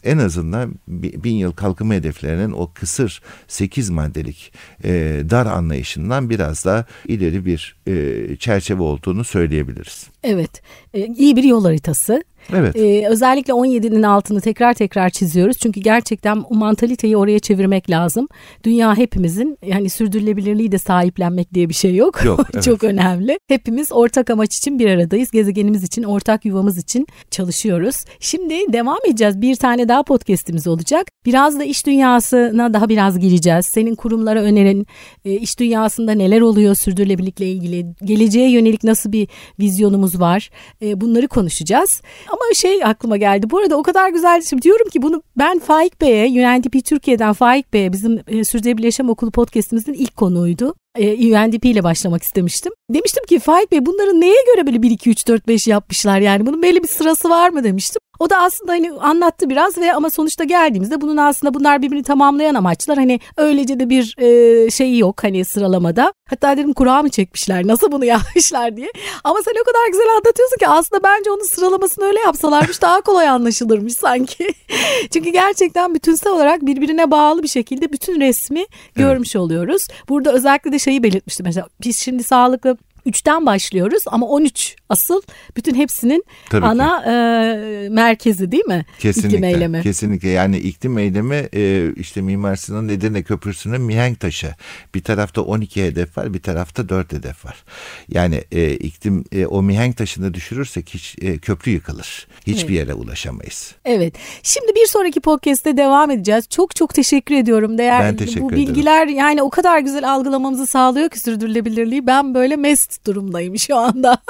en 0.04 0.18
azından 0.18 0.74
bi- 0.88 1.24
bin 1.24 1.34
yıl 1.34 1.52
kalkınma 1.52 1.94
hedeflerinin 1.94 2.52
o 2.52 2.70
kısır 2.74 3.22
8 3.48 3.90
maddelik 3.90 4.52
e, 4.84 4.90
dar 5.30 5.46
anlayışından 5.46 6.30
biraz 6.30 6.64
daha 6.64 6.84
ileri 7.08 7.44
bir 7.46 7.76
e, 7.86 8.36
çerçeve 8.36 8.82
olduğunu 8.82 9.24
söyleyebiliriz. 9.24 10.06
Evet, 10.22 10.62
e, 10.94 11.06
iyi 11.06 11.36
bir 11.36 11.44
yol 11.44 11.64
haritası. 11.64 12.24
Evet. 12.52 12.76
Ee, 12.76 13.06
özellikle 13.08 13.52
17'nin 13.52 14.02
altını 14.02 14.40
tekrar 14.40 14.74
tekrar 14.74 15.10
çiziyoruz. 15.10 15.58
Çünkü 15.58 15.80
gerçekten 15.80 16.44
o 16.50 16.54
mantaliteyi 16.54 17.16
oraya 17.16 17.38
çevirmek 17.38 17.90
lazım. 17.90 18.28
Dünya 18.64 18.96
hepimizin 18.96 19.58
yani 19.66 19.90
sürdürülebilirliği 19.90 20.72
de 20.72 20.78
sahiplenmek 20.78 21.54
diye 21.54 21.68
bir 21.68 21.74
şey 21.74 21.94
yok. 21.94 22.24
Yok, 22.24 22.46
evet. 22.54 22.64
Çok 22.64 22.84
önemli. 22.84 23.38
Hepimiz 23.48 23.92
ortak 23.92 24.30
amaç 24.30 24.56
için 24.56 24.78
bir 24.78 24.90
aradayız. 24.90 25.30
Gezegenimiz 25.30 25.84
için, 25.84 26.02
ortak 26.02 26.44
yuvamız 26.44 26.78
için 26.78 27.06
çalışıyoruz. 27.30 27.96
Şimdi 28.20 28.72
devam 28.72 28.98
edeceğiz. 29.08 29.40
Bir 29.40 29.56
tane 29.56 29.88
daha 29.88 30.02
podcast'imiz 30.02 30.66
olacak. 30.66 31.06
Biraz 31.26 31.58
da 31.58 31.64
iş 31.64 31.86
dünyasına 31.86 32.74
daha 32.74 32.88
biraz 32.88 33.18
gireceğiz. 33.18 33.66
Senin 33.66 33.94
kurumlara 33.94 34.42
önerin 34.42 34.86
e, 35.24 35.32
iş 35.32 35.58
dünyasında 35.58 36.12
neler 36.12 36.40
oluyor 36.40 36.74
sürdürülebilirlikle 36.74 37.46
ilgili, 37.46 37.86
geleceğe 38.04 38.50
yönelik 38.50 38.84
nasıl 38.84 39.12
bir 39.12 39.28
vizyonumuz 39.60 40.20
var. 40.20 40.50
E, 40.82 41.00
bunları 41.00 41.28
konuşacağız. 41.28 42.02
Ama 42.32 42.54
şey 42.54 42.84
aklıma 42.84 43.16
geldi. 43.16 43.50
Bu 43.50 43.58
arada 43.58 43.76
o 43.76 43.82
kadar 43.82 44.08
güzel 44.08 44.42
şimdi 44.42 44.62
diyorum 44.62 44.88
ki 44.88 45.02
bunu 45.02 45.22
ben 45.38 45.58
Faik 45.58 46.00
Bey'e, 46.00 46.26
UNDP 46.26 46.84
Türkiye'den 46.84 47.32
Faik 47.32 47.72
Bey'e 47.72 47.92
bizim 47.92 48.20
e, 48.28 48.44
Sürdürülebilir 48.44 48.84
Yaşam 48.84 49.10
Okulu 49.10 49.30
podcast'imizin 49.30 49.92
ilk 49.92 50.16
konuğuydu. 50.16 50.74
E, 50.98 51.12
UNDP 51.14 51.64
ile 51.64 51.84
başlamak 51.84 52.22
istemiştim. 52.22 52.72
Demiştim 52.90 53.24
ki 53.24 53.38
Faik 53.38 53.72
Bey 53.72 53.86
bunları 53.86 54.20
neye 54.20 54.44
göre 54.54 54.66
böyle 54.66 54.82
1 54.82 54.90
2 54.90 55.10
3 55.10 55.28
4 55.28 55.48
5 55.48 55.66
yapmışlar 55.66 56.18
yani 56.18 56.46
bunun 56.46 56.62
belli 56.62 56.82
bir 56.82 56.88
sırası 56.88 57.30
var 57.30 57.48
mı 57.48 57.64
demiştim. 57.64 58.00
O 58.22 58.30
da 58.30 58.38
aslında 58.38 58.72
hani 58.72 58.92
anlattı 58.92 59.50
biraz 59.50 59.78
ve 59.78 59.94
ama 59.94 60.10
sonuçta 60.10 60.44
geldiğimizde 60.44 61.00
bunun 61.00 61.16
aslında 61.16 61.54
bunlar 61.54 61.82
birbirini 61.82 62.02
tamamlayan 62.02 62.54
amaçlar. 62.54 62.98
Hani 62.98 63.20
öylece 63.36 63.80
de 63.80 63.90
bir 63.90 64.14
e, 64.18 64.70
şeyi 64.70 64.98
yok 64.98 65.24
hani 65.24 65.44
sıralamada. 65.44 66.12
Hatta 66.30 66.56
dedim 66.56 66.72
kura 66.72 67.02
mı 67.02 67.08
çekmişler 67.08 67.66
nasıl 67.66 67.92
bunu 67.92 68.04
yapmışlar 68.14 68.76
diye. 68.76 68.92
Ama 69.24 69.42
sen 69.42 69.52
o 69.62 69.64
kadar 69.64 69.90
güzel 69.92 70.10
anlatıyorsun 70.16 70.56
ki 70.56 70.68
aslında 70.68 71.02
bence 71.02 71.30
onun 71.30 71.44
sıralamasını 71.44 72.04
öyle 72.04 72.20
yapsalarmış 72.20 72.82
daha 72.82 73.00
kolay 73.00 73.28
anlaşılırmış 73.28 73.92
sanki. 73.92 74.48
Çünkü 75.12 75.30
gerçekten 75.30 75.94
bütünsel 75.94 76.32
olarak 76.32 76.66
birbirine 76.66 77.10
bağlı 77.10 77.42
bir 77.42 77.48
şekilde 77.48 77.92
bütün 77.92 78.20
resmi 78.20 78.66
görmüş 78.94 79.36
oluyoruz. 79.36 79.88
Burada 80.08 80.32
özellikle 80.32 80.72
de 80.72 80.78
şeyi 80.78 81.02
belirtmiştim 81.02 81.46
mesela 81.46 81.66
biz 81.84 81.98
şimdi 81.98 82.22
sağlıklı 82.22 82.76
3'ten 83.06 83.46
başlıyoruz 83.46 84.02
ama 84.06 84.26
13 84.26 84.76
asıl 84.88 85.22
bütün 85.56 85.74
hepsinin 85.74 86.24
Tabii 86.50 86.62
ki. 86.62 86.66
ana 86.68 87.04
e, 87.06 87.88
merkezi 87.88 88.52
değil 88.52 88.64
mi? 88.64 88.84
Kesinlikle. 88.98 89.28
İklim 89.28 89.44
eylemi. 89.44 89.82
Kesinlikle. 89.82 90.28
Yani 90.28 90.58
iklim 90.58 90.98
eylemi 90.98 91.48
e, 91.54 91.92
işte 91.96 92.20
Mimar 92.20 92.56
Sinan 92.56 92.88
Edirne 92.88 93.22
Köprüsü'nün 93.22 93.80
mihenk 93.80 94.20
taşı. 94.20 94.54
Bir 94.94 95.02
tarafta 95.02 95.42
12 95.42 95.82
hedef 95.84 96.18
var, 96.18 96.34
bir 96.34 96.42
tarafta 96.42 96.88
4 96.88 97.12
hedef 97.12 97.44
var. 97.44 97.64
Yani 98.08 98.44
e, 98.52 98.70
iklim 98.72 99.24
e, 99.32 99.46
o 99.46 99.62
mihenk 99.62 99.96
taşını 99.96 100.34
düşürürsek 100.34 100.90
hiç 100.94 101.16
e, 101.22 101.38
köprü 101.38 101.70
yıkılır. 101.72 102.26
Hiçbir 102.46 102.74
yere 102.74 102.94
ulaşamayız. 102.94 103.74
Evet. 103.84 104.14
Şimdi 104.42 104.72
bir 104.74 104.86
sonraki 104.86 105.20
podcast'te 105.20 105.76
devam 105.76 106.10
edeceğiz. 106.10 106.48
Çok 106.48 106.76
çok 106.76 106.94
teşekkür 106.94 107.34
ediyorum. 107.34 107.78
Değer 107.78 108.02
Ben 108.02 108.16
teşekkür 108.16 108.40
bu 108.40 108.52
ederim. 108.52 108.66
bilgiler 108.68 109.06
yani 109.06 109.42
o 109.42 109.50
kadar 109.50 109.78
güzel 109.78 110.12
algılamamızı 110.12 110.66
sağlıyor 110.66 111.10
ki 111.10 111.20
sürdürülebilirliği. 111.20 112.06
Ben 112.06 112.34
böyle 112.34 112.56
mest 112.56 112.91
durumdayım 113.06 113.58
şu 113.58 113.76
anda. 113.76 114.18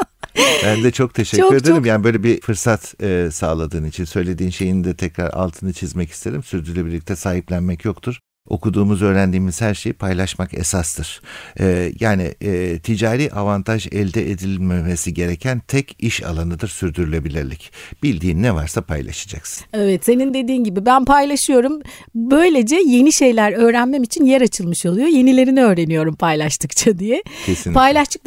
Ben 0.65 0.83
de 0.85 0.91
çok 0.91 1.15
teşekkür 1.15 1.43
Çok, 1.43 1.53
ederim. 1.53 1.77
çok. 1.77 1.87
Yani 1.87 2.05
böyle 2.05 2.23
bir 2.23 2.41
fırsat 2.41 2.95
e, 3.03 3.29
sağladığın 3.33 3.85
için 3.85 4.05
söylediğin 4.05 4.51
şeyin 4.51 4.85
de 4.85 4.97
tekrar 4.97 5.31
altını 5.31 5.73
çizmek 5.73 6.11
isterim. 6.11 6.43
Sürdürülebilirlikte 6.43 7.17
sahiplenmek 7.17 7.85
yoktur. 7.85 8.21
Okuduğumuz, 8.53 9.03
öğrendiğimiz 9.03 9.61
her 9.61 9.75
şeyi 9.75 9.93
paylaşmak 9.93 10.55
esastır. 10.55 11.21
E, 11.61 11.93
yani 12.01 12.35
e, 12.41 12.79
ticari 12.79 13.31
avantaj 13.31 13.87
elde 13.93 14.31
edilmemesi 14.31 15.15
gereken 15.15 15.61
tek 15.69 15.97
iş 15.99 16.23
alanıdır 16.23 16.69
sürdürülebilirlik. 16.69 17.73
Bildiğin 18.03 18.43
ne 18.43 18.55
varsa 18.55 18.83
paylaşacaksın. 18.83 19.67
Evet 19.73 20.05
senin 20.05 20.35
dediğin 20.35 20.65
gibi 20.65 20.87
ben 20.87 21.05
paylaşıyorum. 21.05 21.81
Böylece 22.15 22.77
yeni 22.77 23.13
şeyler 23.13 23.53
öğrenmem 23.53 24.03
için 24.03 24.25
yer 24.25 24.41
açılmış 24.41 24.87
oluyor. 24.87 25.09
Yenilerini 25.09 25.65
öğreniyorum 25.65 26.15
paylaştıkça 26.15 26.99
diye. 26.99 27.23
Kesinlikle. 27.47 27.73
Paylaştıkça 27.73 28.23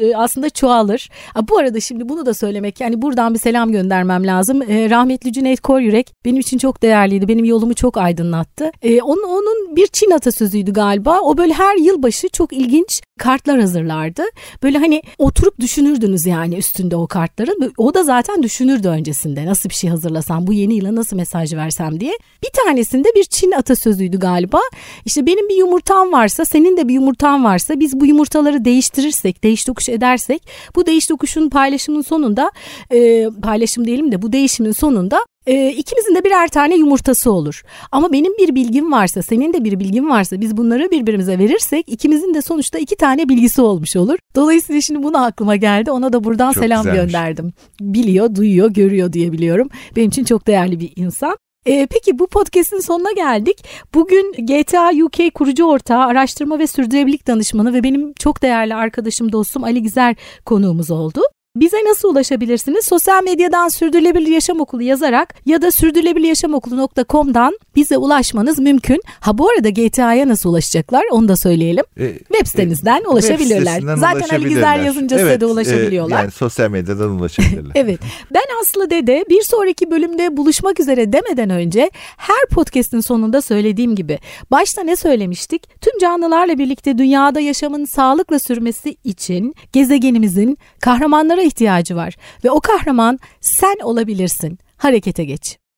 e, 0.00 0.16
aslında 0.16 0.50
çoğalır. 0.50 1.10
Bu 1.48 1.58
arada 1.58 1.80
şimdi 1.80 2.08
bunu 2.08 2.26
da 2.26 2.34
söylemek 2.34 2.80
yani 2.80 3.02
buradan 3.02 3.34
bir 3.34 3.38
selam 3.38 3.72
göndermem 3.72 4.26
lazım. 4.26 4.62
E, 4.62 4.90
rahmetli 4.90 5.32
Cüneyt 5.32 5.60
Koryürek 5.60 6.14
benim 6.24 6.40
için 6.40 6.58
çok 6.58 6.82
değerliydi. 6.82 7.28
Benim 7.28 7.44
yolumu 7.44 7.74
çok 7.74 7.96
aydınlattı. 7.96 8.70
E, 8.82 9.02
onun, 9.02 9.22
onun 9.22 9.63
bir 9.70 9.86
Çin 9.86 10.10
atasözüydü 10.10 10.72
galiba. 10.72 11.20
O 11.20 11.36
böyle 11.36 11.52
her 11.52 11.76
yılbaşı 11.76 12.28
çok 12.28 12.52
ilginç 12.52 13.02
kartlar 13.18 13.60
hazırlardı. 13.60 14.22
Böyle 14.62 14.78
hani 14.78 15.02
oturup 15.18 15.60
düşünürdünüz 15.60 16.26
yani 16.26 16.56
üstünde 16.56 16.96
o 16.96 17.06
kartların. 17.06 17.72
O 17.78 17.94
da 17.94 18.02
zaten 18.02 18.42
düşünürdü 18.42 18.88
öncesinde 18.88 19.46
nasıl 19.46 19.68
bir 19.68 19.74
şey 19.74 19.90
hazırlasam 19.90 20.46
bu 20.46 20.52
yeni 20.52 20.74
yıla 20.74 20.94
nasıl 20.94 21.16
mesaj 21.16 21.54
versem 21.54 22.00
diye. 22.00 22.18
Bir 22.42 22.50
tanesinde 22.64 23.08
bir 23.16 23.24
Çin 23.24 23.52
atasözüydü 23.52 24.18
galiba. 24.18 24.60
İşte 25.04 25.26
benim 25.26 25.48
bir 25.48 25.56
yumurtam 25.56 26.12
varsa 26.12 26.44
senin 26.44 26.76
de 26.76 26.88
bir 26.88 26.94
yumurtan 26.94 27.44
varsa 27.44 27.80
biz 27.80 28.00
bu 28.00 28.06
yumurtaları 28.06 28.64
değiştirirsek 28.64 29.44
değiş 29.44 29.64
tokuş 29.64 29.88
edersek 29.88 30.48
bu 30.76 30.86
değiş 30.86 31.06
tokuşun 31.06 31.48
paylaşımın 31.50 32.02
sonunda 32.02 32.50
e, 32.90 33.28
paylaşım 33.42 33.86
diyelim 33.86 34.12
de 34.12 34.22
bu 34.22 34.32
değişimin 34.32 34.72
sonunda 34.72 35.20
e, 35.46 35.68
ikimizin 35.70 36.14
de 36.14 36.24
birer 36.24 36.48
tane 36.48 36.76
yumurtası 36.76 37.32
olur. 37.32 37.62
Ama 37.92 38.12
benim 38.12 38.32
bir 38.38 38.54
bilgim 38.54 38.92
varsa, 38.92 39.22
senin 39.22 39.52
de 39.52 39.64
bir 39.64 39.80
bilgin 39.80 40.08
varsa 40.08 40.40
biz 40.40 40.56
bunları 40.56 40.90
birbirimize 40.90 41.38
verirsek 41.38 41.88
ikimizin 41.88 42.34
de 42.34 42.42
sonuçta 42.42 42.78
iki 42.78 42.96
tane 42.96 43.28
bilgisi 43.28 43.62
olmuş 43.62 43.96
olur. 43.96 44.18
Dolayısıyla 44.36 44.80
şimdi 44.80 45.02
bunu 45.02 45.24
aklıma 45.24 45.56
geldi. 45.56 45.90
Ona 45.90 46.12
da 46.12 46.24
buradan 46.24 46.52
Çok 46.52 46.62
selam 46.62 46.82
güzelmiş. 46.82 47.00
gönderdim. 47.00 47.52
Biliyor, 47.80 48.34
duyuyor, 48.34 48.70
görüyor 48.70 49.12
diye 49.12 49.32
biliyorum. 49.32 49.68
Benim 49.96 50.08
için 50.08 50.24
çok 50.24 50.46
değerli 50.46 50.80
bir 50.80 50.92
insan. 50.96 51.36
Ee, 51.66 51.86
peki 51.90 52.18
bu 52.18 52.26
podcast'in 52.26 52.80
sonuna 52.80 53.12
geldik. 53.12 53.64
Bugün 53.94 54.32
GTA 54.46 54.90
UK 55.04 55.34
kurucu 55.34 55.64
ortağı, 55.64 56.04
araştırma 56.04 56.58
ve 56.58 56.66
sürdürülebilirlik 56.66 57.26
danışmanı 57.26 57.74
ve 57.74 57.82
benim 57.82 58.12
çok 58.12 58.42
değerli 58.42 58.74
arkadaşım, 58.74 59.32
dostum 59.32 59.64
Ali 59.64 59.82
Gizer 59.82 60.16
konuğumuz 60.44 60.90
oldu. 60.90 61.20
Bize 61.56 61.76
nasıl 61.88 62.08
ulaşabilirsiniz? 62.08 62.84
Sosyal 62.86 63.22
medyadan 63.22 63.68
Sürdürülebilir 63.68 64.26
Yaşam 64.30 64.60
Okulu 64.60 64.82
yazarak 64.82 65.34
ya 65.46 65.62
da 65.62 65.70
sürdürülebiliryaşamokulu.com'dan 65.70 67.58
bize 67.76 67.96
ulaşmanız 67.96 68.58
mümkün. 68.58 69.00
Ha 69.20 69.38
bu 69.38 69.50
arada 69.50 69.68
GTA'ya 69.68 70.28
nasıl 70.28 70.50
ulaşacaklar 70.50 71.02
onu 71.10 71.28
da 71.28 71.36
söyleyelim. 71.36 71.84
E, 71.96 72.18
Web 72.18 72.46
sitenizden 72.46 73.02
e, 73.04 73.08
ulaşabilirler. 73.08 73.80
web 73.80 73.96
Zaten 73.96 74.20
Ali 74.20 74.20
Gizer 74.20 74.28
ulaşabilirler. 74.38 74.78
yazınca 74.84 75.18
size 75.18 75.28
Evet, 75.30 75.40
de 75.40 75.44
e, 75.44 75.48
ulaşabiliyorlar. 75.48 76.20
yani 76.20 76.30
sosyal 76.30 76.70
medyadan 76.70 77.10
ulaşabilirler. 77.10 77.72
Evet. 77.74 78.00
Ben 78.34 78.42
Aslı 78.62 78.90
Dede 78.90 79.24
bir 79.30 79.42
sonraki 79.42 79.90
bölümde 79.90 80.36
buluşmak 80.36 80.80
üzere 80.80 81.12
demeden 81.12 81.50
önce 81.50 81.90
her 82.16 82.46
podcast'in 82.50 83.00
sonunda 83.00 83.42
söylediğim 83.42 83.94
gibi 83.96 84.18
başta 84.50 84.82
ne 84.82 84.96
söylemiştik? 84.96 85.80
Tüm 85.80 85.98
canlılarla 85.98 86.58
birlikte 86.58 86.98
dünyada 86.98 87.40
yaşamın 87.40 87.84
sağlıkla 87.84 88.38
sürmesi 88.38 88.96
için 89.04 89.54
gezegenimizin 89.72 90.58
kahramanlara 90.80 91.43
ihtiyacı 91.44 91.96
var 91.96 92.14
ve 92.44 92.50
o 92.50 92.60
kahraman 92.60 93.18
sen 93.40 93.76
olabilirsin. 93.82 94.58
Harekete 94.76 95.24
geç. 95.24 95.63